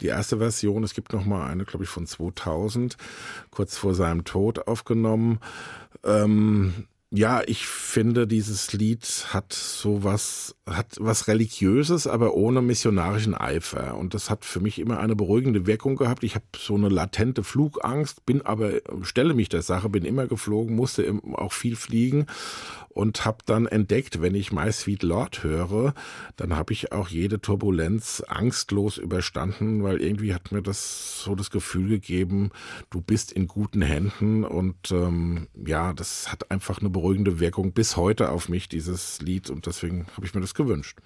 die 0.00 0.06
erste 0.06 0.38
Version. 0.38 0.84
Es 0.84 0.94
gibt 0.94 1.12
noch 1.12 1.26
mal 1.26 1.46
eine, 1.48 1.66
glaube 1.66 1.84
ich, 1.84 1.90
von 1.90 2.06
2000, 2.06 2.96
kurz 3.50 3.76
vor 3.76 3.94
seinem 3.94 4.24
Tod 4.24 4.66
aufgenommen. 4.66 5.38
Ähm, 6.02 6.86
ja, 7.10 7.42
ich 7.46 7.66
finde, 7.66 8.26
dieses 8.26 8.72
Lied 8.72 9.26
hat 9.28 9.52
so 9.52 10.02
was, 10.02 10.56
hat 10.68 10.96
was 10.98 11.28
Religiöses, 11.28 12.06
aber 12.06 12.34
ohne 12.34 12.60
missionarischen 12.60 13.34
Eifer. 13.34 13.96
Und 13.96 14.14
das 14.14 14.30
hat 14.30 14.44
für 14.44 14.58
mich 14.58 14.80
immer 14.80 14.98
eine 14.98 15.14
beruhigende 15.14 15.66
Wirkung 15.66 15.94
gehabt. 15.94 16.24
Ich 16.24 16.34
habe 16.34 16.46
so 16.56 16.74
eine 16.74 16.88
latente 16.88 17.44
Flugangst, 17.44 18.26
bin 18.26 18.42
aber, 18.42 18.72
stelle 19.02 19.34
mich 19.34 19.48
der 19.48 19.62
Sache, 19.62 19.88
bin 19.88 20.04
immer 20.04 20.26
geflogen, 20.26 20.74
musste 20.74 21.20
auch 21.34 21.52
viel 21.52 21.76
fliegen 21.76 22.26
und 22.94 23.24
habe 23.24 23.38
dann 23.44 23.66
entdeckt, 23.66 24.22
wenn 24.22 24.34
ich 24.34 24.52
My 24.52 24.72
Sweet 24.72 25.02
Lord 25.02 25.42
höre, 25.42 25.94
dann 26.36 26.56
habe 26.56 26.72
ich 26.72 26.92
auch 26.92 27.08
jede 27.08 27.40
Turbulenz 27.40 28.22
angstlos 28.26 28.98
überstanden, 28.98 29.82
weil 29.82 30.00
irgendwie 30.00 30.32
hat 30.32 30.52
mir 30.52 30.62
das 30.62 31.20
so 31.20 31.34
das 31.34 31.50
Gefühl 31.50 31.88
gegeben, 31.88 32.50
du 32.90 33.00
bist 33.00 33.32
in 33.32 33.48
guten 33.48 33.82
Händen 33.82 34.44
und 34.44 34.92
ähm, 34.92 35.48
ja, 35.66 35.92
das 35.92 36.30
hat 36.30 36.50
einfach 36.52 36.78
eine 36.78 36.88
beruhigende 37.04 37.38
Wirkung 37.38 37.72
bis 37.72 37.98
heute 37.98 38.30
auf 38.30 38.48
mich, 38.48 38.66
dieses 38.66 39.20
Lied 39.20 39.50
und 39.50 39.66
deswegen 39.66 40.06
habe 40.16 40.24
ich 40.24 40.34
mir 40.34 40.40
das 40.40 40.54
gewünscht. 40.54 40.96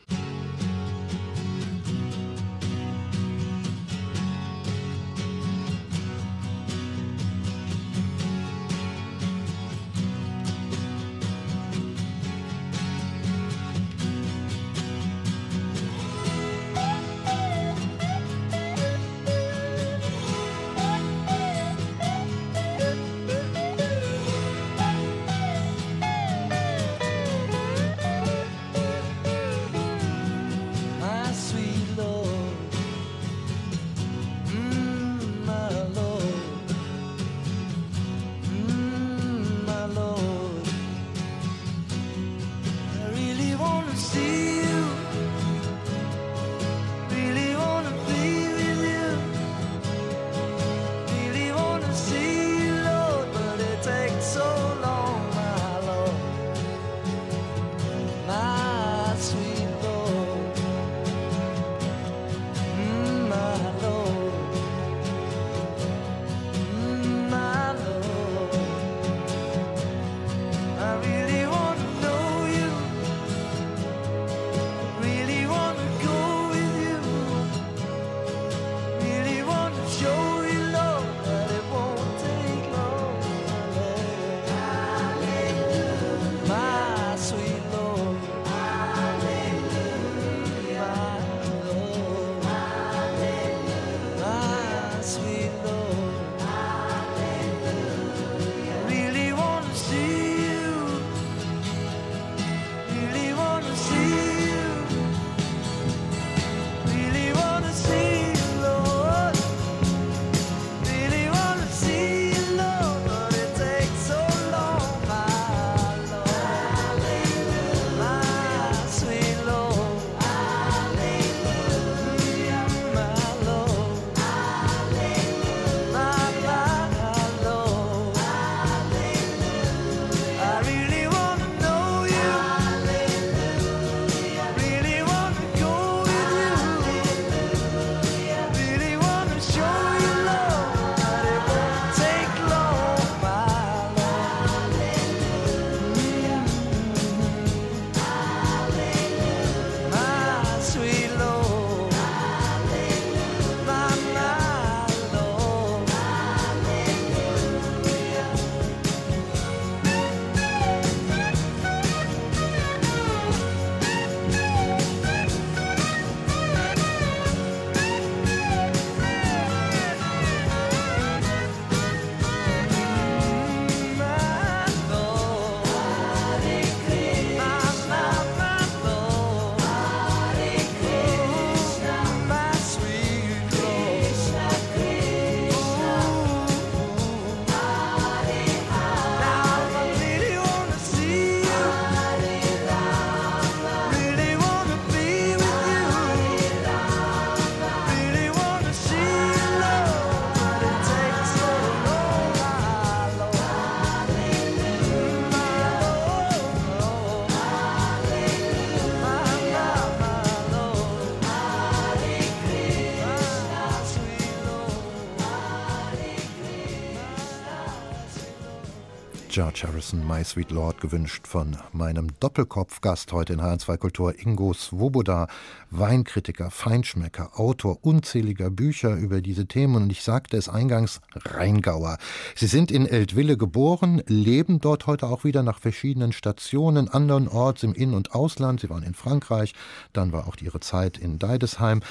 George 219.59 219.73
Harrison, 219.73 220.07
My 220.07 220.23
Sweet 220.23 220.53
Lord, 220.53 220.81
gewünscht 220.81 221.27
von 221.27 221.57
meinem 221.73 222.09
Doppelkopfgast 222.21 223.11
heute 223.13 223.33
in 223.33 223.41
HR2 223.41 223.77
Kultur, 223.77 224.15
Ingo 224.17 224.53
Svoboda, 224.53 225.27
Weinkritiker, 225.71 226.53
Feinschmecker, 226.53 227.41
Autor 227.41 227.79
unzähliger 227.83 228.51
Bücher 228.51 228.95
über 228.95 229.21
diese 229.21 229.47
Themen. 229.47 229.75
Und 229.75 229.91
ich 229.91 230.05
sagte 230.05 230.37
es 230.37 230.49
eingangs, 230.49 231.01
Rheingauer. 231.15 231.99
Sie 232.37 232.47
sind 232.47 232.71
in 232.71 232.87
Eltville 232.87 233.37
geboren, 233.37 234.01
leben 234.07 234.61
dort 234.61 234.87
heute 234.87 235.09
auch 235.09 235.25
wieder 235.25 235.43
nach 235.43 235.59
verschiedenen 235.59 236.13
Stationen, 236.13 236.89
andernorts 236.89 237.65
im 237.65 237.75
In- 237.75 237.95
und 237.95 238.15
Ausland. 238.15 238.61
Sie 238.61 238.71
waren 238.71 238.85
in 238.85 238.95
Frankreich, 238.95 239.55
dann 239.93 240.13
war 240.13 240.29
auch 240.29 240.37
Ihre 240.41 240.61
Zeit 240.61 240.99
in 240.99 241.19
Deidesheim. 241.19 241.83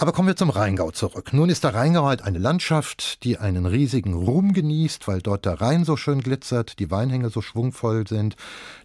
Aber 0.00 0.12
kommen 0.12 0.28
wir 0.28 0.36
zum 0.36 0.48
Rheingau 0.48 0.92
zurück. 0.92 1.34
Nun 1.34 1.50
ist 1.50 1.62
der 1.62 1.74
Rheingau 1.74 2.06
halt 2.06 2.22
eine 2.22 2.38
Landschaft, 2.38 3.22
die 3.22 3.36
einen 3.36 3.66
riesigen 3.66 4.14
Ruhm 4.14 4.54
genießt, 4.54 5.06
weil 5.06 5.20
dort 5.20 5.44
der 5.44 5.60
Rhein 5.60 5.84
so 5.84 5.94
schön 5.98 6.22
glitzert, 6.22 6.78
die 6.78 6.90
Weinhänge 6.90 7.28
so 7.28 7.42
schwungvoll 7.42 8.08
sind, 8.08 8.34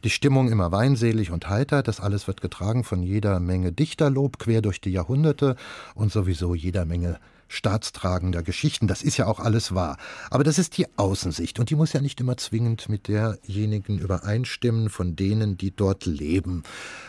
die 0.04 0.10
Stimmung 0.10 0.52
immer 0.52 0.74
weinselig 0.74 1.32
und 1.32 1.48
heiter. 1.48 1.84
Das 1.84 2.02
alles 2.02 2.28
wird 2.28 2.42
getragen 2.42 2.84
von 2.84 3.02
jeder 3.02 3.40
Menge 3.40 3.72
Dichterlob 3.72 4.40
quer 4.40 4.62
durch 4.62 4.82
die 4.82 4.92
Jahrhunderte 4.92 5.56
und 5.94 6.12
sowieso 6.12 6.54
jeder 6.54 6.84
Menge 6.84 7.18
staatstragender 7.48 8.44
Geschichten. 8.44 8.88
Das 8.88 9.02
ist 9.02 9.18
ja 9.18 9.28
auch 9.28 9.40
alles 9.40 9.74
wahr. 9.74 9.98
Aber 10.30 10.44
das 10.44 10.60
ist 10.60 10.78
die 10.78 10.88
Außensicht 10.98 11.60
und 11.60 11.70
die 11.70 11.76
muss 11.76 11.94
ja 11.94 12.02
nicht 12.02 12.20
immer 12.20 12.38
zwingend 12.38 12.90
mit 12.90 13.08
derjenigen 13.08 14.00
übereinstimmen 14.00 14.90
von 14.90 15.16
denen, 15.16 15.58
die 15.58 15.76
dort 15.76 16.06
leben. 16.06 16.64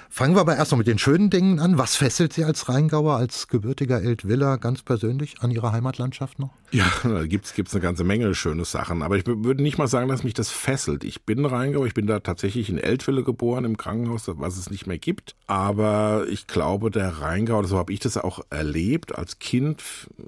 Fangen 0.09 0.35
wir 0.35 0.41
aber 0.41 0.57
erst 0.57 0.73
mal 0.73 0.79
mit 0.79 0.87
den 0.87 0.99
schönen 0.99 1.29
Dingen 1.29 1.59
an. 1.59 1.77
Was 1.77 1.97
fesselt 1.97 2.33
Sie 2.33 2.45
als 2.45 2.71
Rheingauer, 2.71 3.17
als 3.17 3.49
gebürtiger 3.49 4.01
Eltviller 4.01 4.57
ganz 4.57 4.83
persönlich 4.83 5.43
an 5.43 5.51
Ihrer 5.51 5.73
Heimatlandschaft 5.73 6.39
noch? 6.39 6.55
Ja, 6.71 6.91
da 7.03 7.27
gibt's 7.27 7.55
gibt's 7.55 7.75
eine 7.75 7.83
ganze 7.83 8.03
Menge 8.03 8.35
schöne 8.35 8.65
Sachen. 8.65 9.03
Aber 9.03 9.17
ich 9.19 9.27
würde 9.27 9.63
nicht 9.63 9.77
mal 9.77 9.89
sagen, 9.89 10.09
dass 10.09 10.25
mich 10.25 10.33
das 10.33 10.51
fesselt. 10.51 11.05
Ich 11.05 11.25
bin 11.25 11.45
Rheingauer, 11.45 11.87
ich 11.87 11.93
bin 11.93 12.07
da 12.07 12.21
tatsächlich 12.21 12.71
in 12.71 12.79
Eltville 12.79 13.25
geboren, 13.25 13.65
im 13.65 13.77
Krankenhaus, 13.77 14.23
was 14.27 14.57
es 14.57 14.71
nicht 14.71 14.87
mehr 14.87 14.99
gibt. 14.99 15.37
Aber 15.49 16.25
ich 16.31 16.47
glaube, 16.47 16.91
der 16.91 17.21
Rheingau, 17.21 17.63
so 17.65 17.77
habe 17.77 17.93
ich 17.93 18.01
das 18.01 18.17
auch 18.17 18.41
erlebt 18.49 19.15
als 19.15 19.39
Kind 19.39 19.83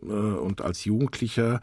und 0.07 0.62
als 0.62 0.84
Jugendlicher. 0.84 1.61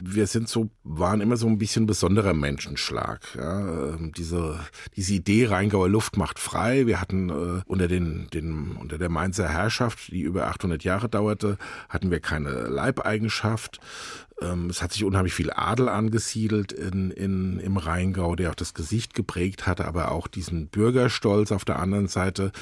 Wir 0.00 0.26
sind 0.26 0.48
so, 0.48 0.70
waren 0.84 1.20
immer 1.20 1.36
so 1.36 1.46
ein 1.46 1.58
bisschen 1.58 1.86
besonderer 1.86 2.34
Menschenschlag. 2.34 3.20
Ja? 3.36 3.94
Ähm, 3.94 4.12
diese, 4.16 4.58
diese 4.96 5.14
Idee 5.14 5.46
Rheingauer 5.46 5.88
Luft 5.88 6.16
macht 6.16 6.38
frei. 6.38 6.86
Wir 6.86 7.00
hatten 7.00 7.30
äh, 7.30 7.62
unter 7.66 7.88
den, 7.88 8.28
den, 8.32 8.76
unter 8.76 8.98
der 8.98 9.08
Mainzer 9.08 9.48
Herrschaft, 9.48 10.12
die 10.12 10.22
über 10.22 10.46
800 10.48 10.84
Jahre 10.84 11.08
dauerte, 11.08 11.58
hatten 11.88 12.10
wir 12.10 12.20
keine 12.20 12.68
Leibeigenschaft. 12.68 13.80
Ähm, 14.40 14.70
es 14.70 14.82
hat 14.82 14.92
sich 14.92 15.04
unheimlich 15.04 15.34
viel 15.34 15.50
Adel 15.52 15.88
angesiedelt 15.88 16.72
in, 16.72 17.10
in, 17.10 17.58
im 17.58 17.76
Rheingau, 17.76 18.36
der 18.36 18.50
auch 18.50 18.54
das 18.54 18.74
Gesicht 18.74 19.14
geprägt 19.14 19.66
hatte, 19.66 19.84
aber 19.86 20.12
auch 20.12 20.28
diesen 20.28 20.68
Bürgerstolz 20.68 21.52
auf 21.52 21.64
der 21.64 21.78
anderen 21.78 22.08
Seite, 22.08 22.52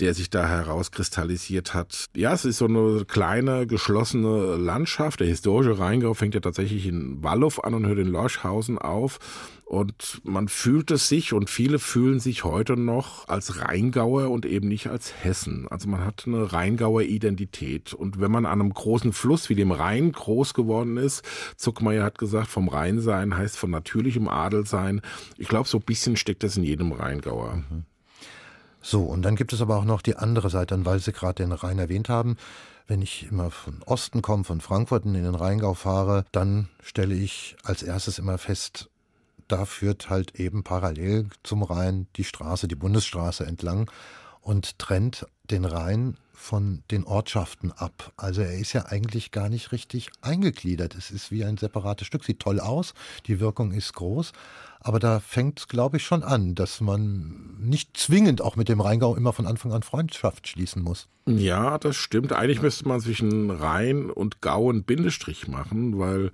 der 0.00 0.14
sich 0.14 0.30
da 0.30 0.48
herauskristallisiert 0.48 1.74
hat. 1.74 2.06
Ja, 2.16 2.32
es 2.32 2.44
ist 2.44 2.58
so 2.58 2.66
eine 2.66 3.04
kleine, 3.04 3.66
geschlossene 3.66 4.56
Landschaft. 4.56 5.20
Der 5.20 5.26
historische 5.26 5.78
Rheingau 5.78 6.14
fängt 6.14 6.34
ja 6.34 6.40
tatsächlich 6.40 6.86
in 6.86 7.22
Wallow 7.22 7.60
an 7.62 7.74
und 7.74 7.86
hört 7.86 7.98
in 7.98 8.08
Lorschhausen 8.08 8.78
auf. 8.78 9.18
Und 9.72 10.20
man 10.22 10.48
fühlt 10.48 10.90
es 10.90 11.08
sich 11.08 11.32
und 11.32 11.48
viele 11.48 11.78
fühlen 11.78 12.20
sich 12.20 12.44
heute 12.44 12.76
noch 12.76 13.26
als 13.26 13.58
Rheingauer 13.58 14.30
und 14.30 14.44
eben 14.44 14.68
nicht 14.68 14.88
als 14.88 15.24
Hessen. 15.24 15.66
Also 15.70 15.88
man 15.88 16.04
hat 16.04 16.24
eine 16.26 16.52
Rheingauer 16.52 17.00
Identität. 17.00 17.94
Und 17.94 18.20
wenn 18.20 18.30
man 18.30 18.44
an 18.44 18.60
einem 18.60 18.74
großen 18.74 19.14
Fluss 19.14 19.48
wie 19.48 19.54
dem 19.54 19.72
Rhein 19.72 20.12
groß 20.12 20.52
geworden 20.52 20.98
ist, 20.98 21.24
Zuckmeier 21.56 22.04
hat 22.04 22.18
gesagt, 22.18 22.48
vom 22.48 22.68
Rhein 22.68 23.00
sein 23.00 23.34
heißt 23.34 23.56
von 23.56 23.70
natürlichem 23.70 24.28
Adel 24.28 24.66
sein. 24.66 25.00
Ich 25.38 25.48
glaube, 25.48 25.66
so 25.66 25.78
ein 25.78 25.84
bisschen 25.84 26.18
steckt 26.18 26.42
das 26.42 26.58
in 26.58 26.64
jedem 26.64 26.92
Rheingauer. 26.92 27.54
Mhm. 27.54 27.84
So, 28.82 29.04
und 29.04 29.22
dann 29.22 29.36
gibt 29.36 29.54
es 29.54 29.62
aber 29.62 29.78
auch 29.78 29.86
noch 29.86 30.02
die 30.02 30.16
andere 30.16 30.50
Seite, 30.50 30.84
weil 30.84 30.98
Sie 30.98 31.12
gerade 31.12 31.42
den 31.42 31.52
Rhein 31.52 31.78
erwähnt 31.78 32.10
haben. 32.10 32.36
Wenn 32.88 33.00
ich 33.00 33.28
immer 33.30 33.50
von 33.50 33.82
Osten 33.86 34.20
komme, 34.20 34.44
von 34.44 34.60
Frankfurt 34.60 35.06
in 35.06 35.14
den 35.14 35.34
Rheingau 35.34 35.72
fahre, 35.72 36.26
dann 36.30 36.68
stelle 36.82 37.14
ich 37.14 37.56
als 37.62 37.82
erstes 37.82 38.18
immer 38.18 38.36
fest, 38.36 38.90
da 39.52 39.66
führt 39.66 40.08
halt 40.08 40.40
eben 40.40 40.64
parallel 40.64 41.28
zum 41.42 41.62
Rhein 41.62 42.06
die 42.16 42.24
Straße, 42.24 42.68
die 42.68 42.74
Bundesstraße 42.74 43.44
entlang 43.44 43.90
und 44.40 44.78
trennt 44.78 45.26
den 45.44 45.66
Rhein 45.66 46.16
von 46.32 46.82
den 46.90 47.04
Ortschaften 47.04 47.70
ab. 47.70 48.12
Also 48.16 48.40
er 48.40 48.56
ist 48.56 48.72
ja 48.72 48.86
eigentlich 48.86 49.30
gar 49.30 49.50
nicht 49.50 49.70
richtig 49.70 50.10
eingegliedert. 50.22 50.94
Es 50.94 51.10
ist 51.10 51.30
wie 51.30 51.44
ein 51.44 51.58
separates 51.58 52.06
Stück, 52.06 52.24
sieht 52.24 52.40
toll 52.40 52.60
aus, 52.60 52.94
die 53.26 53.40
Wirkung 53.40 53.72
ist 53.72 53.92
groß, 53.92 54.32
aber 54.84 54.98
da 54.98 55.20
fängt 55.20 55.60
es, 55.60 55.68
glaube 55.68 55.96
ich, 55.96 56.04
schon 56.04 56.22
an, 56.22 56.54
dass 56.54 56.80
man 56.80 57.56
nicht 57.60 57.96
zwingend 57.96 58.42
auch 58.42 58.56
mit 58.56 58.68
dem 58.68 58.80
Rheingau 58.80 59.14
immer 59.16 59.32
von 59.32 59.46
Anfang 59.46 59.72
an 59.72 59.82
Freundschaft 59.82 60.48
schließen 60.48 60.82
muss. 60.82 61.08
Ja, 61.26 61.78
das 61.78 61.96
stimmt. 61.96 62.32
Eigentlich 62.32 62.62
müsste 62.62 62.88
man 62.88 63.00
zwischen 63.00 63.50
Rhein 63.50 64.10
und 64.10 64.40
Gau 64.40 64.70
einen 64.70 64.82
Bindestrich 64.82 65.46
machen, 65.46 65.98
weil 65.98 66.32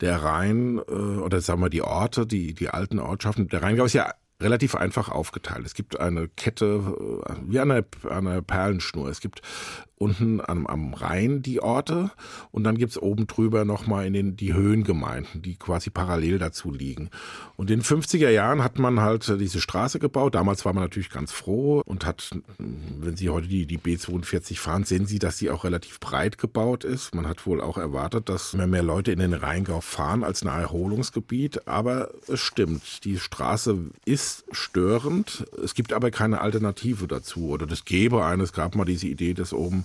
der 0.00 0.22
Rhein 0.22 0.78
äh, 0.78 0.92
oder 0.92 1.40
sagen 1.40 1.60
wir 1.60 1.70
die 1.70 1.82
Orte, 1.82 2.26
die, 2.26 2.54
die 2.54 2.70
alten 2.70 2.98
Ortschaften, 2.98 3.48
der 3.48 3.62
Rheingau 3.62 3.84
ist 3.84 3.92
ja 3.92 4.12
relativ 4.40 4.74
einfach 4.74 5.08
aufgeteilt. 5.08 5.64
Es 5.64 5.74
gibt 5.74 6.00
eine 6.00 6.28
Kette 6.28 7.22
äh, 7.26 7.34
wie 7.46 7.60
eine, 7.60 7.84
eine 8.08 8.42
Perlenschnur. 8.42 9.08
Es 9.08 9.20
gibt 9.20 9.42
unten 10.02 10.40
am, 10.44 10.66
am 10.66 10.94
Rhein 10.94 11.42
die 11.42 11.62
Orte 11.62 12.10
und 12.50 12.64
dann 12.64 12.76
gibt's 12.76 12.98
oben 12.98 13.28
drüber 13.28 13.64
nochmal 13.64 14.06
in 14.06 14.12
den 14.12 14.36
die 14.36 14.52
Höhengemeinden, 14.52 15.42
die 15.42 15.54
quasi 15.54 15.90
parallel 15.90 16.38
dazu 16.38 16.72
liegen. 16.72 17.08
Und 17.56 17.70
in 17.70 17.78
den 17.78 17.84
50er 17.84 18.30
Jahren 18.30 18.64
hat 18.64 18.80
man 18.80 18.98
halt 19.00 19.28
diese 19.40 19.60
Straße 19.60 20.00
gebaut. 20.00 20.34
Damals 20.34 20.64
war 20.64 20.72
man 20.72 20.82
natürlich 20.82 21.10
ganz 21.10 21.30
froh 21.30 21.82
und 21.84 22.04
hat, 22.04 22.30
wenn 22.58 23.16
Sie 23.16 23.30
heute 23.30 23.46
die, 23.46 23.66
die 23.66 23.78
B42 23.78 24.58
fahren, 24.58 24.82
sehen 24.82 25.06
Sie, 25.06 25.20
dass 25.20 25.38
sie 25.38 25.50
auch 25.50 25.62
relativ 25.62 26.00
breit 26.00 26.38
gebaut 26.38 26.82
ist. 26.82 27.14
Man 27.14 27.28
hat 27.28 27.46
wohl 27.46 27.60
auch 27.60 27.78
erwartet, 27.78 28.28
dass 28.28 28.54
mehr, 28.54 28.66
mehr 28.66 28.82
Leute 28.82 29.12
in 29.12 29.20
den 29.20 29.34
Rheingau 29.34 29.80
fahren 29.80 30.24
als 30.24 30.42
ein 30.42 30.48
Erholungsgebiet. 30.48 31.68
Aber 31.68 32.10
es 32.26 32.40
stimmt, 32.40 33.04
die 33.04 33.18
Straße 33.18 33.78
ist 34.04 34.44
störend. 34.50 35.46
Es 35.62 35.74
gibt 35.74 35.92
aber 35.92 36.10
keine 36.10 36.40
Alternative 36.40 37.06
dazu. 37.06 37.50
Oder 37.50 37.66
das 37.66 37.84
gäbe 37.84 38.24
eine. 38.24 38.42
Es 38.42 38.52
gab 38.52 38.74
mal 38.74 38.84
diese 38.84 39.06
Idee, 39.06 39.34
dass 39.34 39.52
oben 39.52 39.84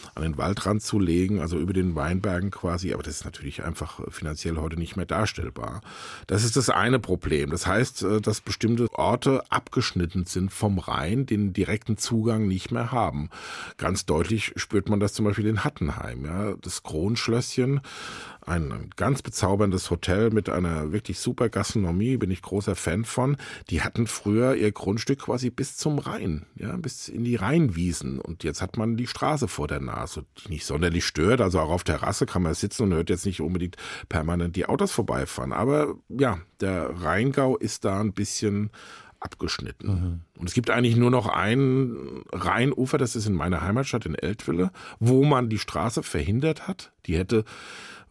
an 0.15 0.23
den 0.23 0.37
Waldrand 0.37 0.81
zu 0.81 0.99
legen, 0.99 1.39
also 1.39 1.57
über 1.57 1.73
den 1.73 1.95
Weinbergen 1.95 2.51
quasi. 2.51 2.93
Aber 2.93 3.03
das 3.03 3.15
ist 3.15 3.25
natürlich 3.25 3.63
einfach 3.63 4.01
finanziell 4.09 4.57
heute 4.57 4.77
nicht 4.77 4.95
mehr 4.95 5.05
darstellbar. 5.05 5.81
Das 6.27 6.43
ist 6.43 6.57
das 6.57 6.69
eine 6.69 6.99
Problem. 6.99 7.49
Das 7.49 7.67
heißt, 7.67 8.03
äh, 8.03 8.21
dass 8.21 8.41
bestimmte 8.41 8.87
Orte 8.93 9.43
abgeschnitten 9.49 10.25
sind 10.25 10.51
vom 10.51 10.79
Rhein, 10.79 11.25
den 11.25 11.53
direkten 11.53 11.97
Zugang 11.97 12.47
nicht 12.47 12.71
mehr 12.71 12.91
haben. 12.91 13.29
Ganz 13.77 14.05
deutlich 14.05 14.53
spürt 14.55 14.89
man 14.89 14.99
das 14.99 15.13
zum 15.13 15.25
Beispiel 15.25 15.47
in 15.47 15.63
Hattenheim. 15.63 16.25
Ja, 16.25 16.53
das 16.61 16.83
Kronschlösschen 16.83 17.81
ein 18.45 18.89
ganz 18.95 19.21
bezauberndes 19.21 19.89
Hotel 19.91 20.31
mit 20.31 20.49
einer 20.49 20.91
wirklich 20.91 21.19
super 21.19 21.49
Gastronomie, 21.49 22.17
bin 22.17 22.31
ich 22.31 22.41
großer 22.41 22.75
Fan 22.75 23.05
von. 23.05 23.37
Die 23.69 23.81
hatten 23.81 24.07
früher 24.07 24.55
ihr 24.55 24.71
Grundstück 24.71 25.19
quasi 25.19 25.49
bis 25.49 25.77
zum 25.77 25.99
Rhein, 25.99 26.45
ja, 26.55 26.75
bis 26.77 27.07
in 27.07 27.23
die 27.23 27.35
Rheinwiesen. 27.35 28.19
Und 28.19 28.43
jetzt 28.43 28.61
hat 28.61 28.77
man 28.77 28.97
die 28.97 29.07
Straße 29.07 29.47
vor 29.47 29.67
der 29.67 29.79
Nase, 29.79 30.00
die 30.07 30.49
nicht 30.49 30.65
sonderlich 30.65 31.05
stört. 31.05 31.41
Also 31.41 31.59
auch 31.59 31.69
auf 31.69 31.83
Terrasse 31.83 32.25
kann 32.25 32.43
man 32.43 32.53
sitzen 32.53 32.83
und 32.83 32.93
hört 32.93 33.09
jetzt 33.09 33.25
nicht 33.25 33.41
unbedingt 33.41 33.77
permanent 34.09 34.55
die 34.55 34.65
Autos 34.65 34.91
vorbeifahren. 34.91 35.53
Aber 35.53 35.95
ja, 36.09 36.39
der 36.59 36.89
Rheingau 37.01 37.57
ist 37.57 37.85
da 37.85 37.99
ein 37.99 38.13
bisschen 38.13 38.71
abgeschnitten. 39.19 39.87
Mhm. 39.87 40.21
Und 40.39 40.47
es 40.49 40.53
gibt 40.53 40.69
eigentlich 40.69 40.95
nur 40.95 41.11
noch 41.11 41.27
ein 41.27 42.23
Rheinufer, 42.33 42.97
das 42.97 43.15
ist 43.15 43.27
in 43.27 43.35
meiner 43.35 43.61
Heimatstadt 43.61 44.05
in 44.05 44.15
Eltville, 44.15 44.71
wo 44.99 45.23
man 45.23 45.47
die 45.47 45.59
Straße 45.59 46.03
verhindert 46.03 46.67
hat. 46.67 46.91
Die 47.05 47.17
hätte 47.17 47.45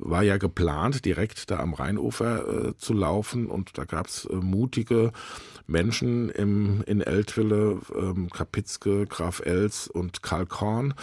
war 0.01 0.23
ja 0.23 0.39
geplant, 0.39 1.05
direkt 1.05 1.51
da 1.51 1.61
am 1.61 1.75
Rheinufer 1.75 2.69
äh, 2.69 2.77
zu 2.79 2.93
laufen 2.93 3.47
und 3.47 3.77
da 3.79 3.85
gab's 3.85 4.25
äh, 4.25 4.35
mutige 4.35 5.13
Menschen 5.67 6.31
im, 6.31 6.83
in 6.87 7.01
Eltville, 7.01 7.79
ähm, 7.95 8.29
Kapitzke, 8.31 9.07
Graf 9.07 9.41
Els 9.45 9.87
und 9.87 10.23
Karl 10.23 10.47
Korn, 10.47 10.95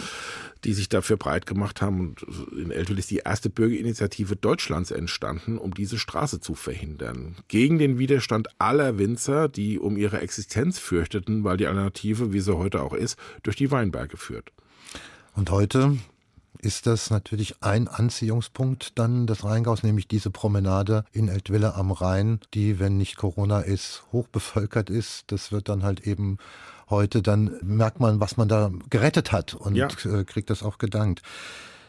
die 0.64 0.74
sich 0.74 0.88
dafür 0.88 1.16
breit 1.16 1.46
gemacht 1.46 1.80
haben. 1.80 2.00
Und 2.00 2.26
in 2.52 2.70
Eltville 2.70 2.98
ist 2.98 3.10
die 3.10 3.22
erste 3.24 3.48
Bürgerinitiative 3.48 4.36
Deutschlands 4.36 4.90
entstanden, 4.90 5.58
um 5.58 5.72
diese 5.72 5.98
Straße 5.98 6.40
zu 6.40 6.54
verhindern. 6.54 7.36
Gegen 7.48 7.78
den 7.78 7.98
Widerstand 7.98 8.48
aller 8.58 8.98
Winzer, 8.98 9.48
die 9.48 9.78
um 9.78 9.96
ihre 9.96 10.20
Existenz 10.20 10.78
fürchteten, 10.78 11.44
weil 11.44 11.56
die 11.56 11.66
Alternative, 11.66 12.32
wie 12.32 12.40
sie 12.40 12.56
heute 12.56 12.82
auch 12.82 12.92
ist, 12.92 13.18
durch 13.42 13.56
die 13.56 13.70
Weinberge 13.70 14.16
führt. 14.16 14.52
Und 15.34 15.50
heute 15.50 15.96
ist 16.60 16.86
das 16.86 17.10
natürlich 17.10 17.62
ein 17.62 17.88
Anziehungspunkt 17.88 18.98
dann 18.98 19.26
des 19.26 19.44
Rheingaus, 19.44 19.82
nämlich 19.82 20.08
diese 20.08 20.30
Promenade 20.30 21.04
in 21.12 21.28
Eltville 21.28 21.74
am 21.74 21.92
Rhein, 21.92 22.40
die, 22.54 22.78
wenn 22.78 22.96
nicht 22.96 23.16
Corona 23.16 23.60
ist, 23.60 24.02
hochbevölkert 24.12 24.90
ist. 24.90 25.30
Das 25.32 25.52
wird 25.52 25.68
dann 25.68 25.82
halt 25.82 26.06
eben 26.06 26.38
heute, 26.90 27.22
dann 27.22 27.56
merkt 27.62 28.00
man, 28.00 28.20
was 28.20 28.36
man 28.36 28.48
da 28.48 28.70
gerettet 28.90 29.32
hat 29.32 29.54
und 29.54 29.76
ja. 29.76 29.88
Äh, 30.04 30.24
kriegt 30.24 30.50
das 30.50 30.62
auch 30.62 30.78
gedankt. 30.78 31.22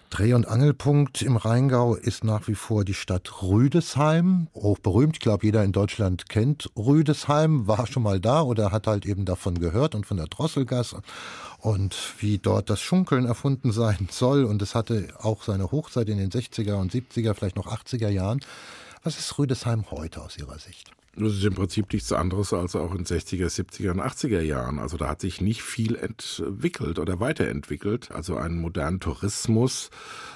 Dreh- 0.10 0.34
und 0.34 0.48
Angelpunkt 0.48 1.22
im 1.22 1.38
Rheingau 1.38 1.94
ist 1.94 2.24
nach 2.24 2.48
wie 2.48 2.56
vor 2.56 2.84
die 2.84 2.94
Stadt 2.94 3.44
Rüdesheim. 3.44 4.48
Hochberühmt, 4.56 5.18
ich 5.18 5.20
glaube, 5.20 5.46
jeder 5.46 5.64
in 5.64 5.72
Deutschland 5.72 6.30
kennt 6.30 6.70
Rüdesheim, 6.76 7.68
war 7.68 7.86
schon 7.86 8.04
mal 8.04 8.20
da 8.20 8.42
oder 8.42 8.72
hat 8.72 8.88
halt 8.88 9.06
eben 9.06 9.26
davon 9.26 9.60
gehört 9.60 9.94
und 9.94 10.06
von 10.06 10.18
der 10.18 10.26
Drosselgasse 10.26 11.02
und 11.60 11.96
wie 12.18 12.40
dort 12.40 12.70
das 12.70 12.82
Schunkeln 12.82 13.26
erfunden 13.26 13.72
sein 13.72 14.08
soll. 14.10 14.46
Und 14.46 14.62
es 14.62 14.74
hatte 14.74 15.10
auch 15.20 15.44
seine 15.44 15.72
Hochzeit 15.72 16.10
in 16.10 16.18
den 16.18 16.32
60er 16.32 16.76
und 16.76 16.92
70er, 16.92 17.34
vielleicht 17.36 17.56
noch 17.56 17.68
80er 17.68 18.10
Jahren. 18.10 18.40
Was 19.04 19.20
ist 19.20 19.38
Rüdesheim 19.38 19.92
heute 19.92 20.22
aus 20.22 20.38
Ihrer 20.38 20.58
Sicht? 20.58 20.92
Das 21.16 21.34
ist 21.34 21.44
im 21.44 21.56
Prinzip 21.56 21.92
nichts 21.92 22.14
anderes 22.14 22.54
als 22.54 22.76
auch 22.76 22.94
in 22.94 23.04
60er, 23.04 23.48
70er 23.48 23.92
und 23.92 24.00
80er 24.00 24.42
Jahren. 24.42 24.80
Also 24.80 24.96
da 24.96 25.10
hat 25.10 25.22
sich 25.22 25.42
nicht 25.42 25.64
viel 25.64 25.96
entwickelt 25.96 27.00
oder 27.00 27.20
weiterentwickelt. 27.20 28.12
Also 28.12 28.38
ein 28.38 28.56
moderner 28.56 29.00
Tourismus 29.00 29.90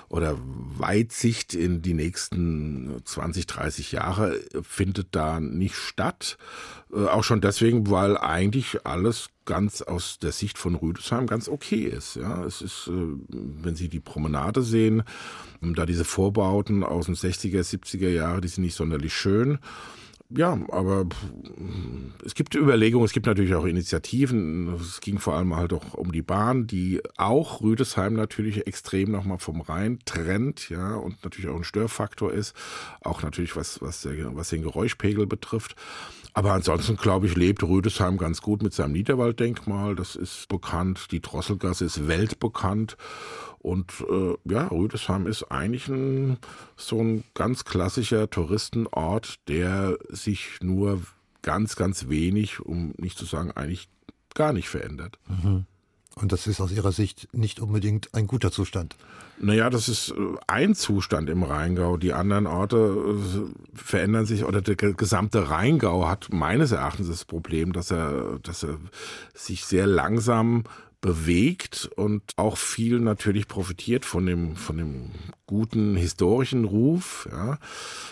oder 0.10 0.36
Weitsicht 0.78 1.54
in 1.54 1.82
die 1.82 1.94
nächsten 1.94 3.02
20, 3.06 3.48
30 3.48 3.92
Jahre 3.92 4.40
findet 4.62 5.10
da 5.12 5.40
nicht 5.40 5.76
statt. 5.76 6.38
Äh, 6.92 7.06
auch 7.06 7.24
schon 7.24 7.42
deswegen, 7.42 7.90
weil 7.90 8.18
eigentlich 8.18 8.86
alles 8.86 9.30
ganz 9.46 9.82
aus 9.82 10.20
der 10.20 10.32
Sicht 10.32 10.58
von 10.58 10.76
Rüdesheim 10.76 11.28
ganz 11.28 11.50
okay 11.50 11.86
ist. 11.86 12.16
Ja, 12.16 12.44
es 12.46 12.62
ist, 12.62 12.88
äh, 12.88 12.92
wenn 13.30 13.76
Sie 13.76 13.90
die 13.90 14.00
Promenade 14.00 14.64
sehen, 14.64 15.04
da 15.62 15.86
diese 15.86 16.06
Vorbauten 16.06 16.84
aus 16.84 17.06
den 17.06 17.16
60er, 17.16 17.62
70er 17.62 18.10
Jahre, 18.10 18.42
die 18.42 18.48
sind 18.48 18.64
nicht 18.64 18.76
sonderlich 18.76 19.14
schön 19.14 19.60
ja, 20.30 20.58
aber 20.70 21.06
es 22.26 22.34
gibt 22.34 22.56
Überlegungen, 22.56 23.06
es 23.06 23.14
gibt 23.14 23.28
natürlich 23.28 23.54
auch 23.54 23.66
Initiativen. 23.66 24.74
Es 24.76 25.00
ging 25.00 25.20
vor 25.20 25.36
allem 25.36 25.56
halt 25.56 25.74
auch 25.74 25.94
um 25.94 26.12
die 26.12 26.22
Bahn, 26.22 26.66
die 26.66 27.02
auch 27.18 27.62
Rüdesheim 27.62 28.14
natürlich 28.14 28.66
extrem 28.66 29.12
nochmal 29.12 29.38
vom 29.38 29.62
Rhein 29.62 30.00
trennt, 30.06 30.70
ja, 30.70 30.96
und 30.96 31.24
natürlich 31.24 31.50
auch 31.50 31.56
ein 31.56 31.64
Störfaktor 31.64 32.32
ist. 32.32 32.56
Auch 33.02 33.22
natürlich 33.22 33.56
was, 33.56 33.82
was, 33.82 34.02
der, 34.02 34.36
was 34.36 34.50
den 34.50 34.64
Geräuschpegel 34.64 35.28
betrifft. 35.28 35.76
Aber 36.34 36.54
ansonsten, 36.54 36.96
glaube 36.96 37.28
ich, 37.28 37.36
lebt 37.36 37.62
Rüdesheim 37.62 38.18
ganz 38.18 38.42
gut 38.42 38.64
mit 38.64 38.74
seinem 38.74 38.94
Niederwalddenkmal. 38.94 39.96
Das 39.96 40.16
ist 40.16 40.48
bekannt. 40.48 41.12
Die 41.12 41.22
Drosselgasse 41.22 41.86
ist 41.86 42.08
weltbekannt. 42.08 42.98
Und 43.64 44.06
äh, 44.10 44.36
ja, 44.44 44.68
Rüdesheim 44.68 45.26
ist 45.26 45.44
eigentlich 45.44 45.88
ein, 45.88 46.38
so 46.76 47.02
ein 47.02 47.24
ganz 47.34 47.64
klassischer 47.64 48.30
Touristenort, 48.30 49.40
der 49.48 49.98
sich 50.10 50.60
nur 50.62 51.02
ganz, 51.42 51.78
ganz 51.78 52.10
wenig, 52.10 52.60
um 52.60 52.94
nicht 52.98 53.18
zu 53.18 53.26
sagen 53.26 53.52
eigentlich 53.52 53.88
gar 54.36 54.52
nicht 54.52 54.68
verändert. 54.68 55.18
Mhm. 55.28 55.66
Und 56.16 56.32
das 56.32 56.46
ist 56.46 56.62
aus 56.62 56.72
Ihrer 56.72 56.92
Sicht 56.92 57.30
nicht 57.32 57.60
unbedingt 57.60 58.14
ein 58.14 58.28
guter 58.28 58.52
Zustand. 58.52 58.96
Naja, 59.40 59.70
das 59.70 59.90
ist 59.90 60.12
äh, 60.12 60.14
ein 60.46 60.76
Zustand 60.76 61.30
im 61.30 61.42
Rheingau. 61.42 61.98
Die 61.98 62.14
anderen 62.14 62.46
Orte 62.46 62.78
äh, 62.78 63.78
verändern 63.78 64.26
sich 64.26 64.44
oder 64.44 64.62
der 64.62 64.76
gesamte 64.76 65.50
Rheingau 65.50 66.08
hat 66.08 66.28
meines 66.32 66.72
Erachtens 66.72 67.08
das 67.08 67.26
Problem, 67.26 67.74
dass 67.74 67.92
er, 67.92 68.40
dass 68.44 68.64
er 68.64 68.78
sich 69.34 69.66
sehr 69.66 69.88
langsam 69.88 70.66
bewegt 71.04 71.90
und 71.98 72.24
auch 72.38 72.56
viel 72.56 73.00
natürlich 73.02 73.50
profitiert 73.50 74.06
von 74.06 74.26
dem, 74.26 74.56
von 74.56 74.78
dem 74.78 75.12
guten 75.46 75.98
historischen 75.98 76.64
Ruf. 76.64 77.28
Ja. 77.30 77.60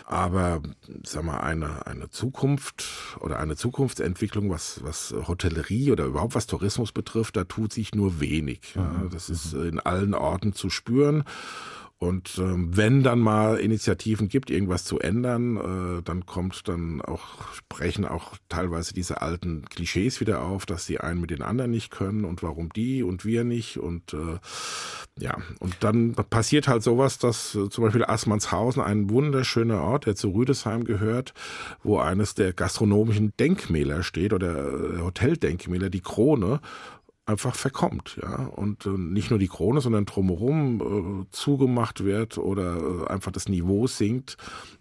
Aber 0.06 0.62
sag 1.04 1.24
mal, 1.24 1.39
eine, 1.39 1.88
eine 1.88 2.10
Zukunft 2.10 3.18
oder 3.22 3.39
eine 3.39 3.56
Zukunftsentwicklung, 3.56 4.50
was, 4.50 4.84
was 4.84 5.16
Hotellerie 5.26 5.92
oder 5.92 6.04
überhaupt 6.04 6.36
was 6.36 6.48
Tourismus 6.48 6.92
betrifft, 6.92 7.38
da 7.38 7.46
tut 7.46 7.72
sich 7.72 7.96
nur 7.96 8.20
wenig. 8.20 8.76
Ja. 8.76 8.84
Mhm. 8.84 9.10
Das 9.10 9.30
ist 9.30 9.54
in 9.54 9.80
allen 9.80 10.14
Orten 10.14 10.52
zu 10.52 10.70
spüren. 10.70 11.24
Und 12.02 12.39
ähm, 12.39 12.76
wenn 12.76 13.04
dann 13.04 13.20
mal 13.20 13.58
Initiativen 13.58 14.28
gibt, 14.28 14.49
irgendwas 14.49 14.86
zu 14.86 14.97
ändern, 14.97 15.99
äh, 15.99 16.02
dann 16.02 16.26
kommt 16.26 16.68
dann 16.68 16.99
auch, 16.99 17.54
sprechen 17.54 18.06
auch 18.06 18.38
teilweise 18.49 18.95
diese 18.95 19.22
alten 19.22 19.66
Klischees 19.66 20.20
wieder 20.20 20.41
auf, 20.41 20.66
dass 20.66 20.88
die 20.88 20.99
einen 20.99 21.22
mit 21.22 21.30
den 21.30 21.43
anderen 21.43 21.70
nicht 21.70 21.91
können 21.91 22.26
und 22.26 22.41
warum 22.41 22.74
die 22.74 23.04
und 23.04 23.24
wir 23.24 23.43
nicht. 23.43 23.78
Und 23.78 24.16
äh, 24.16 24.39
ja, 25.20 25.38
und 25.60 25.76
dann 25.82 26.16
passiert 26.16 26.68
halt 26.68 26.82
sowas, 26.82 27.20
dass 27.20 27.54
äh, 27.54 27.70
zum 27.70 27.84
Beispiel 27.84 28.04
Assmannshausen, 28.04 28.82
ein 28.82 29.12
wunderschöner 29.12 29.82
Ort, 29.84 30.08
der 30.08 30.16
zu 30.16 30.32
Rüdesheim 30.32 30.86
gehört, 30.86 31.36
wo 31.84 31.99
eines 31.99 32.34
der 32.34 32.52
gastronomischen 32.52 33.32
Denkmäler 33.39 34.02
steht 34.02 34.34
oder 34.34 34.58
äh, 34.58 35.02
Hoteldenkmäler, 35.02 35.91
die 35.91 36.02
Krone 36.02 36.62
einfach 37.26 37.56
verkommt, 37.56 38.18
ja. 38.22 38.46
Und 38.48 38.86
äh, 38.86 38.90
nicht 38.90 39.30
nur 39.30 39.40
die 39.40 39.48
Krone, 39.48 39.82
sondern 39.82 40.06
drumherum 40.06 41.26
äh, 41.26 41.26
zugemacht 41.32 42.04
wird 42.04 42.38
oder 42.38 42.78
äh, 42.78 43.08
einfach 43.08 43.32
das 43.32 43.48
Niveau 43.48 43.88
sinkt. 43.88 44.38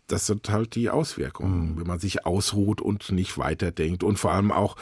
Das 0.07 0.27
sind 0.27 0.49
halt 0.51 0.75
die 0.75 0.91
Auswirkungen, 0.91 1.73
mhm. 1.73 1.81
wenn 1.81 1.87
man 1.87 2.01
sich 2.01 2.27
ausruht 2.27 2.81
und 2.81 3.13
nicht 3.13 3.39
weiterdenkt. 3.39 4.03
Und 4.03 4.19
vor 4.19 4.33
allem 4.33 4.51
auch, 4.53 4.77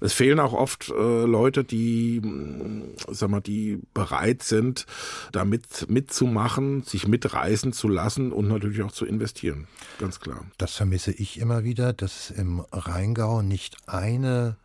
es 0.00 0.14
fehlen 0.14 0.40
auch 0.40 0.54
oft 0.54 0.88
äh, 0.88 1.24
Leute, 1.24 1.62
die, 1.62 2.16
äh, 2.16 3.12
sag 3.12 3.30
mal, 3.30 3.40
die 3.40 3.80
bereit 3.92 4.42
sind, 4.42 4.86
damit 5.30 5.88
mitzumachen, 5.88 6.82
sich 6.82 7.06
mitreißen 7.06 7.72
zu 7.72 7.86
lassen 7.86 8.32
und 8.32 8.48
natürlich 8.48 8.82
auch 8.82 8.92
zu 8.92 9.04
investieren. 9.04 9.68
Ganz 9.98 10.20
klar. 10.20 10.44
Das 10.56 10.74
vermisse 10.74 11.12
ich 11.12 11.38
immer 11.38 11.64
wieder, 11.64 11.92
dass 11.92 12.30
im 12.30 12.60
Rheingau 12.72 13.42
nicht 13.42 13.76
eine 13.86 14.56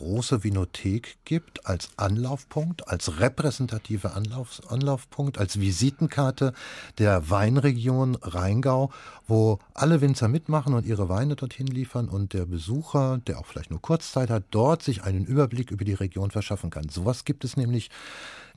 große 0.00 0.42
Vinothek 0.42 1.18
gibt 1.26 1.66
als 1.66 1.90
Anlaufpunkt, 1.98 2.88
als 2.88 3.20
repräsentative 3.20 4.14
Anlauf, 4.14 4.62
Anlaufpunkt, 4.66 5.36
als 5.36 5.60
Visitenkarte 5.60 6.54
der 6.96 7.28
Weinregion 7.28 8.14
Rheingau, 8.14 8.90
wo 9.28 9.58
alle 9.74 10.00
Winzer 10.00 10.28
mitmachen 10.28 10.72
und 10.72 10.86
ihre 10.86 11.10
Weine 11.10 11.36
dorthin 11.36 11.66
liefern 11.66 12.08
und 12.08 12.32
der 12.32 12.46
Besucher, 12.46 13.18
der 13.26 13.38
auch 13.38 13.44
vielleicht 13.44 13.70
nur 13.70 13.82
Kurzzeit 13.82 14.30
hat, 14.30 14.44
dort 14.50 14.82
sich 14.82 15.02
einen 15.02 15.26
Überblick 15.26 15.70
über 15.70 15.84
die 15.84 15.92
Region 15.92 16.30
verschaffen 16.30 16.70
kann. 16.70 16.88
Sowas 16.88 17.26
gibt 17.26 17.44
es 17.44 17.58
nämlich 17.58 17.90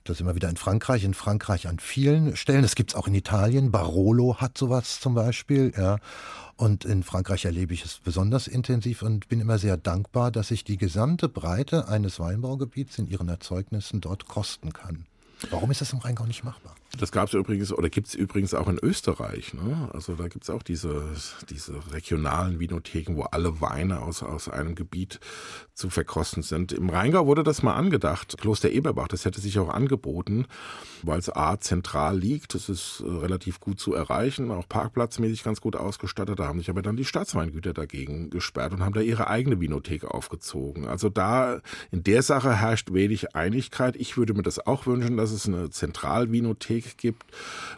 das 0.06 0.20
immer 0.20 0.36
wieder 0.36 0.50
in 0.50 0.58
Frankreich, 0.58 1.04
in 1.04 1.14
Frankreich 1.14 1.68
an 1.68 1.80
vielen 1.80 2.36
Stellen. 2.36 2.62
Das 2.62 2.76
gibt 2.76 2.92
es 2.92 2.96
auch 2.96 3.08
in 3.08 3.16
Italien. 3.16 3.72
Barolo 3.72 4.38
hat 4.38 4.58
sowas 4.58 5.00
zum 5.00 5.14
Beispiel. 5.14 5.74
Ja. 5.78 5.98
Und 6.56 6.86
in 6.86 7.04
Frankreich 7.04 7.46
erlebe 7.46 7.74
ich 7.74 7.84
es 7.84 8.00
besonders 8.00 8.48
intensiv 8.48 9.02
und 9.02 9.28
bin 9.28 9.40
immer 9.40 9.58
sehr 9.58 9.76
dankbar, 9.76 10.32
dass 10.32 10.52
ich 10.52 10.64
die 10.64 10.78
gesamte 10.78 11.28
Breite 11.28 11.88
eines 11.88 12.20
Weinbaugebiets 12.20 13.00
in 13.00 13.08
ihren 13.08 13.28
Erzeugnissen 13.28 14.02
dort 14.02 14.28
kosten 14.28 14.72
kann. 14.72 15.06
Warum 15.50 15.72
ist 15.72 15.82
das 15.82 15.94
im 15.94 16.00
Rheingau 16.00 16.26
nicht 16.26 16.44
machbar? 16.44 16.76
Das 17.00 17.12
gab 17.12 17.28
es 17.28 17.34
übrigens 17.34 17.74
oder 17.74 17.90
gibt 17.90 18.08
es 18.08 18.14
übrigens 18.14 18.54
auch 18.54 18.68
in 18.68 18.78
Österreich. 18.78 19.56
Ne? 19.56 19.90
Also 19.94 20.14
da 20.14 20.28
gibt 20.28 20.44
es 20.44 20.52
auch 20.52 20.62
diese, 20.62 21.04
diese 21.50 21.74
regionalen 21.92 22.60
Vinotheken, 22.60 23.16
wo 23.16 23.24
alle 23.24 23.62
Weine 23.62 24.02
aus, 24.04 24.22
aus 24.22 24.48
einem 24.48 24.76
Gebiet 24.76 25.20
zu 25.74 25.90
verkosten 25.90 26.44
sind. 26.44 26.72
Im 26.72 26.90
Rheingau 26.90 27.26
wurde 27.26 27.44
das 27.44 27.64
mal 27.64 27.74
angedacht. 27.74 28.38
Kloster 28.40 28.70
Eberbach, 28.70 29.08
das 29.08 29.26
hätte 29.26 29.42
sich 29.42 29.58
auch 29.58 29.70
angeboten, 29.70 30.46
weil 31.02 31.18
es 31.18 31.36
A 31.36 31.60
zentral 31.60 32.20
liegt. 32.20 32.54
Das 32.54 32.70
ist 32.70 33.04
äh, 33.04 33.10
relativ 33.10 33.60
gut 33.60 33.80
zu 33.80 33.96
erreichen, 33.96 34.52
auch 34.52 34.70
parkplatzmäßig 34.70 35.44
ganz 35.44 35.62
gut 35.62 35.76
ausgestattet. 35.76 36.38
Da 36.38 36.46
haben 36.46 36.60
sich 36.60 36.70
aber 36.70 36.84
dann 36.84 36.96
die 36.96 37.06
Staatsweingüter 37.06 37.74
dagegen 37.74 38.30
gesperrt 38.30 38.72
und 38.72 38.84
haben 38.84 38.94
da 38.94 39.02
ihre 39.02 39.28
eigene 39.28 39.60
Vinothek 39.60 40.06
aufgezogen. 40.06 40.86
Also 40.86 41.10
da 41.10 41.62
in 41.90 42.04
der 42.04 42.22
Sache 42.22 42.56
herrscht 42.56 42.94
wenig 42.94 43.36
Einigkeit. 43.36 43.96
Ich 43.96 44.16
würde 44.16 44.36
mir 44.36 44.44
das 44.44 44.60
auch 44.66 44.86
wünschen, 44.86 45.18
dass 45.18 45.32
es 45.32 45.48
eine 45.48 45.72
Zentralvinothek 46.84 46.98
gibt, 46.98 47.24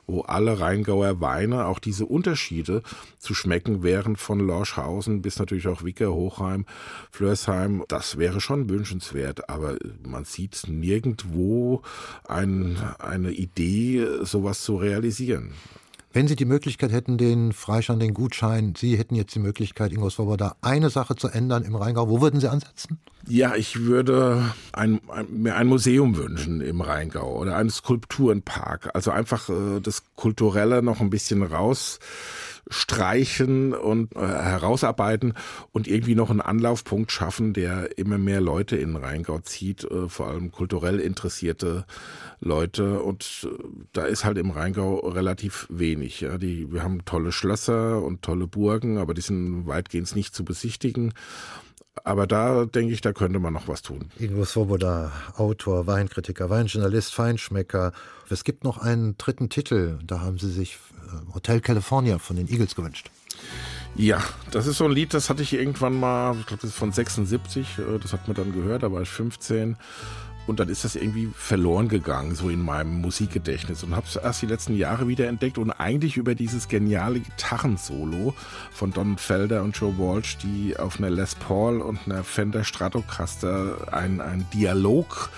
wo 0.08 0.22
alle 0.22 0.60
Rheingauer 0.60 1.22
Weine 1.22 1.66
auch 1.66 1.80
diese 1.80 2.06
Unterschiede 2.06 2.82
zu 3.18 3.34
schmecken 3.34 3.84
wären 3.84 4.16
von 4.16 4.40
Lorschhausen 4.40 5.22
bis 5.22 5.40
natürlich 5.40 5.68
auch 5.68 5.84
Wicker, 5.84 6.14
Hochheim, 6.14 6.66
Flörsheim. 7.12 7.84
Das 7.88 8.18
wäre 8.18 8.42
schon 8.42 8.70
wünschenswert, 8.70 9.50
aber 9.50 9.78
man 10.04 10.26
sieht 10.26 10.64
nirgendwo 10.68 11.82
ein, 12.28 12.78
eine 13.00 13.32
Idee, 13.32 14.06
sowas 14.24 14.62
zu 14.64 14.78
realisieren. 14.78 15.54
Wenn 16.16 16.30
Sie 16.30 16.38
die 16.38 16.46
Möglichkeit 16.46 16.94
hätten, 16.94 17.18
den 17.18 17.52
Freischein, 17.52 18.00
den 18.00 18.14
Gutschein, 18.14 18.74
Sie 18.78 18.98
hätten 18.98 19.16
jetzt 19.16 19.36
die 19.36 19.40
Möglichkeit, 19.40 19.92
Ingo 19.92 20.10
Swoboda, 20.10 20.56
eine 20.62 20.90
Sache 20.90 21.18
zu 21.18 21.28
ändern 21.28 21.66
im 21.66 21.76
Rheingau, 21.76 22.08
wo 22.08 22.22
würden 22.22 22.40
Sie 22.40 22.48
ansetzen? 22.48 23.00
Ja, 23.28 23.54
ich 23.56 23.82
würde 23.82 24.42
ein, 24.72 25.02
ein, 25.10 25.28
mir 25.30 25.58
ein 25.58 25.68
Museum 25.68 26.16
wünschen 26.16 26.62
im 26.62 26.80
Rheingau 26.80 27.38
oder 27.38 27.58
einen 27.58 27.70
Skulpturenpark. 27.70 28.92
Also 28.94 29.12
einfach 29.12 29.50
äh, 29.50 29.82
das 29.82 30.04
Kulturelle 30.16 30.82
noch 30.82 31.02
ein 31.02 31.10
bisschen 31.10 31.44
raus 31.44 32.00
streichen 32.70 33.74
und 33.74 34.16
äh, 34.16 34.20
herausarbeiten 34.20 35.34
und 35.72 35.88
irgendwie 35.88 36.16
noch 36.16 36.30
einen 36.30 36.42
Anlaufpunkt 36.42 37.12
schaffen, 37.12 37.54
der 37.54 37.98
immer 37.98 38.18
mehr 38.18 38.42
Leute 38.42 38.76
in 38.76 38.96
Rheingau 38.96 39.40
zieht, 39.40 39.84
äh, 39.84 40.10
vor 40.10 40.28
allem 40.28 40.52
kulturell 40.52 41.00
interessierte 41.00 41.86
Leute. 42.40 43.02
Und 43.02 43.48
äh, 43.48 43.64
da 43.94 44.06
ist 44.06 44.26
halt 44.26 44.38
im 44.38 44.52
Rheingau 44.52 45.00
relativ 45.00 45.68
wenig. 45.70 46.22
Ja. 46.22 46.38
Die, 46.38 46.72
wir 46.72 46.84
haben 46.84 47.06
tolle 47.06 47.32
Schlösser 47.32 48.02
und 48.02 48.22
tolle 48.22 48.48
Burgen, 48.48 48.98
aber 48.98 49.14
die 49.14 49.22
sind 49.22 49.68
weitgehend 49.68 50.16
nicht 50.16 50.34
zu 50.34 50.44
besichtigen. 50.44 51.14
Aber 52.04 52.28
da 52.28 52.66
denke 52.66 52.94
ich, 52.94 53.02
da 53.02 53.14
könnte 53.14 53.40
man 53.40 53.54
noch 53.54 53.68
was 53.68 53.82
tun. 53.82 54.10
Ingo 54.20 54.44
Svoboda, 54.46 55.12
Autor, 55.38 55.88
Weinkritiker, 55.88 56.50
Weinjournalist, 56.50 57.14
Feinschmecker. 57.14 57.94
Es 58.30 58.44
gibt 58.44 58.64
noch 58.64 58.78
einen 58.78 59.18
dritten 59.18 59.50
Titel, 59.50 60.00
da 60.04 60.20
haben 60.20 60.38
Sie 60.38 60.52
sich 60.52 60.78
äh, 61.08 61.34
Hotel 61.34 61.62
California 61.62 62.20
von 62.20 62.36
den 62.36 62.50
Eagles 62.50 62.76
gewünscht. 62.76 63.10
Ja, 63.96 64.22
das 64.52 64.68
ist 64.68 64.78
so 64.78 64.86
ein 64.86 64.92
Lied, 64.92 65.14
das 65.14 65.30
hatte 65.30 65.42
ich 65.42 65.54
irgendwann 65.54 65.98
mal, 65.98 66.36
ich 66.38 66.46
glaube, 66.46 66.62
das 66.62 66.72
ist 66.72 66.78
von 66.78 66.92
76, 66.92 67.80
äh, 67.80 68.00
das 68.00 68.12
hat 68.12 68.28
man 68.28 68.36
dann 68.36 68.52
gehört, 68.52 68.84
da 68.84 68.92
war 68.92 69.02
ich 69.02 69.10
15 69.10 69.78
und 70.48 70.60
dann 70.60 70.70
ist 70.70 70.84
das 70.84 70.96
irgendwie 70.96 71.30
verloren 71.36 71.88
gegangen, 71.88 72.36
so 72.36 72.50
in 72.50 72.62
meinem 72.62 73.02
Musikgedächtnis. 73.02 73.84
Und 73.84 73.96
habe 73.96 74.06
es 74.08 74.16
erst 74.16 74.42
die 74.42 74.48
letzten 74.48 74.76
Jahre 74.76 75.08
wieder 75.08 75.28
entdeckt 75.28 75.58
und 75.58 75.72
eigentlich 75.72 76.18
über 76.18 76.36
dieses 76.36 76.68
geniale 76.68 77.20
Gitarrensolo 77.20 78.34
von 78.72 78.92
Don 78.92 79.18
Felder 79.18 79.64
und 79.64 79.76
Joe 79.76 79.98
Walsh, 79.98 80.38
die 80.38 80.78
auf 80.78 81.00
einer 81.00 81.10
Les 81.10 81.36
Paul 81.36 81.82
und 81.82 82.00
einer 82.06 82.24
Fender 82.24 82.64
Stratocaster 82.64 83.94
ein, 83.94 84.22
ein 84.22 84.46
Dialog 84.54 85.30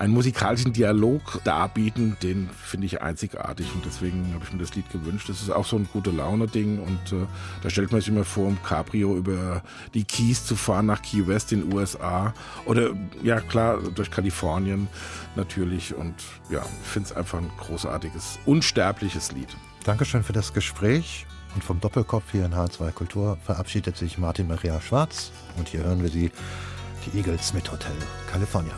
einen 0.00 0.14
musikalischen 0.14 0.72
Dialog 0.72 1.44
darbieten, 1.44 2.16
den 2.22 2.48
finde 2.48 2.86
ich 2.86 3.02
einzigartig 3.02 3.66
und 3.74 3.84
deswegen 3.84 4.32
habe 4.32 4.42
ich 4.44 4.52
mir 4.52 4.58
das 4.58 4.74
Lied 4.74 4.90
gewünscht. 4.90 5.28
Das 5.28 5.42
ist 5.42 5.50
auch 5.50 5.66
so 5.66 5.76
ein 5.76 5.86
gute 5.92 6.10
Laune-Ding 6.10 6.78
und 6.78 7.12
äh, 7.12 7.26
da 7.62 7.68
stellt 7.68 7.92
man 7.92 8.00
sich 8.00 8.08
immer 8.08 8.24
vor, 8.24 8.46
um 8.46 8.62
Cabrio 8.62 9.14
über 9.14 9.62
die 9.92 10.04
Keys 10.04 10.46
zu 10.46 10.56
fahren 10.56 10.86
nach 10.86 11.02
Key 11.02 11.26
West 11.26 11.52
in 11.52 11.60
den 11.60 11.74
USA 11.74 12.32
oder 12.64 12.92
ja 13.22 13.40
klar 13.40 13.78
durch 13.94 14.10
Kalifornien 14.10 14.88
natürlich 15.36 15.94
und 15.94 16.14
ja, 16.48 16.62
ich 16.82 16.88
finde 16.88 17.10
es 17.10 17.14
einfach 17.14 17.38
ein 17.38 17.50
großartiges, 17.58 18.38
unsterbliches 18.46 19.32
Lied. 19.32 19.48
Dankeschön 19.84 20.22
für 20.22 20.32
das 20.32 20.54
Gespräch. 20.54 21.26
Und 21.52 21.64
vom 21.64 21.80
Doppelkopf 21.80 22.30
hier 22.30 22.44
in 22.44 22.54
H2 22.54 22.92
Kultur 22.92 23.36
verabschiedet 23.44 23.96
sich 23.96 24.18
Martin 24.18 24.46
Maria 24.46 24.80
Schwarz. 24.80 25.32
Und 25.58 25.68
hier 25.68 25.82
hören 25.82 26.00
wir 26.00 26.08
sie, 26.08 26.30
die 27.04 27.18
Eagles 27.18 27.52
mit 27.52 27.70
Hotel 27.72 27.96
California. 28.30 28.74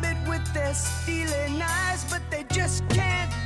They 0.00 0.08
stab 0.08 0.16
it 0.16 0.28
with 0.28 0.54
their 0.54 0.74
stealing 0.74 1.62
eyes, 1.62 2.04
but 2.10 2.22
they 2.30 2.44
just 2.50 2.88
can't 2.88 3.37